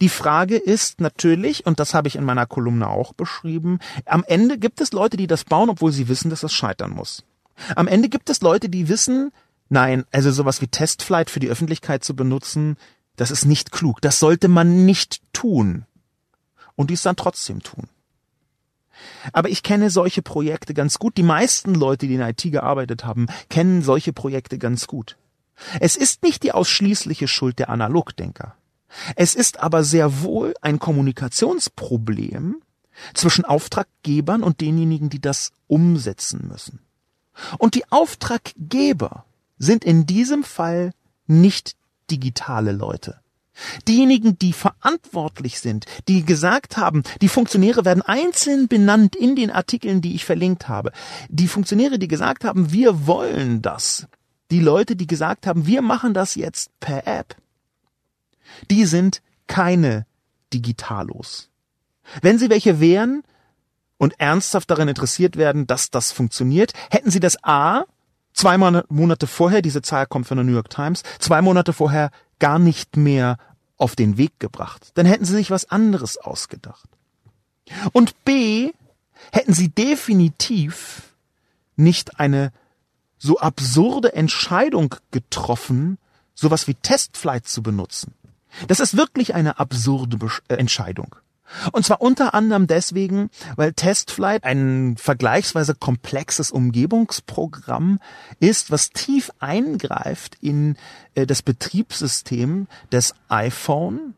Die 0.01 0.09
Frage 0.09 0.57
ist 0.57 0.99
natürlich, 0.99 1.65
und 1.65 1.79
das 1.79 1.93
habe 1.93 2.07
ich 2.07 2.15
in 2.15 2.25
meiner 2.25 2.45
Kolumne 2.45 2.87
auch 2.87 3.13
beschrieben, 3.13 3.79
am 4.05 4.23
Ende 4.27 4.57
gibt 4.57 4.81
es 4.81 4.91
Leute, 4.91 5.17
die 5.17 5.27
das 5.27 5.45
bauen, 5.45 5.69
obwohl 5.69 5.91
sie 5.91 6.07
wissen, 6.07 6.29
dass 6.29 6.41
das 6.41 6.53
scheitern 6.53 6.91
muss. 6.91 7.23
Am 7.75 7.87
Ende 7.87 8.09
gibt 8.09 8.29
es 8.29 8.41
Leute, 8.41 8.69
die 8.69 8.89
wissen, 8.89 9.31
nein, 9.69 10.05
also 10.11 10.31
sowas 10.31 10.61
wie 10.61 10.67
Testflight 10.67 11.29
für 11.29 11.39
die 11.39 11.49
Öffentlichkeit 11.49 12.03
zu 12.03 12.15
benutzen, 12.15 12.77
das 13.15 13.31
ist 13.31 13.45
nicht 13.45 13.71
klug. 13.71 14.01
Das 14.01 14.19
sollte 14.19 14.47
man 14.47 14.85
nicht 14.85 15.21
tun 15.33 15.85
und 16.75 16.89
dies 16.89 17.01
dann 17.01 17.15
trotzdem 17.15 17.61
tun. 17.61 17.87
Aber 19.33 19.49
ich 19.49 19.63
kenne 19.63 19.89
solche 19.89 20.21
Projekte 20.21 20.73
ganz 20.73 20.99
gut. 20.99 21.17
Die 21.17 21.23
meisten 21.23 21.73
Leute, 21.73 22.07
die 22.07 22.15
in 22.15 22.21
IT 22.21 22.43
gearbeitet 22.43 23.05
haben, 23.05 23.27
kennen 23.49 23.81
solche 23.81 24.13
Projekte 24.13 24.57
ganz 24.57 24.87
gut. 24.87 25.17
Es 25.79 25.95
ist 25.95 26.23
nicht 26.23 26.43
die 26.43 26.51
ausschließliche 26.51 27.27
Schuld 27.27 27.59
der 27.59 27.69
Analogdenker. 27.69 28.55
Es 29.15 29.35
ist 29.35 29.59
aber 29.59 29.83
sehr 29.83 30.21
wohl 30.21 30.53
ein 30.61 30.79
Kommunikationsproblem 30.79 32.61
zwischen 33.13 33.45
Auftraggebern 33.45 34.43
und 34.43 34.61
denjenigen, 34.61 35.09
die 35.09 35.21
das 35.21 35.51
umsetzen 35.67 36.47
müssen. 36.47 36.79
Und 37.57 37.75
die 37.75 37.89
Auftraggeber 37.89 39.25
sind 39.57 39.85
in 39.85 40.05
diesem 40.05 40.43
Fall 40.43 40.91
nicht 41.27 41.75
digitale 42.09 42.73
Leute. 42.73 43.20
Diejenigen, 43.87 44.37
die 44.39 44.53
verantwortlich 44.53 45.59
sind, 45.59 45.85
die 46.07 46.25
gesagt 46.25 46.77
haben, 46.77 47.03
die 47.21 47.27
Funktionäre 47.29 47.85
werden 47.85 48.01
einzeln 48.01 48.67
benannt 48.67 49.15
in 49.15 49.35
den 49.35 49.51
Artikeln, 49.51 50.01
die 50.01 50.15
ich 50.15 50.25
verlinkt 50.25 50.67
habe. 50.67 50.91
Die 51.29 51.47
Funktionäre, 51.47 51.99
die 51.99 52.07
gesagt 52.07 52.43
haben, 52.43 52.71
wir 52.71 53.07
wollen 53.07 53.61
das. 53.61 54.07
Die 54.51 54.59
Leute, 54.59 54.95
die 54.95 55.07
gesagt 55.07 55.47
haben, 55.47 55.65
wir 55.65 55.81
machen 55.81 56.13
das 56.13 56.35
jetzt 56.35 56.71
per 56.79 57.07
App. 57.07 57.35
Die 58.69 58.85
sind 58.85 59.21
keine 59.47 60.05
Digitalos. 60.53 61.49
Wenn 62.21 62.37
sie 62.37 62.49
welche 62.49 62.79
wären 62.79 63.23
und 63.97 64.19
ernsthaft 64.19 64.69
daran 64.69 64.89
interessiert 64.89 65.37
werden, 65.37 65.67
dass 65.67 65.91
das 65.91 66.11
funktioniert, 66.11 66.73
hätten 66.89 67.11
sie 67.11 67.19
das 67.19 67.41
A 67.43 67.85
zwei 68.33 68.57
Monate 68.57 69.27
vorher, 69.27 69.61
diese 69.61 69.81
Zahl 69.81 70.05
kommt 70.05 70.27
von 70.27 70.37
der 70.37 70.43
New 70.43 70.53
York 70.53 70.69
Times, 70.69 71.03
zwei 71.19 71.41
Monate 71.41 71.73
vorher 71.73 72.11
gar 72.39 72.59
nicht 72.59 72.97
mehr 72.97 73.37
auf 73.81 73.95
den 73.95 74.17
Weg 74.17 74.39
gebracht. 74.39 74.91
Dann 74.93 75.05
hätten 75.05 75.25
sie 75.25 75.33
sich 75.33 75.51
was 75.51 75.69
anderes 75.69 76.17
ausgedacht. 76.17 76.87
Und 77.93 78.23
B, 78.25 78.71
hätten 79.31 79.53
sie 79.53 79.69
definitiv 79.69 81.15
nicht 81.75 82.19
eine 82.19 82.51
so 83.17 83.39
absurde 83.39 84.13
Entscheidung 84.13 84.95
getroffen, 85.11 85.97
sowas 86.33 86.67
wie 86.67 86.75
Testflight 86.75 87.47
zu 87.47 87.61
benutzen. 87.61 88.13
Das 88.67 88.79
ist 88.79 88.97
wirklich 88.97 89.33
eine 89.33 89.59
absurde 89.59 90.17
äh, 90.47 90.55
Entscheidung. 90.55 91.15
Und 91.71 91.85
zwar 91.85 92.01
unter 92.01 92.33
anderem 92.33 92.67
deswegen, 92.67 93.29
weil 93.55 93.73
TestFlight 93.73 94.43
ein 94.43 94.95
vergleichsweise 94.97 95.75
komplexes 95.75 96.51
Umgebungsprogramm 96.51 97.99
ist, 98.39 98.71
was 98.71 98.89
tief 98.89 99.31
eingreift 99.39 100.37
in 100.41 100.77
äh, 101.15 101.25
das 101.25 101.41
Betriebssystem 101.41 102.67
des 102.91 103.13
iPhone. 103.29 104.15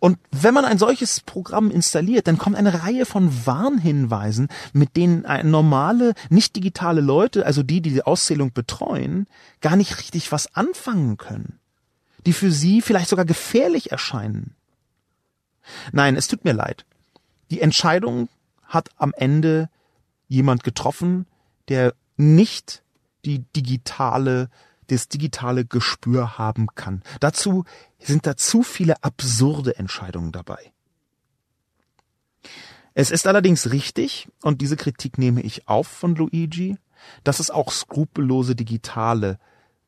Und 0.00 0.18
wenn 0.30 0.54
man 0.54 0.64
ein 0.64 0.78
solches 0.78 1.20
Programm 1.20 1.70
installiert, 1.70 2.28
dann 2.28 2.38
kommt 2.38 2.56
eine 2.56 2.84
Reihe 2.84 3.04
von 3.04 3.46
Warnhinweisen, 3.46 4.48
mit 4.72 4.96
denen 4.96 5.24
normale, 5.50 6.14
nicht 6.28 6.54
digitale 6.54 7.00
Leute, 7.00 7.44
also 7.44 7.64
die, 7.64 7.80
die 7.80 7.90
die 7.90 8.04
Auszählung 8.04 8.52
betreuen, 8.52 9.26
gar 9.60 9.74
nicht 9.74 9.98
richtig 9.98 10.30
was 10.30 10.54
anfangen 10.54 11.16
können. 11.16 11.58
Die 12.26 12.32
für 12.32 12.52
sie 12.52 12.80
vielleicht 12.80 13.08
sogar 13.08 13.24
gefährlich 13.24 13.90
erscheinen. 13.90 14.54
Nein, 15.92 16.16
es 16.16 16.28
tut 16.28 16.44
mir 16.44 16.52
leid. 16.52 16.84
Die 17.50 17.60
Entscheidung 17.60 18.28
hat 18.64 18.90
am 18.96 19.12
Ende 19.16 19.70
jemand 20.28 20.64
getroffen, 20.64 21.26
der 21.68 21.94
nicht 22.16 22.82
die 23.24 23.40
digitale 23.56 24.50
das 24.88 25.08
digitale 25.08 25.64
Gespür 25.64 26.38
haben 26.38 26.68
kann. 26.74 27.02
Dazu 27.20 27.64
sind 27.98 28.26
da 28.26 28.36
zu 28.36 28.62
viele 28.62 29.02
absurde 29.04 29.76
Entscheidungen 29.76 30.32
dabei. 30.32 30.72
Es 32.94 33.10
ist 33.10 33.26
allerdings 33.26 33.70
richtig, 33.70 34.28
und 34.42 34.60
diese 34.60 34.76
Kritik 34.76 35.18
nehme 35.18 35.42
ich 35.42 35.68
auf 35.68 35.86
von 35.86 36.16
Luigi, 36.16 36.78
dass 37.22 37.38
es 37.38 37.50
auch 37.50 37.70
skrupellose 37.70 38.56
Digitale 38.56 39.38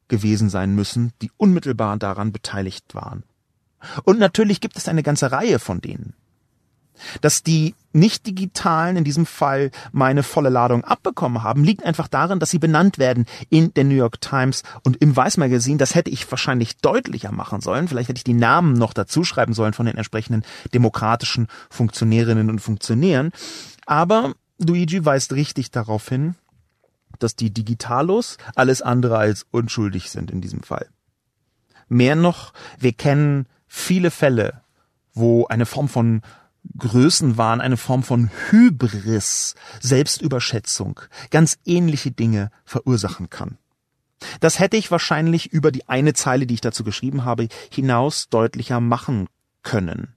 gewesen 0.07 0.49
sein 0.49 0.74
müssen, 0.74 1.12
die 1.20 1.31
unmittelbar 1.37 1.97
daran 1.97 2.31
beteiligt 2.31 2.95
waren. 2.95 3.24
Und 4.05 4.18
natürlich 4.18 4.61
gibt 4.61 4.76
es 4.76 4.89
eine 4.89 5.03
ganze 5.03 5.33
Reihe 5.33 5.59
von 5.59 5.81
denen. 5.81 6.14
Dass 7.20 7.43
die 7.43 7.74
nicht-digitalen 7.93 8.97
in 8.97 9.05
diesem 9.05 9.26
Fall 9.26 9.70
meine 9.91 10.22
volle 10.22 10.51
Ladung 10.51 10.85
abbekommen 10.85 11.43
haben, 11.43 11.64
liegt 11.64 11.85
einfach 11.85 12.09
darin, 12.09 12.39
dass 12.39 12.51
sie 12.51 12.59
benannt 12.59 12.99
werden 12.99 13.26
in 13.49 13.72
der 13.74 13.85
New 13.85 13.95
York 13.95 14.20
Times 14.20 14.62
und 14.85 14.99
im 14.99 15.16
Vice 15.16 15.39
Magazine. 15.39 15.78
Das 15.78 15.95
hätte 15.95 16.11
ich 16.11 16.31
wahrscheinlich 16.31 16.76
deutlicher 16.76 17.33
machen 17.33 17.61
sollen. 17.61 17.89
Vielleicht 17.89 18.11
hätte 18.11 18.18
ich 18.18 18.24
die 18.24 18.35
Namen 18.35 18.74
noch 18.74 18.93
dazu 18.93 19.24
schreiben 19.24 19.55
sollen 19.55 19.72
von 19.72 19.87
den 19.87 19.97
entsprechenden 19.97 20.45
demokratischen 20.74 21.49
Funktionärinnen 21.70 22.51
und 22.51 22.61
Funktionären. 22.61 23.33
Aber 23.87 24.35
Luigi 24.59 25.05
weist 25.05 25.33
richtig 25.33 25.70
darauf 25.70 26.09
hin, 26.09 26.35
dass 27.18 27.35
die 27.35 27.51
Digitalos 27.53 28.37
alles 28.55 28.83
andere 28.83 29.18
als 29.18 29.47
unschuldig 29.51 30.11
sind 30.11 30.31
in 30.31 30.41
diesem 30.41 30.62
Fall. 30.62 30.87
Mehr 31.89 32.14
noch, 32.14 32.53
wir 32.78 32.93
kennen 32.93 33.47
viele 33.71 34.11
Fälle, 34.11 34.61
wo 35.14 35.47
eine 35.47 35.64
Form 35.64 35.89
von 35.89 36.23
Größenwahn, 36.77 37.62
eine 37.62 37.79
Form 37.79 38.03
von 38.03 38.31
Hybris, 38.51 39.55
Selbstüberschätzung, 39.81 41.01
ganz 41.31 41.57
ähnliche 41.64 42.11
Dinge 42.11 42.51
verursachen 42.64 43.31
kann. 43.31 43.57
Das 44.41 44.59
hätte 44.59 44.77
ich 44.77 44.91
wahrscheinlich 44.91 45.53
über 45.53 45.73
die 45.73 45.89
eine 45.89 46.12
Zeile, 46.12 46.47
die 46.47 46.55
ich 46.55 46.61
dazu 46.61 46.85
geschrieben 46.85 47.25
habe, 47.25 47.49
hinaus 47.71 48.29
deutlicher 48.29 48.81
machen 48.81 49.29
können. 49.62 50.14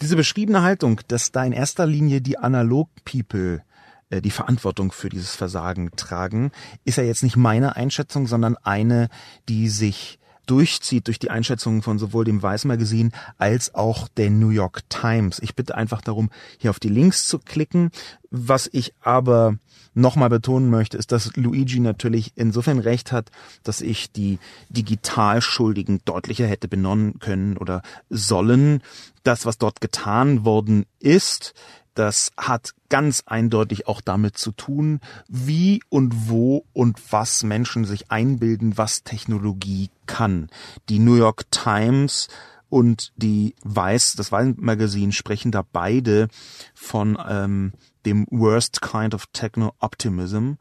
Diese 0.00 0.14
beschriebene 0.14 0.62
Haltung, 0.62 1.00
dass 1.08 1.32
da 1.32 1.44
in 1.44 1.52
erster 1.52 1.86
Linie 1.86 2.20
die 2.20 2.38
Analog-People 2.38 3.64
äh, 4.10 4.20
die 4.20 4.30
Verantwortung 4.30 4.92
für 4.92 5.08
dieses 5.08 5.34
Versagen 5.34 5.90
tragen, 5.96 6.52
ist 6.84 6.98
ja 6.98 7.04
jetzt 7.04 7.22
nicht 7.22 7.36
meine 7.36 7.76
Einschätzung, 7.76 8.26
sondern 8.26 8.56
eine, 8.58 9.08
die 9.48 9.68
sich 9.68 10.18
durchzieht 10.46 11.06
durch 11.06 11.18
die 11.18 11.30
Einschätzungen 11.30 11.82
von 11.82 11.98
sowohl 11.98 12.24
dem 12.24 12.42
Vice 12.42 12.64
Magazine 12.64 13.10
als 13.38 13.74
auch 13.74 14.08
der 14.08 14.30
New 14.30 14.50
York 14.50 14.88
Times. 14.88 15.38
Ich 15.40 15.54
bitte 15.54 15.74
einfach 15.74 16.00
darum, 16.00 16.30
hier 16.58 16.70
auf 16.70 16.80
die 16.80 16.88
Links 16.88 17.26
zu 17.26 17.38
klicken. 17.38 17.90
Was 18.30 18.68
ich 18.72 18.94
aber 19.00 19.58
nochmal 19.94 20.28
betonen 20.28 20.70
möchte, 20.70 20.96
ist, 20.96 21.12
dass 21.12 21.36
Luigi 21.36 21.80
natürlich 21.80 22.32
insofern 22.34 22.78
recht 22.78 23.12
hat, 23.12 23.30
dass 23.62 23.80
ich 23.80 24.10
die 24.12 24.38
Digitalschuldigen 24.68 26.00
deutlicher 26.04 26.46
hätte 26.46 26.68
benennen 26.68 27.18
können 27.20 27.56
oder 27.56 27.82
sollen. 28.10 28.82
Das, 29.22 29.46
was 29.46 29.58
dort 29.58 29.80
getan 29.80 30.44
worden 30.44 30.84
ist, 30.98 31.54
das 31.94 32.32
hat 32.36 32.74
ganz 32.88 33.22
eindeutig 33.26 33.86
auch 33.86 34.00
damit 34.00 34.36
zu 34.36 34.52
tun, 34.52 35.00
wie 35.28 35.80
und 35.88 36.28
wo 36.28 36.64
und 36.72 37.00
was 37.10 37.42
Menschen 37.42 37.84
sich 37.84 38.10
einbilden, 38.10 38.76
was 38.76 39.04
Technologie 39.04 39.90
kann. 40.06 40.48
Die 40.88 40.98
New 40.98 41.14
York 41.14 41.50
Times 41.50 42.28
und 42.68 43.12
die 43.16 43.54
Weiß, 43.62 44.14
das 44.14 44.32
Weiß 44.32 44.54
Magazin 44.56 45.12
sprechen 45.12 45.52
da 45.52 45.62
beide 45.72 46.28
von 46.74 47.16
ähm, 47.28 47.72
dem 48.06 48.26
Worst 48.30 48.80
Kind 48.82 49.14
of 49.14 49.26
Techno-Optimism. 49.32 50.52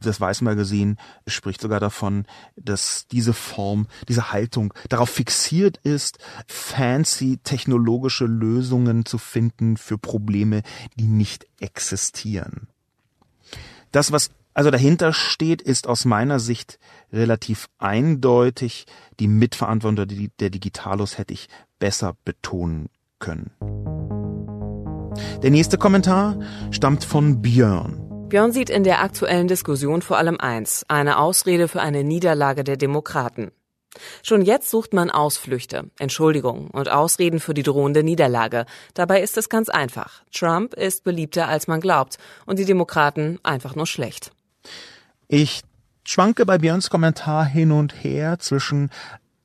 Das 0.00 0.20
Weiß 0.20 0.40
Magazin 0.42 0.96
spricht 1.26 1.60
sogar 1.60 1.80
davon, 1.80 2.26
dass 2.56 3.06
diese 3.08 3.32
Form, 3.32 3.86
diese 4.08 4.32
Haltung 4.32 4.74
darauf 4.88 5.10
fixiert 5.10 5.78
ist, 5.78 6.18
fancy 6.46 7.38
technologische 7.42 8.26
Lösungen 8.26 9.04
zu 9.04 9.18
finden 9.18 9.76
für 9.76 9.98
Probleme, 9.98 10.62
die 10.96 11.06
nicht 11.06 11.46
existieren. 11.58 12.68
Das, 13.92 14.12
was 14.12 14.30
also 14.52 14.70
dahinter 14.70 15.12
steht, 15.12 15.62
ist 15.62 15.86
aus 15.86 16.04
meiner 16.04 16.40
Sicht 16.40 16.78
relativ 17.12 17.68
eindeutig. 17.78 18.86
Die 19.20 19.28
Mitverantwortung 19.28 20.30
der 20.38 20.50
Digitalos 20.50 21.18
hätte 21.18 21.32
ich 21.32 21.48
besser 21.78 22.16
betonen 22.24 22.88
können. 23.20 23.52
Der 25.42 25.50
nächste 25.50 25.78
Kommentar 25.78 26.38
stammt 26.70 27.04
von 27.04 27.42
Björn. 27.42 28.28
Björn 28.28 28.52
sieht 28.52 28.70
in 28.70 28.84
der 28.84 29.02
aktuellen 29.02 29.48
Diskussion 29.48 30.02
vor 30.02 30.18
allem 30.18 30.38
eins, 30.38 30.84
eine 30.88 31.18
Ausrede 31.18 31.66
für 31.66 31.80
eine 31.80 32.04
Niederlage 32.04 32.62
der 32.62 32.76
Demokraten. 32.76 33.50
Schon 34.22 34.42
jetzt 34.42 34.70
sucht 34.70 34.92
man 34.92 35.10
Ausflüchte, 35.10 35.90
Entschuldigungen 35.98 36.68
und 36.70 36.90
Ausreden 36.90 37.40
für 37.40 37.54
die 37.54 37.64
drohende 37.64 38.04
Niederlage. 38.04 38.66
Dabei 38.94 39.20
ist 39.20 39.36
es 39.36 39.48
ganz 39.48 39.68
einfach. 39.68 40.22
Trump 40.32 40.74
ist 40.74 41.02
beliebter, 41.02 41.48
als 41.48 41.66
man 41.66 41.80
glaubt, 41.80 42.18
und 42.46 42.60
die 42.60 42.64
Demokraten 42.64 43.40
einfach 43.42 43.74
nur 43.74 43.86
schlecht. 43.86 44.30
Ich 45.26 45.62
schwanke 46.04 46.46
bei 46.46 46.58
Björns 46.58 46.88
Kommentar 46.88 47.44
hin 47.44 47.72
und 47.72 48.04
her 48.04 48.38
zwischen 48.38 48.90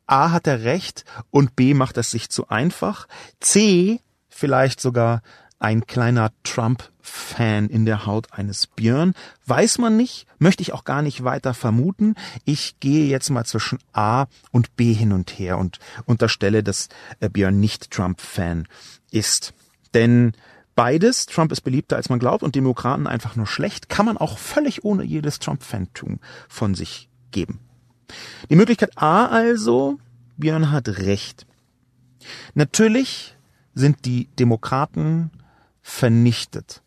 A 0.05 0.31
hat 0.31 0.45
er 0.45 0.63
recht 0.63 1.05
und 1.31 1.55
B 1.55 1.73
macht 1.73 1.97
es 1.97 2.11
sich 2.11 2.29
zu 2.29 2.49
einfach. 2.49 3.07
C 3.39 3.99
vielleicht 4.29 4.79
sogar 4.79 5.21
ein 5.59 5.87
kleiner 5.87 6.31
Trump-Fan 6.43 7.69
in 7.69 7.85
der 7.85 8.05
Haut 8.05 8.33
eines 8.33 8.67
Björn. 8.67 9.13
Weiß 9.45 9.77
man 9.77 9.97
nicht, 9.97 10.27
möchte 10.37 10.61
ich 10.61 10.73
auch 10.73 10.83
gar 10.83 11.01
nicht 11.01 11.23
weiter 11.23 11.53
vermuten. 11.53 12.15
Ich 12.43 12.79
gehe 12.79 13.07
jetzt 13.07 13.29
mal 13.29 13.45
zwischen 13.45 13.79
A 13.93 14.25
und 14.51 14.75
B 14.75 14.93
hin 14.93 15.11
und 15.11 15.31
her 15.31 15.57
und 15.57 15.79
unterstelle, 16.05 16.63
dass 16.63 16.89
äh, 17.19 17.29
Björn 17.29 17.59
nicht 17.59 17.91
Trump-Fan 17.91 18.67
ist. 19.11 19.53
Denn 19.93 20.33
beides, 20.75 21.25
Trump 21.25 21.51
ist 21.51 21.61
beliebter 21.61 21.95
als 21.95 22.09
man 22.09 22.19
glaubt 22.19 22.43
und 22.43 22.55
Demokraten 22.55 23.07
einfach 23.07 23.35
nur 23.35 23.47
schlecht, 23.47 23.87
kann 23.89 24.05
man 24.05 24.17
auch 24.17 24.37
völlig 24.37 24.83
ohne 24.83 25.03
jedes 25.03 25.39
Trump-Fantum 25.39 26.19
von 26.49 26.75
sich 26.75 27.09
geben. 27.31 27.59
Die 28.49 28.55
Möglichkeit 28.55 28.97
A 28.97 29.25
also, 29.27 29.99
Björn 30.37 30.71
hat 30.71 30.89
recht. 30.89 31.47
Natürlich 32.53 33.35
sind 33.73 34.05
die 34.05 34.27
Demokraten 34.39 35.31
vernichtet. 35.85 36.81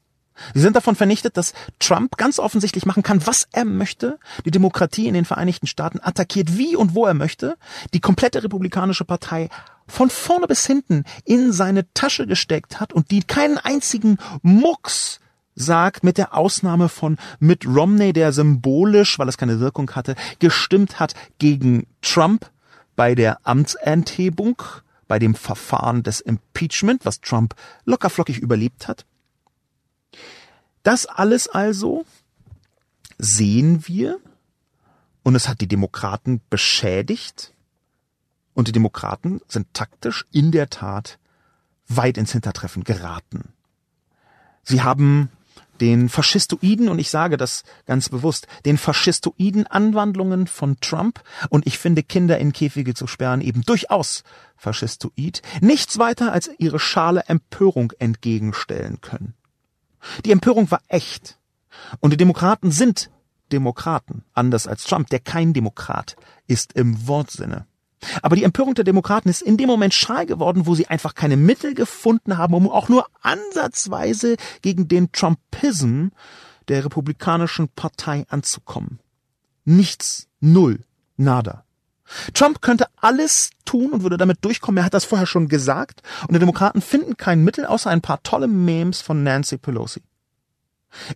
Sie 0.55 0.61
sind 0.61 0.75
davon 0.75 0.97
vernichtet, 0.97 1.37
dass 1.37 1.53
Trump 1.79 2.17
ganz 2.17 2.41
offensichtlich 2.41 2.85
machen 2.85 3.05
kann, 3.05 3.25
was 3.27 3.47
er 3.53 3.65
möchte, 3.65 4.19
die 4.45 4.51
Demokratie 4.51 5.07
in 5.07 5.15
den 5.15 5.25
Vereinigten 5.25 5.69
Staaten 5.69 6.01
attackiert, 6.03 6.59
wie 6.59 6.75
und 6.75 6.95
wo 6.95 7.07
er 7.07 7.15
möchte, 7.15 7.57
die 7.95 8.01
komplette 8.01 8.43
Republikanische 8.43 9.05
Partei 9.05 9.51
von 9.87 10.11
vorne 10.11 10.49
bis 10.49 10.67
hinten 10.67 11.05
in 11.25 11.53
seine 11.53 11.93
Tasche 11.95 12.27
gesteckt 12.27 12.81
hat 12.81 12.93
und 12.93 13.13
die 13.13 13.23
keinen 13.23 13.59
einzigen 13.59 14.19
Mucks 14.43 15.21
sagt, 15.55 16.03
mit 16.03 16.19
der 16.19 16.35
Ausnahme 16.35 16.89
von 16.89 17.19
Mitt 17.39 17.65
Romney, 17.65 18.13
der 18.13 18.33
symbolisch, 18.33 19.19
weil 19.19 19.29
es 19.29 19.39
keine 19.39 19.61
Wirkung 19.61 19.91
hatte, 19.93 20.17
gestimmt 20.41 20.99
hat 20.99 21.15
gegen 21.39 21.87
Trump 22.03 22.51
bei 22.97 23.15
der 23.15 23.39
Amtsenthebung 23.45 24.61
bei 25.09 25.19
dem 25.19 25.35
Verfahren 25.35 26.03
des 26.03 26.21
Impeachment, 26.21 27.05
was 27.05 27.21
Trump 27.21 27.55
lockerflockig 27.85 28.39
überlebt 28.39 28.87
hat. 28.87 29.07
Das 30.83 31.07
alles 31.07 31.49
also 31.49 32.05
sehen 33.19 33.89
wir 33.89 34.19
und 35.23 35.35
es 35.35 35.49
hat 35.49 35.61
die 35.61 35.67
Demokraten 35.67 36.41
beschädigt 36.51 37.53
und 38.55 38.69
die 38.69 38.73
Demokraten 38.73 39.41
sind 39.49 39.73
taktisch 39.75 40.27
in 40.31 40.53
der 40.53 40.71
Tat 40.71 41.19
weit 41.89 42.19
ins 42.19 42.33
Hintertreffen 42.33 42.85
geraten. 42.85 43.53
Sie 44.63 44.83
haben 44.83 45.31
den 45.81 46.09
faschistoiden, 46.09 46.89
und 46.89 46.99
ich 46.99 47.11
sage 47.11 47.37
das 47.37 47.63
ganz 47.87 48.09
bewusst, 48.09 48.47
den 48.65 48.79
faschistoiden 48.79 49.67
Anwandlungen 49.67 50.47
von 50.47 50.79
Trump, 50.81 51.23
und 51.49 51.67
ich 51.67 51.79
finde 51.79 52.03
Kinder 52.03 52.39
in 52.39 52.53
Käfige 52.53 52.95
zu 52.95 53.07
sperren 53.07 53.41
eben 53.41 53.63
durchaus 53.63 54.23
faschistoid, 54.57 55.43
nichts 55.61 55.99
weiter 55.99 56.33
als 56.33 56.51
ihre 56.59 56.79
schale 56.79 57.25
Empörung 57.27 57.93
entgegenstellen 57.99 59.01
können. 59.01 59.35
Die 60.25 60.33
Empörung 60.33 60.71
war 60.71 60.83
echt. 60.89 61.39
Und 62.01 62.13
die 62.13 62.17
Demokraten 62.17 62.71
sind 62.71 63.11
Demokraten, 63.53 64.25
anders 64.35 64.67
als 64.67 64.85
Trump, 64.85 65.09
der 65.09 65.21
kein 65.21 65.53
Demokrat 65.53 66.17
ist 66.47 66.75
im 66.75 67.07
Wortsinne. 67.07 67.67
Aber 68.23 68.37
die 68.37 68.45
Empörung 68.45 68.75
der 68.75 68.85
Demokraten 68.85 69.29
ist 69.29 69.43
in 69.43 69.57
dem 69.57 69.69
Moment 69.69 69.95
schal 69.95 70.27
geworden, 70.27 70.67
wo 70.67 70.75
sie 70.75 70.89
einfach 70.89 71.15
keine 71.15 71.37
Mittel 71.37 71.75
gefunden 71.75 72.39
haben, 72.39 72.55
um 72.55 72.69
auch 72.69 72.89
nur 72.89 73.07
ansatzweise 73.23 74.37
gegen 74.63 74.89
den 74.89 75.13
Trumpism 75.13 76.09
der 76.69 76.85
Republikanischen 76.85 77.69
Partei 77.69 78.25
anzukommen. 78.29 79.01
Nichts, 79.65 80.29
null, 80.41 80.81
nada. 81.17 81.65
Trump 82.33 82.63
könnte 82.63 82.87
alles 82.97 83.51
tun 83.65 83.93
und 83.93 84.03
würde 84.03 84.17
damit 84.17 84.45
durchkommen. 84.45 84.79
Er 84.79 84.85
hat 84.85 84.95
das 84.95 85.05
vorher 85.05 85.27
schon 85.27 85.49
gesagt. 85.49 86.03
Und 86.23 86.33
die 86.33 86.39
Demokraten 86.39 86.81
finden 86.81 87.17
kein 87.17 87.45
Mittel 87.45 87.67
außer 87.67 87.91
ein 87.91 88.01
paar 88.01 88.23
tolle 88.23 88.49
Memes 88.49 89.03
von 89.03 89.23
Nancy 89.23 89.59
Pelosi. 89.59 90.03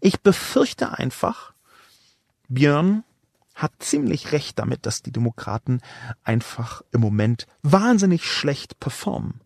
Ich 0.01 0.21
befürchte 0.21 0.99
einfach, 0.99 1.55
Björn 2.49 3.05
hat 3.55 3.73
ziemlich 3.79 4.33
recht 4.33 4.59
damit, 4.59 4.87
dass 4.87 5.03
die 5.03 5.13
Demokraten 5.13 5.81
einfach 6.25 6.83
im 6.93 7.01
Moment 7.01 7.47
wahnsinnig 7.63 8.25
schlecht 8.25 8.81
performen. 8.81 9.41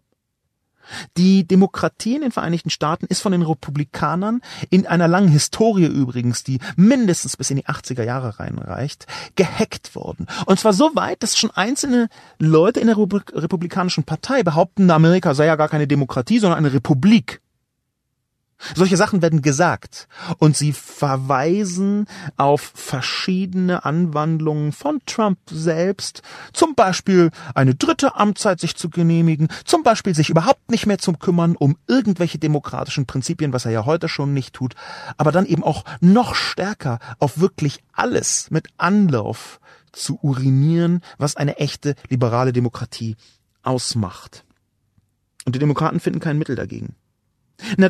Die 1.16 1.46
Demokratie 1.46 2.14
in 2.14 2.20
den 2.22 2.32
Vereinigten 2.32 2.70
Staaten 2.70 3.06
ist 3.06 3.20
von 3.20 3.32
den 3.32 3.42
Republikanern 3.42 4.40
in 4.70 4.86
einer 4.86 5.08
langen 5.08 5.28
Historie 5.28 5.86
übrigens, 5.86 6.44
die 6.44 6.60
mindestens 6.76 7.36
bis 7.36 7.50
in 7.50 7.56
die 7.56 7.66
80er 7.66 8.04
Jahre 8.04 8.38
reinreicht, 8.38 9.06
gehackt 9.34 9.94
worden. 9.94 10.26
Und 10.46 10.60
zwar 10.60 10.72
so 10.72 10.92
weit, 10.94 11.22
dass 11.22 11.36
schon 11.36 11.50
einzelne 11.50 12.08
Leute 12.38 12.80
in 12.80 12.86
der 12.86 12.96
Republikanischen 12.96 14.04
Partei 14.04 14.42
behaupten, 14.42 14.90
Amerika 14.90 15.34
sei 15.34 15.46
ja 15.46 15.56
gar 15.56 15.68
keine 15.68 15.86
Demokratie, 15.88 16.38
sondern 16.38 16.58
eine 16.58 16.72
Republik. 16.72 17.40
Solche 18.74 18.96
Sachen 18.96 19.20
werden 19.20 19.42
gesagt 19.42 20.08
und 20.38 20.56
sie 20.56 20.72
verweisen 20.72 22.06
auf 22.36 22.72
verschiedene 22.74 23.84
Anwandlungen 23.84 24.72
von 24.72 25.00
Trump 25.04 25.38
selbst, 25.50 26.22
zum 26.52 26.74
Beispiel 26.74 27.30
eine 27.54 27.74
dritte 27.74 28.16
Amtszeit 28.16 28.60
sich 28.60 28.74
zu 28.74 28.88
genehmigen, 28.88 29.48
zum 29.64 29.82
Beispiel 29.82 30.14
sich 30.14 30.30
überhaupt 30.30 30.70
nicht 30.70 30.86
mehr 30.86 30.98
zu 30.98 31.12
kümmern 31.12 31.54
um 31.54 31.76
irgendwelche 31.86 32.38
demokratischen 32.38 33.06
Prinzipien, 33.06 33.52
was 33.52 33.66
er 33.66 33.72
ja 33.72 33.84
heute 33.84 34.08
schon 34.08 34.32
nicht 34.32 34.54
tut, 34.54 34.74
aber 35.18 35.32
dann 35.32 35.46
eben 35.46 35.62
auch 35.62 35.84
noch 36.00 36.34
stärker 36.34 36.98
auf 37.18 37.38
wirklich 37.38 37.84
alles 37.92 38.50
mit 38.50 38.68
Anlauf 38.78 39.60
zu 39.92 40.18
urinieren, 40.22 41.02
was 41.18 41.36
eine 41.36 41.58
echte 41.58 41.94
liberale 42.08 42.52
Demokratie 42.52 43.16
ausmacht. 43.62 44.44
Und 45.44 45.54
die 45.54 45.60
Demokraten 45.60 46.00
finden 46.00 46.20
kein 46.20 46.38
Mittel 46.38 46.56
dagegen. 46.56 46.96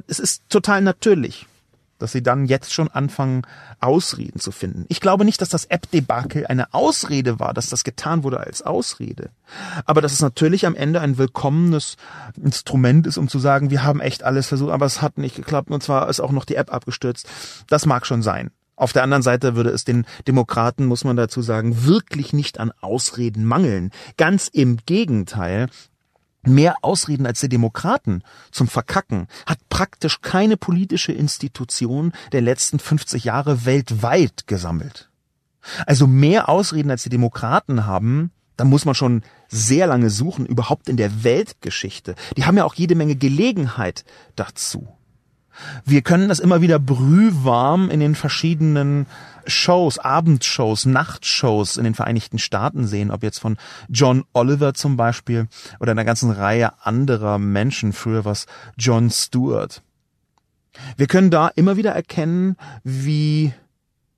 Es 0.07 0.19
ist 0.19 0.45
total 0.49 0.81
natürlich, 0.81 1.47
dass 1.99 2.13
sie 2.13 2.23
dann 2.23 2.47
jetzt 2.47 2.73
schon 2.73 2.89
anfangen, 2.89 3.43
Ausreden 3.81 4.41
zu 4.41 4.53
finden. 4.53 4.85
Ich 4.89 5.01
glaube 5.01 5.25
nicht, 5.25 5.41
dass 5.41 5.49
das 5.49 5.65
App-Debakel 5.67 6.47
eine 6.47 6.73
Ausrede 6.75 7.41
war, 7.41 7.55
dass 7.55 7.69
das 7.69 7.85
getan 7.85 8.23
wurde 8.23 8.41
als 8.41 8.63
Ausrede. 8.63 9.31
Aber 9.85 10.01
dass 10.01 10.13
es 10.13 10.21
natürlich 10.21 10.67
am 10.67 10.75
Ende 10.75 11.01
ein 11.01 11.19
willkommenes 11.19 11.97
Instrument 12.43 13.07
ist, 13.07 13.19
um 13.19 13.29
zu 13.29 13.39
sagen, 13.39 13.71
wir 13.71 13.83
haben 13.83 14.01
echt 14.01 14.23
alles 14.23 14.47
versucht, 14.49 14.73
aber 14.73 14.87
es 14.87 15.03
hat 15.03 15.19
nicht 15.19 15.37
geklappt 15.37 15.71
und 15.71 15.83
zwar 15.83 16.09
ist 16.09 16.21
auch 16.21 16.33
noch 16.33 16.45
die 16.45 16.57
App 16.57 16.73
abgestürzt. 16.73 17.29
Das 17.69 17.87
mag 17.87 18.07
schon 18.07 18.23
sein. 18.23 18.51
Auf 18.77 18.93
der 18.93 19.03
anderen 19.03 19.23
Seite 19.23 19.57
würde 19.57 19.71
es 19.71 19.85
den 19.85 20.05
Demokraten, 20.29 20.85
muss 20.85 21.05
man 21.05 21.17
dazu 21.17 21.41
sagen, 21.41 21.87
wirklich 21.87 22.35
nicht 22.35 22.61
an 22.61 22.73
Ausreden 22.83 23.47
mangeln. 23.47 23.91
Ganz 24.19 24.49
im 24.49 24.77
Gegenteil, 24.85 25.69
mehr 26.47 26.77
Ausreden 26.83 27.27
als 27.27 27.41
die 27.41 27.49
Demokraten 27.49 28.23
zum 28.51 28.69
Verkacken 28.69 29.27
hat 29.47 29.59
praktisch 29.69 30.21
keine 30.21 30.57
politische 30.57 31.13
Institution 31.13 32.13
der 32.33 32.43
letzten 32.43 32.79
50 32.79 33.25
Jahre 33.25 33.65
weltweit 33.65 34.47
gesammelt. 34.47 35.11
Also 35.87 36.07
mehr 36.07 36.49
Ausreden 36.49 36.91
als 36.91 37.03
die 37.03 37.09
Demokraten 37.09 37.87
haben, 37.87 38.31
da 38.57 38.65
muss 38.65 38.85
man 38.85 38.95
schon 38.95 39.23
sehr 39.49 39.87
lange 39.87 40.11
suchen, 40.11 40.47
überhaupt 40.47 40.89
in 40.89 40.97
der 40.97 41.25
Weltgeschichte. 41.25 42.15
Die 42.37 42.45
haben 42.45 42.57
ja 42.57 42.65
auch 42.65 42.75
jede 42.75 42.95
Menge 42.95 43.17
Gelegenheit 43.17 44.05
dazu. 44.35 44.89
Wir 45.85 46.03
können 46.03 46.29
das 46.29 46.39
immer 46.39 46.61
wieder 46.61 46.79
brühwarm 46.79 47.91
in 47.91 48.01
den 48.01 48.15
verschiedenen 48.15 49.07
Shows, 49.47 49.99
Abendshows, 49.99 50.87
Nachtshows 50.87 51.77
in 51.77 51.85
den 51.85 51.95
Vereinigten 51.95 52.39
Staaten 52.39 52.87
sehen, 52.87 53.11
ob 53.11 53.23
jetzt 53.23 53.39
von 53.39 53.57
John 53.89 54.25
Oliver 54.33 54.75
zum 54.75 54.97
Beispiel 54.97 55.49
oder 55.81 55.93
einer 55.93 56.05
ganzen 56.05 56.31
Reihe 56.31 56.73
anderer 56.85 57.39
Menschen, 57.39 57.93
früher 57.93 58.25
was 58.25 58.47
John 58.77 59.11
Stewart. 59.11 59.83
Wir 60.97 61.07
können 61.07 61.31
da 61.31 61.49
immer 61.49 61.77
wieder 61.77 61.93
erkennen, 61.93 62.57
wie 62.85 63.53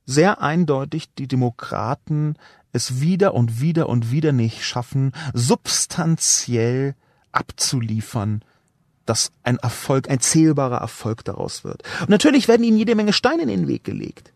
sehr 0.06 0.40
eindeutig 0.40 1.14
die 1.14 1.28
Demokraten 1.28 2.36
es 2.72 3.00
wieder 3.00 3.34
und 3.34 3.60
wieder 3.60 3.88
und 3.88 4.10
wieder 4.10 4.32
nicht 4.32 4.64
schaffen, 4.64 5.12
substanziell 5.32 6.94
abzuliefern, 7.32 8.42
dass 9.06 9.32
ein 9.42 9.56
Erfolg, 9.58 10.10
ein 10.10 10.20
zählbarer 10.20 10.78
Erfolg 10.78 11.24
daraus 11.24 11.64
wird. 11.64 11.82
Und 12.00 12.10
natürlich 12.10 12.48
werden 12.48 12.64
ihnen 12.64 12.76
jede 12.76 12.94
Menge 12.94 13.12
Steine 13.12 13.42
in 13.42 13.48
den 13.48 13.68
Weg 13.68 13.84
gelegt. 13.84 14.32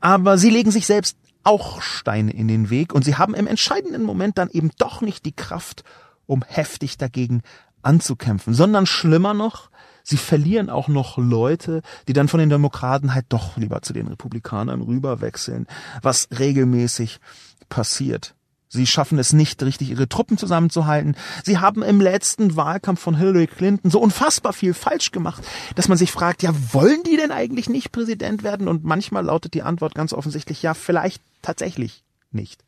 Aber 0.00 0.38
sie 0.38 0.50
legen 0.50 0.70
sich 0.70 0.86
selbst 0.86 1.16
auch 1.42 1.80
Steine 1.80 2.32
in 2.32 2.48
den 2.48 2.70
Weg 2.70 2.92
und 2.92 3.04
sie 3.04 3.16
haben 3.16 3.34
im 3.34 3.46
entscheidenden 3.46 4.02
Moment 4.02 4.38
dann 4.38 4.50
eben 4.50 4.70
doch 4.78 5.00
nicht 5.00 5.24
die 5.24 5.32
Kraft, 5.32 5.84
um 6.26 6.44
heftig 6.46 6.98
dagegen 6.98 7.42
anzukämpfen, 7.82 8.54
sondern 8.54 8.86
schlimmer 8.86 9.34
noch, 9.34 9.70
sie 10.02 10.16
verlieren 10.16 10.70
auch 10.70 10.88
noch 10.88 11.18
Leute, 11.18 11.82
die 12.08 12.12
dann 12.12 12.28
von 12.28 12.40
den 12.40 12.50
Demokraten 12.50 13.14
halt 13.14 13.26
doch 13.30 13.56
lieber 13.56 13.82
zu 13.82 13.92
den 13.92 14.06
Republikanern 14.06 14.82
rüberwechseln, 14.82 15.66
was 16.02 16.28
regelmäßig 16.38 17.20
passiert. 17.68 18.34
Sie 18.72 18.86
schaffen 18.86 19.18
es 19.18 19.32
nicht 19.32 19.60
richtig, 19.64 19.90
ihre 19.90 20.08
Truppen 20.08 20.38
zusammenzuhalten. 20.38 21.16
Sie 21.44 21.58
haben 21.58 21.82
im 21.82 22.00
letzten 22.00 22.54
Wahlkampf 22.54 23.00
von 23.00 23.16
Hillary 23.16 23.48
Clinton 23.48 23.90
so 23.90 24.00
unfassbar 24.00 24.52
viel 24.52 24.74
falsch 24.74 25.10
gemacht, 25.10 25.42
dass 25.74 25.88
man 25.88 25.98
sich 25.98 26.12
fragt, 26.12 26.44
ja, 26.44 26.52
wollen 26.72 27.02
die 27.02 27.16
denn 27.16 27.32
eigentlich 27.32 27.68
nicht 27.68 27.90
Präsident 27.90 28.44
werden? 28.44 28.68
Und 28.68 28.84
manchmal 28.84 29.24
lautet 29.24 29.54
die 29.54 29.64
Antwort 29.64 29.96
ganz 29.96 30.12
offensichtlich, 30.12 30.62
ja, 30.62 30.74
vielleicht 30.74 31.20
tatsächlich 31.42 32.04
nicht. 32.30 32.62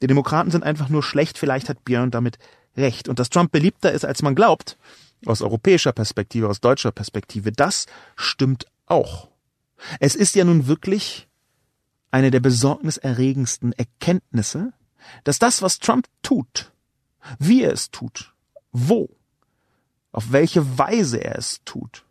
Die 0.00 0.06
Demokraten 0.06 0.50
sind 0.50 0.64
einfach 0.64 0.88
nur 0.88 1.02
schlecht, 1.02 1.36
vielleicht 1.36 1.68
hat 1.68 1.84
Björn 1.84 2.10
damit 2.10 2.38
recht. 2.78 3.10
Und 3.10 3.18
dass 3.18 3.28
Trump 3.28 3.52
beliebter 3.52 3.92
ist, 3.92 4.06
als 4.06 4.22
man 4.22 4.34
glaubt, 4.34 4.78
aus 5.26 5.42
europäischer 5.42 5.92
Perspektive, 5.92 6.48
aus 6.48 6.62
deutscher 6.62 6.92
Perspektive, 6.92 7.52
das 7.52 7.84
stimmt 8.16 8.64
auch. 8.86 9.28
Es 10.00 10.14
ist 10.14 10.34
ja 10.34 10.44
nun 10.44 10.66
wirklich 10.66 11.25
eine 12.16 12.30
der 12.30 12.40
besorgniserregendsten 12.40 13.74
Erkenntnisse, 13.74 14.72
dass 15.24 15.38
das, 15.38 15.60
was 15.60 15.80
Trump 15.80 16.06
tut, 16.22 16.72
wie 17.38 17.62
er 17.62 17.74
es 17.74 17.90
tut, 17.90 18.32
wo, 18.72 19.10
auf 20.12 20.32
welche 20.32 20.78
Weise 20.78 21.18
er 21.18 21.36
es 21.36 21.60
tut, 21.66 22.04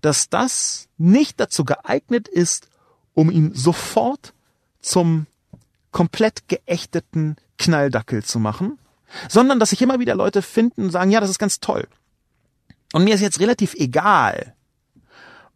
dass 0.00 0.30
das 0.30 0.88
nicht 0.96 1.38
dazu 1.38 1.66
geeignet 1.66 2.28
ist, 2.28 2.68
um 3.12 3.30
ihn 3.30 3.52
sofort 3.54 4.32
zum 4.80 5.26
komplett 5.90 6.48
geächteten 6.48 7.36
Knalldackel 7.58 8.24
zu 8.24 8.38
machen, 8.38 8.78
sondern 9.28 9.60
dass 9.60 9.70
sich 9.70 9.82
immer 9.82 10.00
wieder 10.00 10.14
Leute 10.14 10.40
finden 10.40 10.84
und 10.84 10.90
sagen, 10.90 11.10
ja, 11.10 11.20
das 11.20 11.28
ist 11.28 11.38
ganz 11.38 11.60
toll. 11.60 11.86
Und 12.94 13.04
mir 13.04 13.14
ist 13.14 13.20
jetzt 13.20 13.38
relativ 13.38 13.74
egal, 13.74 14.54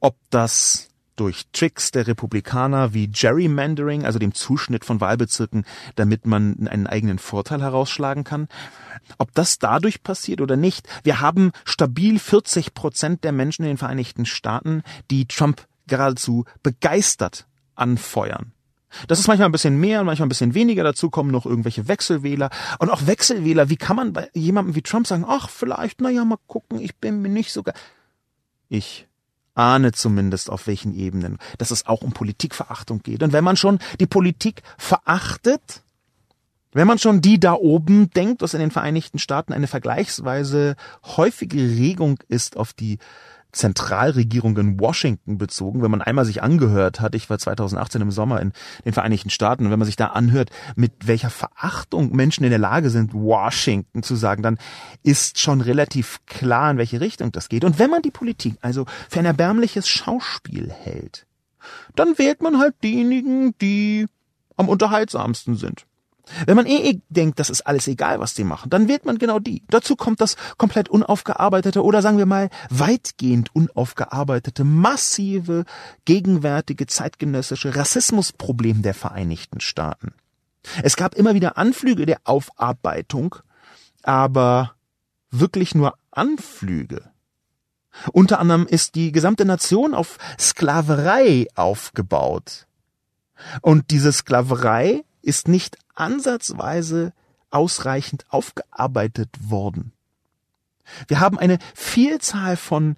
ob 0.01 0.17
das 0.29 0.91
durch 1.21 1.47
Tricks 1.53 1.91
der 1.91 2.07
Republikaner 2.07 2.95
wie 2.95 3.09
Gerrymandering, 3.09 4.05
also 4.05 4.19
dem 4.19 4.35
Zuschnitt 4.35 4.85
von 4.85 5.01
Wahlbezirken, 5.01 5.65
damit 5.97 6.27
man 6.27 6.69
einen 6.69 6.87
eigenen 6.87 7.19
Vorteil 7.19 7.61
herausschlagen 7.61 8.25
kann. 8.25 8.49
Ob 9.19 9.33
das 9.35 9.59
dadurch 9.59 10.03
passiert 10.03 10.41
oder 10.41 10.57
nicht, 10.57 10.89
wir 11.03 11.21
haben 11.21 11.53
stabil 11.65 12.19
40 12.19 12.75
Prozent 12.75 13.25
der 13.25 13.33
Menschen 13.33 13.63
in 13.63 13.69
den 13.69 13.79
Vereinigten 13.79 14.27
Staaten, 14.27 14.83
die 15.11 15.27
Trump 15.27 15.67
geradezu 15.87 16.45
begeistert 16.63 17.47
anfeuern. 17.75 18.53
Das 19.07 19.19
ist 19.19 19.29
manchmal 19.29 19.49
ein 19.49 19.53
bisschen 19.53 19.79
mehr 19.79 20.01
und 20.01 20.07
manchmal 20.07 20.27
ein 20.27 20.31
bisschen 20.31 20.55
weniger. 20.55 20.83
Dazu 20.83 21.11
kommen 21.11 21.31
noch 21.31 21.45
irgendwelche 21.47 21.89
Wechselwähler. 21.89 22.51
Und 22.79 22.91
auch 22.91 23.07
Wechselwähler, 23.07 23.69
wie 23.69 23.77
kann 23.77 23.97
man 23.97 24.13
bei 24.13 24.31
jemandem 24.35 24.75
wie 24.75 24.83
Trump 24.83 25.07
sagen, 25.07 25.25
ach, 25.29 25.51
vielleicht, 25.51 26.01
naja, 26.01 26.25
mal 26.25 26.39
gucken, 26.47 26.81
ich 26.81 26.97
bin 26.97 27.21
mir 27.21 27.29
nicht 27.29 27.53
so 27.53 27.61
sogar. 27.61 27.75
Ich 28.69 29.07
ahne 29.59 29.93
zumindest 29.93 30.51
auf 30.51 30.67
welchen 30.67 30.95
Ebenen, 30.95 31.39
dass 31.59 31.71
es 31.71 31.87
auch 31.87 32.03
um 32.03 32.13
Politikverachtung 32.13 33.03
geht. 33.03 33.23
Und 33.23 33.33
wenn 33.33 33.45
man 33.45 33.57
schon 33.57 33.79
die 34.01 34.07
Politik 34.07 34.63
verachtet, 34.79 35.83
wenn 36.73 36.87
man 36.87 36.99
schon 36.99 37.21
die 37.21 37.41
da 37.41 37.55
oben 37.55 38.11
denkt, 38.11 38.43
was 38.43 38.55
in 38.55 38.61
den 38.61 38.71
Vereinigten 38.71 39.19
Staaten 39.19 39.53
eine 39.53 39.67
vergleichsweise 39.67 40.77
häufige 41.17 41.59
Regung 41.59 42.21
ist 42.29 42.57
auf 42.57 42.73
die 42.73 42.99
Zentralregierung 43.53 44.57
in 44.59 44.79
Washington 44.79 45.39
bezogen, 45.39 45.83
wenn 45.83 45.91
man 45.91 46.03
einmal 46.03 46.25
sich 46.25 46.43
angehört 46.43 47.01
hat, 47.01 47.15
ich 47.15 47.31
war 47.31 47.39
2018 47.39 48.03
im 48.03 48.11
Sommer 48.11 48.41
in 48.41 48.53
den 48.85 48.93
Vereinigten 48.93 49.31
Staaten, 49.31 49.65
und 49.65 49.71
wenn 49.71 49.79
man 49.79 49.87
sich 49.87 49.97
da 49.97 50.09
anhört, 50.09 50.51
mit 50.77 51.07
welcher 51.07 51.31
Verachtung 51.31 52.15
Menschen 52.15 52.45
in 52.45 52.51
der 52.51 52.59
Lage 52.59 52.91
sind, 52.91 53.15
Washington 53.15 54.03
zu 54.03 54.17
sagen, 54.17 54.43
dann 54.43 54.59
ist 55.03 55.39
schon 55.39 55.61
relativ 55.61 56.21
klar, 56.27 56.71
in 56.71 56.79
welche 56.79 57.01
Richtung 57.01 57.33
das 57.33 57.49
geht. 57.49 57.65
Und 57.65 57.79
wenn 57.79 57.91
man 57.91 58.03
die 58.03 58.11
Politik 58.11 58.57
also 58.61 58.85
für 59.09 59.21
ein 59.21 59.27
erbärmliches 59.27 59.89
Schauspiel 59.89 60.71
hält, 60.71 61.27
dann 61.95 62.19
wählt 62.19 62.43
man 62.43 62.59
halt 62.59 62.75
diejenigen, 62.83 63.57
die 63.59 64.07
am 64.57 64.69
unterhaltsamsten 64.69 65.57
sind. 65.57 65.87
Wenn 66.47 66.57
man 66.57 66.67
eh, 66.67 66.91
eh 66.91 67.01
denkt, 67.09 67.39
das 67.39 67.51
ist 67.51 67.67
alles 67.67 67.89
egal, 67.89 68.21
was 68.21 68.35
die 68.35 68.45
machen, 68.45 68.71
dann 68.71 68.89
wählt 68.89 69.05
man 69.05 69.19
genau 69.19 69.39
die. 69.39 69.63
Dazu 69.69 69.97
kommt 69.97 70.21
das 70.21 70.37
komplett 70.57 70.89
unaufgearbeitete 70.89 71.83
oder 71.83 72.03
sagen 72.03 72.19
wir 72.19 72.27
mal 72.27 72.51
weitgehend 72.71 73.55
unaufgearbeitete, 73.55 74.65
massive, 74.65 75.65
gegenwärtige, 76.05 76.87
zeitgenössische 76.87 77.77
Rassismusproblem 77.77 78.83
der 78.83 78.95
Vereinigten 78.95 79.61
Staaten. 79.61 80.13
Es 80.83 80.97
gab 80.97 81.15
immer 81.15 81.35
wieder 81.35 81.57
Anflüge 81.57 82.07
der 82.07 82.21
Aufarbeitung, 82.25 83.37
aber 84.03 84.75
wirklich 85.31 85.75
nur 85.75 85.95
Anflüge. 86.11 87.11
Unter 88.13 88.39
anderem 88.39 88.67
ist 88.67 88.95
die 88.95 89.13
gesamte 89.13 89.45
Nation 89.45 89.95
auf 89.95 90.19
Sklaverei 90.39 91.47
aufgebaut. 91.55 92.67
Und 93.61 93.91
diese 93.91 94.13
Sklaverei 94.13 95.05
ist 95.23 95.49
nicht 95.49 95.79
ansatzweise 95.99 97.13
ausreichend 97.51 98.27
aufgearbeitet 98.31 99.31
worden. 99.41 99.93
Wir 101.07 101.21
haben 101.21 101.39
eine 101.39 101.59
Vielzahl 101.75 102.57
von 102.57 102.97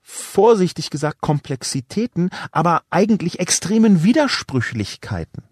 vorsichtig 0.00 0.90
gesagt 0.90 1.20
Komplexitäten, 1.20 2.30
aber 2.50 2.82
eigentlich 2.90 3.40
extremen 3.40 4.02
Widersprüchlichkeiten. 4.02 5.44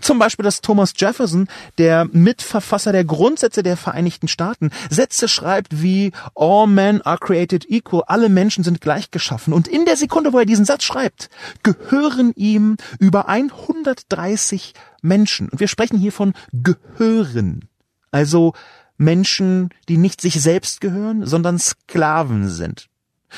Zum 0.00 0.18
Beispiel, 0.18 0.44
dass 0.44 0.60
Thomas 0.60 0.94
Jefferson, 0.96 1.48
der 1.78 2.06
Mitverfasser 2.12 2.92
der 2.92 3.04
Grundsätze 3.04 3.62
der 3.62 3.76
Vereinigten 3.76 4.28
Staaten, 4.28 4.70
Sätze 4.90 5.28
schreibt 5.28 5.82
wie 5.82 6.12
All 6.34 6.66
men 6.66 7.02
are 7.02 7.18
created 7.18 7.68
equal, 7.70 8.04
alle 8.06 8.28
Menschen 8.28 8.64
sind 8.64 8.80
gleich 8.80 9.10
geschaffen. 9.10 9.52
Und 9.52 9.68
in 9.68 9.84
der 9.84 9.96
Sekunde, 9.96 10.32
wo 10.32 10.38
er 10.38 10.46
diesen 10.46 10.64
Satz 10.64 10.84
schreibt, 10.84 11.28
gehören 11.62 12.32
ihm 12.36 12.76
über 12.98 13.28
130 13.28 14.74
Menschen. 15.02 15.48
Und 15.48 15.60
wir 15.60 15.68
sprechen 15.68 15.98
hier 15.98 16.12
von 16.12 16.32
gehören. 16.52 17.68
Also 18.10 18.54
Menschen, 18.98 19.70
die 19.88 19.98
nicht 19.98 20.20
sich 20.20 20.40
selbst 20.40 20.80
gehören, 20.80 21.26
sondern 21.26 21.58
Sklaven 21.58 22.48
sind. 22.48 22.88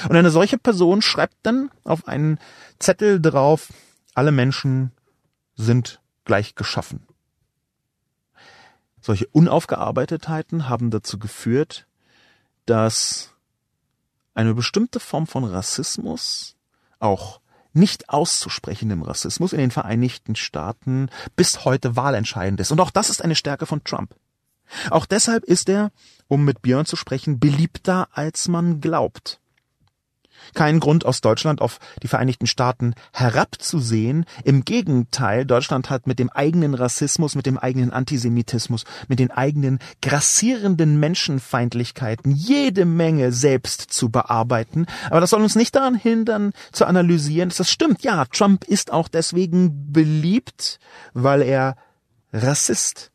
Und 0.08 0.16
eine 0.16 0.30
solche 0.30 0.58
Person 0.58 1.02
schreibt 1.02 1.34
dann 1.42 1.70
auf 1.84 2.06
einen 2.06 2.38
Zettel 2.78 3.20
drauf, 3.20 3.68
alle 4.14 4.32
Menschen 4.32 4.92
sind 5.56 6.00
gleich 6.28 6.54
geschaffen. 6.54 7.04
Solche 9.00 9.26
Unaufgearbeitetheiten 9.28 10.68
haben 10.68 10.90
dazu 10.90 11.18
geführt, 11.18 11.88
dass 12.66 13.34
eine 14.34 14.54
bestimmte 14.54 15.00
Form 15.00 15.26
von 15.26 15.44
Rassismus, 15.44 16.54
auch 17.00 17.40
nicht 17.72 18.08
auszusprechendem 18.10 19.02
Rassismus 19.02 19.52
in 19.52 19.58
den 19.58 19.70
Vereinigten 19.70 20.36
Staaten 20.36 21.10
bis 21.34 21.64
heute 21.64 21.96
wahlentscheidend 21.96 22.60
ist. 22.60 22.70
Und 22.70 22.80
auch 22.80 22.90
das 22.90 23.10
ist 23.10 23.22
eine 23.22 23.34
Stärke 23.34 23.66
von 23.66 23.82
Trump. 23.82 24.14
Auch 24.90 25.06
deshalb 25.06 25.44
ist 25.44 25.68
er, 25.68 25.90
um 26.26 26.44
mit 26.44 26.60
Björn 26.60 26.86
zu 26.86 26.96
sprechen, 26.96 27.40
beliebter 27.40 28.08
als 28.12 28.48
man 28.48 28.80
glaubt. 28.80 29.40
Kein 30.54 30.80
Grund 30.80 31.04
aus 31.04 31.20
Deutschland 31.20 31.60
auf 31.60 31.78
die 32.02 32.08
Vereinigten 32.08 32.46
Staaten 32.46 32.94
herabzusehen. 33.12 34.24
Im 34.44 34.64
Gegenteil, 34.64 35.44
Deutschland 35.44 35.90
hat 35.90 36.06
mit 36.06 36.18
dem 36.18 36.30
eigenen 36.30 36.74
Rassismus, 36.74 37.34
mit 37.34 37.46
dem 37.46 37.58
eigenen 37.58 37.92
Antisemitismus, 37.92 38.84
mit 39.08 39.18
den 39.18 39.30
eigenen 39.30 39.78
grassierenden 40.02 40.98
Menschenfeindlichkeiten 41.00 42.32
jede 42.32 42.84
Menge 42.84 43.32
selbst 43.32 43.92
zu 43.92 44.10
bearbeiten. 44.10 44.86
Aber 45.10 45.20
das 45.20 45.30
soll 45.30 45.42
uns 45.42 45.56
nicht 45.56 45.74
daran 45.74 45.94
hindern, 45.94 46.52
zu 46.72 46.86
analysieren, 46.86 47.48
dass 47.48 47.58
das 47.58 47.70
stimmt. 47.70 48.02
Ja, 48.02 48.24
Trump 48.26 48.64
ist 48.64 48.92
auch 48.92 49.08
deswegen 49.08 49.92
beliebt, 49.92 50.78
weil 51.12 51.42
er 51.42 51.76
Rassist 52.32 53.10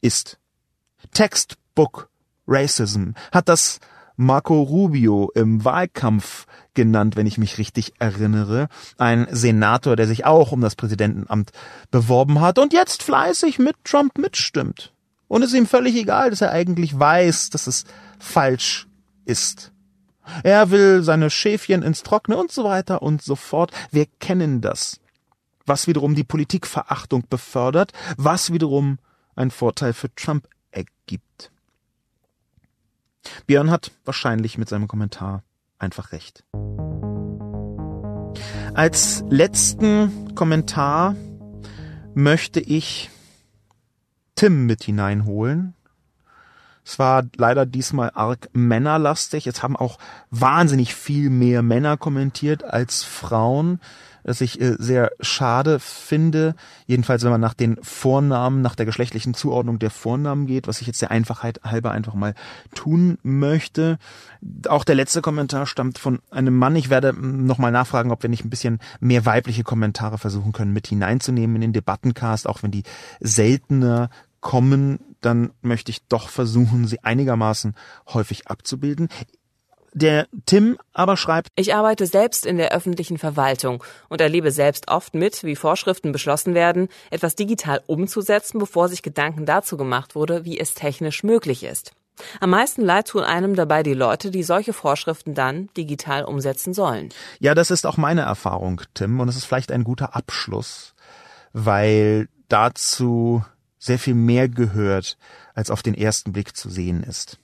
ist. 0.00 0.38
Textbook 1.12 2.10
Racism 2.46 3.12
hat 3.32 3.48
das 3.48 3.80
Marco 4.16 4.60
Rubio 4.62 5.30
im 5.34 5.64
Wahlkampf 5.64 6.46
genannt, 6.74 7.16
wenn 7.16 7.26
ich 7.26 7.38
mich 7.38 7.58
richtig 7.58 7.94
erinnere. 7.98 8.68
Ein 8.98 9.26
Senator, 9.30 9.96
der 9.96 10.06
sich 10.06 10.24
auch 10.24 10.52
um 10.52 10.60
das 10.60 10.76
Präsidentenamt 10.76 11.50
beworben 11.90 12.40
hat 12.40 12.58
und 12.58 12.72
jetzt 12.72 13.02
fleißig 13.02 13.58
mit 13.58 13.76
Trump 13.84 14.18
mitstimmt. 14.18 14.92
Und 15.28 15.42
es 15.42 15.52
ist 15.52 15.58
ihm 15.58 15.66
völlig 15.66 15.94
egal, 15.94 16.30
dass 16.30 16.40
er 16.40 16.50
eigentlich 16.50 16.98
weiß, 16.98 17.50
dass 17.50 17.66
es 17.66 17.84
falsch 18.18 18.88
ist. 19.24 19.72
Er 20.42 20.70
will 20.70 21.02
seine 21.02 21.30
Schäfchen 21.30 21.82
ins 21.82 22.02
Trockene 22.02 22.36
und 22.36 22.52
so 22.52 22.64
weiter 22.64 23.02
und 23.02 23.22
so 23.22 23.36
fort. 23.36 23.72
Wir 23.90 24.06
kennen 24.18 24.60
das. 24.60 25.00
Was 25.66 25.86
wiederum 25.86 26.14
die 26.14 26.24
Politikverachtung 26.24 27.24
befördert, 27.28 27.92
was 28.16 28.52
wiederum 28.52 28.98
ein 29.36 29.50
Vorteil 29.50 29.92
für 29.92 30.12
Trump 30.14 30.48
ergibt. 30.70 31.52
Björn 33.46 33.70
hat 33.70 33.92
wahrscheinlich 34.04 34.58
mit 34.58 34.68
seinem 34.68 34.88
Kommentar 34.88 35.42
einfach 35.80 36.12
recht. 36.12 36.44
Als 38.74 39.24
letzten 39.28 40.34
Kommentar 40.34 41.16
möchte 42.14 42.60
ich 42.60 43.10
Tim 44.36 44.66
mit 44.66 44.84
hineinholen. 44.84 45.74
Es 46.84 46.98
war 46.98 47.24
leider 47.36 47.66
diesmal 47.66 48.10
arg 48.14 48.48
männerlastig. 48.52 49.44
Jetzt 49.44 49.62
haben 49.62 49.76
auch 49.76 49.98
wahnsinnig 50.30 50.94
viel 50.94 51.30
mehr 51.30 51.62
Männer 51.62 51.96
kommentiert 51.96 52.64
als 52.64 53.02
Frauen 53.02 53.80
das 54.24 54.40
ich 54.40 54.60
äh, 54.60 54.76
sehr 54.78 55.10
schade 55.20 55.78
finde. 55.78 56.54
Jedenfalls, 56.86 57.22
wenn 57.22 57.30
man 57.30 57.40
nach 57.40 57.54
den 57.54 57.76
Vornamen, 57.82 58.62
nach 58.62 58.74
der 58.74 58.86
geschlechtlichen 58.86 59.34
Zuordnung 59.34 59.78
der 59.78 59.90
Vornamen 59.90 60.46
geht, 60.46 60.68
was 60.68 60.80
ich 60.80 60.86
jetzt 60.86 61.02
der 61.02 61.10
Einfachheit 61.10 61.60
halber 61.64 61.90
einfach 61.90 62.14
mal 62.14 62.34
tun 62.74 63.18
möchte. 63.22 63.98
Auch 64.68 64.84
der 64.84 64.94
letzte 64.94 65.22
Kommentar 65.22 65.66
stammt 65.66 65.98
von 65.98 66.20
einem 66.30 66.56
Mann. 66.56 66.76
Ich 66.76 66.90
werde 66.90 67.10
hm, 67.10 67.46
nochmal 67.46 67.72
nachfragen, 67.72 68.10
ob 68.10 68.22
wir 68.22 68.30
nicht 68.30 68.44
ein 68.44 68.50
bisschen 68.50 68.78
mehr 69.00 69.26
weibliche 69.26 69.64
Kommentare 69.64 70.18
versuchen 70.18 70.52
können 70.52 70.72
mit 70.72 70.86
hineinzunehmen 70.86 71.56
in 71.56 71.62
den 71.62 71.72
Debattencast, 71.72 72.48
auch 72.48 72.62
wenn 72.62 72.70
die 72.70 72.84
seltener 73.20 74.10
kommen, 74.40 74.98
dann 75.20 75.52
möchte 75.62 75.90
ich 75.90 76.06
doch 76.08 76.28
versuchen, 76.28 76.86
sie 76.86 77.04
einigermaßen 77.04 77.74
häufig 78.08 78.48
abzubilden. 78.48 79.08
Der 79.92 80.28
Tim 80.46 80.78
aber 80.92 81.16
schreibt, 81.16 81.48
ich 81.56 81.74
arbeite 81.74 82.06
selbst 82.06 82.46
in 82.46 82.58
der 82.58 82.72
öffentlichen 82.72 83.18
Verwaltung 83.18 83.82
und 84.08 84.20
erlebe 84.20 84.52
selbst 84.52 84.88
oft 84.88 85.14
mit, 85.14 85.42
wie 85.42 85.56
Vorschriften 85.56 86.12
beschlossen 86.12 86.54
werden, 86.54 86.88
etwas 87.10 87.34
digital 87.34 87.82
umzusetzen, 87.86 88.58
bevor 88.58 88.88
sich 88.88 89.02
Gedanken 89.02 89.46
dazu 89.46 89.76
gemacht 89.76 90.14
wurde, 90.14 90.44
wie 90.44 90.60
es 90.60 90.74
technisch 90.74 91.24
möglich 91.24 91.64
ist. 91.64 91.92
Am 92.38 92.50
meisten 92.50 92.82
leid 92.82 93.08
tun 93.08 93.24
einem 93.24 93.56
dabei 93.56 93.82
die 93.82 93.94
Leute, 93.94 94.30
die 94.30 94.42
solche 94.42 94.72
Vorschriften 94.74 95.34
dann 95.34 95.70
digital 95.76 96.24
umsetzen 96.24 96.74
sollen. 96.74 97.08
Ja, 97.38 97.54
das 97.54 97.70
ist 97.70 97.86
auch 97.86 97.96
meine 97.96 98.22
Erfahrung, 98.22 98.82
Tim, 98.94 99.20
und 99.20 99.28
es 99.28 99.36
ist 99.36 99.46
vielleicht 99.46 99.72
ein 99.72 99.84
guter 99.84 100.14
Abschluss, 100.14 100.94
weil 101.52 102.28
dazu 102.48 103.42
sehr 103.78 103.98
viel 103.98 104.14
mehr 104.14 104.48
gehört, 104.48 105.16
als 105.54 105.70
auf 105.70 105.82
den 105.82 105.94
ersten 105.94 106.32
Blick 106.32 106.54
zu 106.54 106.68
sehen 106.68 107.02
ist 107.02 107.38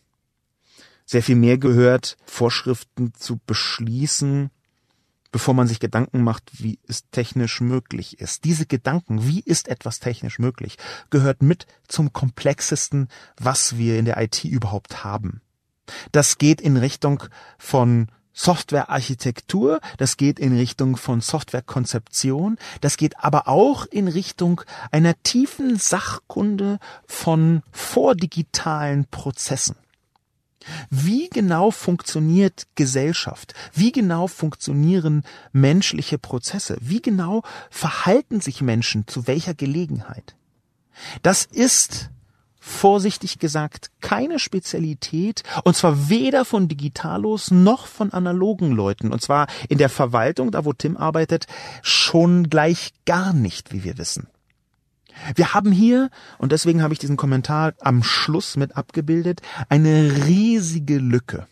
sehr 1.07 1.23
viel 1.23 1.37
mehr 1.37 1.57
gehört, 1.57 2.19
Vorschriften 2.27 3.15
zu 3.15 3.41
beschließen, 3.47 4.51
bevor 5.33 5.55
man 5.55 5.67
sich 5.67 5.81
Gedanken 5.81 6.23
macht, 6.23 6.63
wie 6.63 6.79
es 6.89 7.09
technisch 7.11 7.61
möglich 7.61 8.21
ist. 8.21 8.45
Diese 8.45 8.67
Gedanken, 8.67 9.27
wie 9.27 9.41
ist 9.41 9.69
etwas 9.69 10.01
technisch 10.01 10.39
möglich, 10.39 10.77
gehört 11.11 11.43
mit 11.43 11.67
zum 11.89 12.13
komplexesten, 12.13 13.09
was 13.39 13.79
wir 13.79 13.99
in 13.99 14.05
der 14.05 14.21
IT 14.21 14.45
überhaupt 14.45 15.05
haben. 15.05 15.41
Das 16.11 16.39
geht 16.39 16.61
in 16.61 16.77
Richtung 16.77 17.23
von 17.59 18.09
Softwarearchitektur, 18.33 19.81
das 19.97 20.17
geht 20.17 20.39
in 20.39 20.57
Richtung 20.57 20.97
von 20.97 21.21
Softwarekonzeption, 21.21 22.59
das 22.83 22.97
geht 22.97 23.19
aber 23.19 23.49
auch 23.49 23.87
in 23.87 24.09
Richtung 24.09 24.61
einer 24.91 25.15
tiefen 25.23 25.77
Sachkunde 25.77 26.79
von 27.07 27.63
vordigitalen 27.73 29.07
Prozessen. 29.11 29.77
Wie 30.91 31.29
genau 31.29 31.71
funktioniert 31.71 32.67
Gesellschaft? 32.75 33.55
Wie 33.73 33.93
genau 33.93 34.27
funktionieren 34.27 35.23
menschliche 35.53 36.19
Prozesse? 36.19 36.77
Wie 36.81 37.03
genau 37.03 37.43
verhalten 37.71 38.41
sich 38.41 38.63
Menschen 38.63 39.07
zu 39.07 39.27
welcher 39.27 39.55
Gelegenheit? 39.55 40.37
Das 41.23 41.45
ist 41.45 42.11
vorsichtig 42.67 43.39
gesagt 43.39 43.91
keine 44.01 44.41
Spezialität, 44.41 45.45
und 45.63 45.77
zwar 45.77 46.09
weder 46.09 46.45
von 46.45 46.67
Digitalos 46.67 47.53
noch 47.53 47.87
von 47.87 48.13
analogen 48.13 48.73
Leuten, 48.73 49.13
und 49.13 49.23
zwar 49.23 49.47
in 49.69 49.79
der 49.79 49.89
Verwaltung, 49.89 50.51
da 50.51 50.65
wo 50.65 50.73
Tim 50.73 50.97
arbeitet, 50.97 51.47
schon 51.83 52.51
gleich 52.51 52.93
gar 53.05 53.33
nicht, 53.33 53.73
wie 53.73 53.85
wir 53.85 53.99
wissen. 53.99 54.29
Wir 55.35 55.55
haben 55.55 55.73
hier, 55.73 56.11
und 56.39 56.53
deswegen 56.53 56.83
habe 56.83 56.93
ich 56.93 56.99
diesen 56.99 57.17
Kommentar 57.17 57.75
am 57.81 58.03
Schluss 58.03 58.57
mit 58.57 58.77
abgebildet, 58.77 59.41
eine 59.69 60.27
riesige 60.27 60.99
Lücke. 60.99 61.47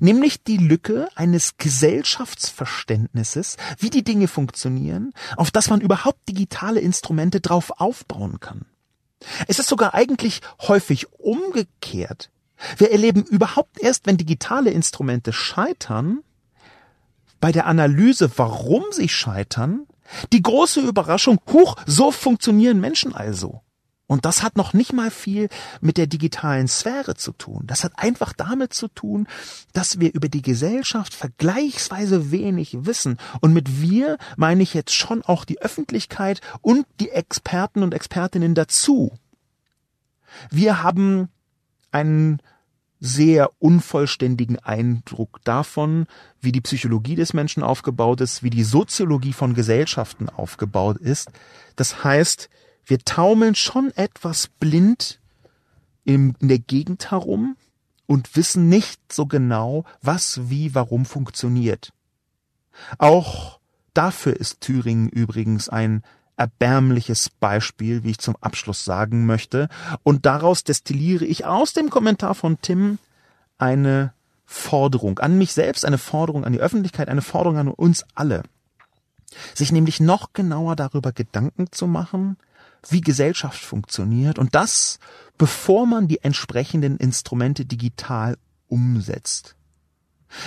Nämlich 0.00 0.42
die 0.42 0.56
Lücke 0.56 1.08
eines 1.14 1.58
Gesellschaftsverständnisses, 1.58 3.56
wie 3.78 3.90
die 3.90 4.04
Dinge 4.04 4.26
funktionieren, 4.28 5.12
auf 5.36 5.50
das 5.50 5.68
man 5.68 5.80
überhaupt 5.80 6.28
digitale 6.28 6.80
Instrumente 6.80 7.40
drauf 7.40 7.72
aufbauen 7.78 8.40
kann. 8.40 8.64
Es 9.48 9.58
ist 9.58 9.68
sogar 9.68 9.94
eigentlich 9.94 10.40
häufig 10.60 11.12
umgekehrt. 11.12 12.30
Wir 12.78 12.90
erleben 12.90 13.22
überhaupt 13.22 13.78
erst, 13.80 14.06
wenn 14.06 14.16
digitale 14.16 14.70
Instrumente 14.70 15.32
scheitern, 15.32 16.20
bei 17.38 17.52
der 17.52 17.66
Analyse, 17.66 18.30
warum 18.36 18.84
sie 18.92 19.10
scheitern, 19.10 19.86
die 20.32 20.42
große 20.42 20.80
Überraschung, 20.80 21.40
huch, 21.52 21.76
so 21.86 22.10
funktionieren 22.10 22.80
Menschen 22.80 23.14
also. 23.14 23.62
Und 24.06 24.24
das 24.24 24.42
hat 24.42 24.56
noch 24.56 24.72
nicht 24.72 24.92
mal 24.92 25.10
viel 25.10 25.48
mit 25.80 25.96
der 25.96 26.06
digitalen 26.06 26.68
Sphäre 26.68 27.16
zu 27.16 27.32
tun. 27.32 27.64
Das 27.66 27.82
hat 27.82 27.92
einfach 27.96 28.32
damit 28.32 28.72
zu 28.72 28.86
tun, 28.88 29.26
dass 29.72 29.98
wir 29.98 30.14
über 30.14 30.28
die 30.28 30.42
Gesellschaft 30.42 31.12
vergleichsweise 31.12 32.30
wenig 32.30 32.86
wissen. 32.86 33.18
Und 33.40 33.52
mit 33.52 33.82
wir 33.82 34.16
meine 34.36 34.62
ich 34.62 34.74
jetzt 34.74 34.94
schon 34.94 35.22
auch 35.22 35.44
die 35.44 35.60
Öffentlichkeit 35.60 36.40
und 36.60 36.86
die 37.00 37.10
Experten 37.10 37.82
und 37.82 37.94
Expertinnen 37.94 38.54
dazu. 38.54 39.12
Wir 40.50 40.82
haben 40.82 41.28
einen 41.90 42.40
sehr 43.00 43.50
unvollständigen 43.58 44.58
Eindruck 44.58 45.40
davon, 45.44 46.06
wie 46.40 46.52
die 46.52 46.60
Psychologie 46.60 47.14
des 47.14 47.34
Menschen 47.34 47.62
aufgebaut 47.62 48.20
ist, 48.20 48.42
wie 48.42 48.50
die 48.50 48.64
Soziologie 48.64 49.32
von 49.32 49.54
Gesellschaften 49.54 50.28
aufgebaut 50.28 50.98
ist. 50.98 51.30
Das 51.76 52.04
heißt, 52.04 52.48
wir 52.84 52.98
taumeln 53.00 53.54
schon 53.54 53.90
etwas 53.96 54.48
blind 54.48 55.20
in 56.04 56.34
der 56.40 56.58
Gegend 56.58 57.10
herum 57.10 57.56
und 58.06 58.36
wissen 58.36 58.68
nicht 58.68 59.12
so 59.12 59.26
genau, 59.26 59.84
was 60.00 60.48
wie 60.48 60.74
warum 60.74 61.04
funktioniert. 61.04 61.92
Auch 62.98 63.58
dafür 63.94 64.36
ist 64.36 64.60
Thüringen 64.60 65.08
übrigens 65.08 65.68
ein 65.68 66.02
erbärmliches 66.36 67.30
Beispiel, 67.30 68.04
wie 68.04 68.10
ich 68.10 68.18
zum 68.18 68.36
Abschluss 68.40 68.84
sagen 68.84 69.26
möchte. 69.26 69.68
Und 70.02 70.26
daraus 70.26 70.64
destilliere 70.64 71.24
ich 71.24 71.44
aus 71.46 71.72
dem 71.72 71.90
Kommentar 71.90 72.34
von 72.34 72.60
Tim 72.60 72.98
eine 73.58 74.12
Forderung 74.44 75.18
an 75.18 75.38
mich 75.38 75.52
selbst, 75.52 75.84
eine 75.84 75.98
Forderung 75.98 76.44
an 76.44 76.52
die 76.52 76.60
Öffentlichkeit, 76.60 77.08
eine 77.08 77.22
Forderung 77.22 77.58
an 77.58 77.68
uns 77.68 78.04
alle. 78.14 78.42
Sich 79.54 79.72
nämlich 79.72 79.98
noch 79.98 80.32
genauer 80.34 80.76
darüber 80.76 81.12
Gedanken 81.12 81.72
zu 81.72 81.86
machen, 81.86 82.36
wie 82.88 83.00
Gesellschaft 83.00 83.60
funktioniert 83.60 84.38
und 84.38 84.54
das, 84.54 85.00
bevor 85.38 85.86
man 85.86 86.06
die 86.06 86.22
entsprechenden 86.22 86.96
Instrumente 86.98 87.64
digital 87.64 88.36
umsetzt. 88.68 89.56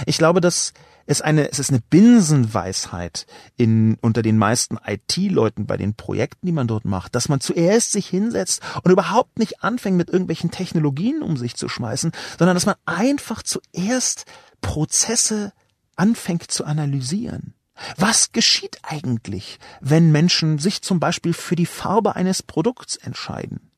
Ich 0.05 0.17
glaube, 0.17 0.39
dass 0.39 0.73
es 1.09 1.21
eine, 1.21 1.51
es 1.51 1.57
ist 1.57 1.71
eine 1.71 1.81
Binsenweisheit 1.81 3.25
in, 3.57 3.97
unter 4.01 4.21
den 4.21 4.37
meisten 4.37 4.77
IT-Leuten 4.85 5.65
bei 5.65 5.75
den 5.75 5.95
Projekten, 5.95 6.45
die 6.45 6.51
man 6.51 6.67
dort 6.67 6.85
macht, 6.85 7.15
dass 7.15 7.29
man 7.29 7.41
zuerst 7.41 7.91
sich 7.91 8.07
hinsetzt 8.07 8.61
und 8.83 8.91
überhaupt 8.91 9.39
nicht 9.39 9.63
anfängt, 9.63 9.97
mit 9.97 10.09
irgendwelchen 10.09 10.51
Technologien 10.51 11.23
um 11.23 11.35
sich 11.35 11.55
zu 11.55 11.67
schmeißen, 11.67 12.11
sondern 12.37 12.55
dass 12.55 12.67
man 12.67 12.75
einfach 12.85 13.41
zuerst 13.41 14.25
Prozesse 14.61 15.51
anfängt 15.95 16.51
zu 16.51 16.63
analysieren. 16.63 17.55
Was 17.97 18.31
geschieht 18.31 18.77
eigentlich, 18.83 19.57
wenn 19.81 20.11
Menschen 20.11 20.59
sich 20.59 20.83
zum 20.83 20.99
Beispiel 20.99 21.33
für 21.33 21.55
die 21.55 21.65
Farbe 21.65 22.15
eines 22.15 22.43
Produkts 22.43 22.97
entscheiden? 22.97 23.68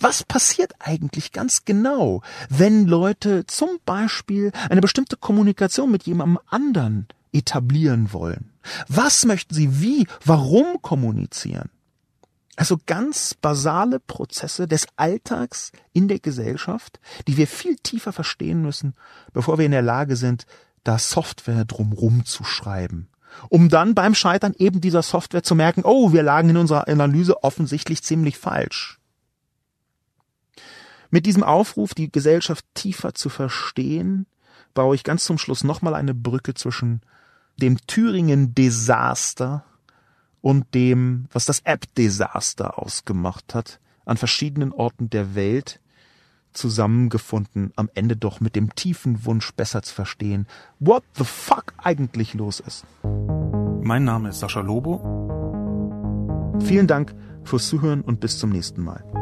Was 0.00 0.24
passiert 0.24 0.72
eigentlich 0.78 1.32
ganz 1.32 1.64
genau, 1.64 2.22
wenn 2.48 2.86
Leute 2.86 3.46
zum 3.46 3.70
Beispiel 3.84 4.52
eine 4.68 4.80
bestimmte 4.80 5.16
Kommunikation 5.16 5.90
mit 5.90 6.04
jemandem 6.04 6.38
anderen 6.48 7.08
etablieren 7.32 8.12
wollen? 8.12 8.52
Was 8.88 9.24
möchten 9.24 9.54
sie 9.54 9.80
wie, 9.80 10.06
warum 10.24 10.80
kommunizieren? 10.82 11.70
Also 12.56 12.76
ganz 12.84 13.34
basale 13.34 13.98
Prozesse 13.98 14.68
des 14.68 14.86
Alltags 14.96 15.72
in 15.92 16.06
der 16.06 16.18
Gesellschaft, 16.18 17.00
die 17.26 17.38
wir 17.38 17.46
viel 17.46 17.76
tiefer 17.76 18.12
verstehen 18.12 18.60
müssen, 18.60 18.94
bevor 19.32 19.56
wir 19.58 19.64
in 19.64 19.72
der 19.72 19.82
Lage 19.82 20.16
sind, 20.16 20.46
da 20.84 20.98
Software 20.98 21.64
drumrum 21.64 22.26
zu 22.26 22.44
schreiben. 22.44 23.08
Um 23.48 23.70
dann 23.70 23.94
beim 23.94 24.14
Scheitern 24.14 24.54
eben 24.58 24.82
dieser 24.82 25.02
Software 25.02 25.42
zu 25.42 25.54
merken, 25.54 25.82
oh, 25.84 26.12
wir 26.12 26.22
lagen 26.22 26.50
in 26.50 26.58
unserer 26.58 26.88
Analyse 26.88 27.42
offensichtlich 27.42 28.02
ziemlich 28.02 28.36
falsch. 28.36 29.00
Mit 31.12 31.26
diesem 31.26 31.42
Aufruf, 31.42 31.92
die 31.92 32.10
Gesellschaft 32.10 32.64
tiefer 32.72 33.12
zu 33.12 33.28
verstehen, 33.28 34.24
baue 34.72 34.94
ich 34.94 35.04
ganz 35.04 35.24
zum 35.24 35.36
Schluss 35.36 35.62
nochmal 35.62 35.94
eine 35.94 36.14
Brücke 36.14 36.54
zwischen 36.54 37.02
dem 37.58 37.76
Thüringen-Desaster 37.86 39.62
und 40.40 40.74
dem, 40.74 41.26
was 41.30 41.44
das 41.44 41.60
App-Desaster 41.60 42.78
ausgemacht 42.78 43.54
hat, 43.54 43.78
an 44.06 44.16
verschiedenen 44.16 44.72
Orten 44.72 45.10
der 45.10 45.34
Welt, 45.34 45.80
zusammengefunden, 46.54 47.74
am 47.76 47.90
Ende 47.94 48.16
doch 48.16 48.40
mit 48.40 48.56
dem 48.56 48.74
tiefen 48.74 49.26
Wunsch 49.26 49.52
besser 49.52 49.82
zu 49.82 49.94
verstehen, 49.94 50.46
what 50.80 51.04
the 51.16 51.24
fuck 51.24 51.74
eigentlich 51.76 52.32
los 52.32 52.58
ist. 52.60 52.86
Mein 53.82 54.04
Name 54.04 54.30
ist 54.30 54.40
Sascha 54.40 54.60
Lobo. 54.60 54.98
Vielen 56.60 56.86
Dank 56.86 57.14
fürs 57.44 57.68
Zuhören 57.68 58.00
und 58.00 58.20
bis 58.20 58.38
zum 58.38 58.48
nächsten 58.48 58.82
Mal. 58.82 59.21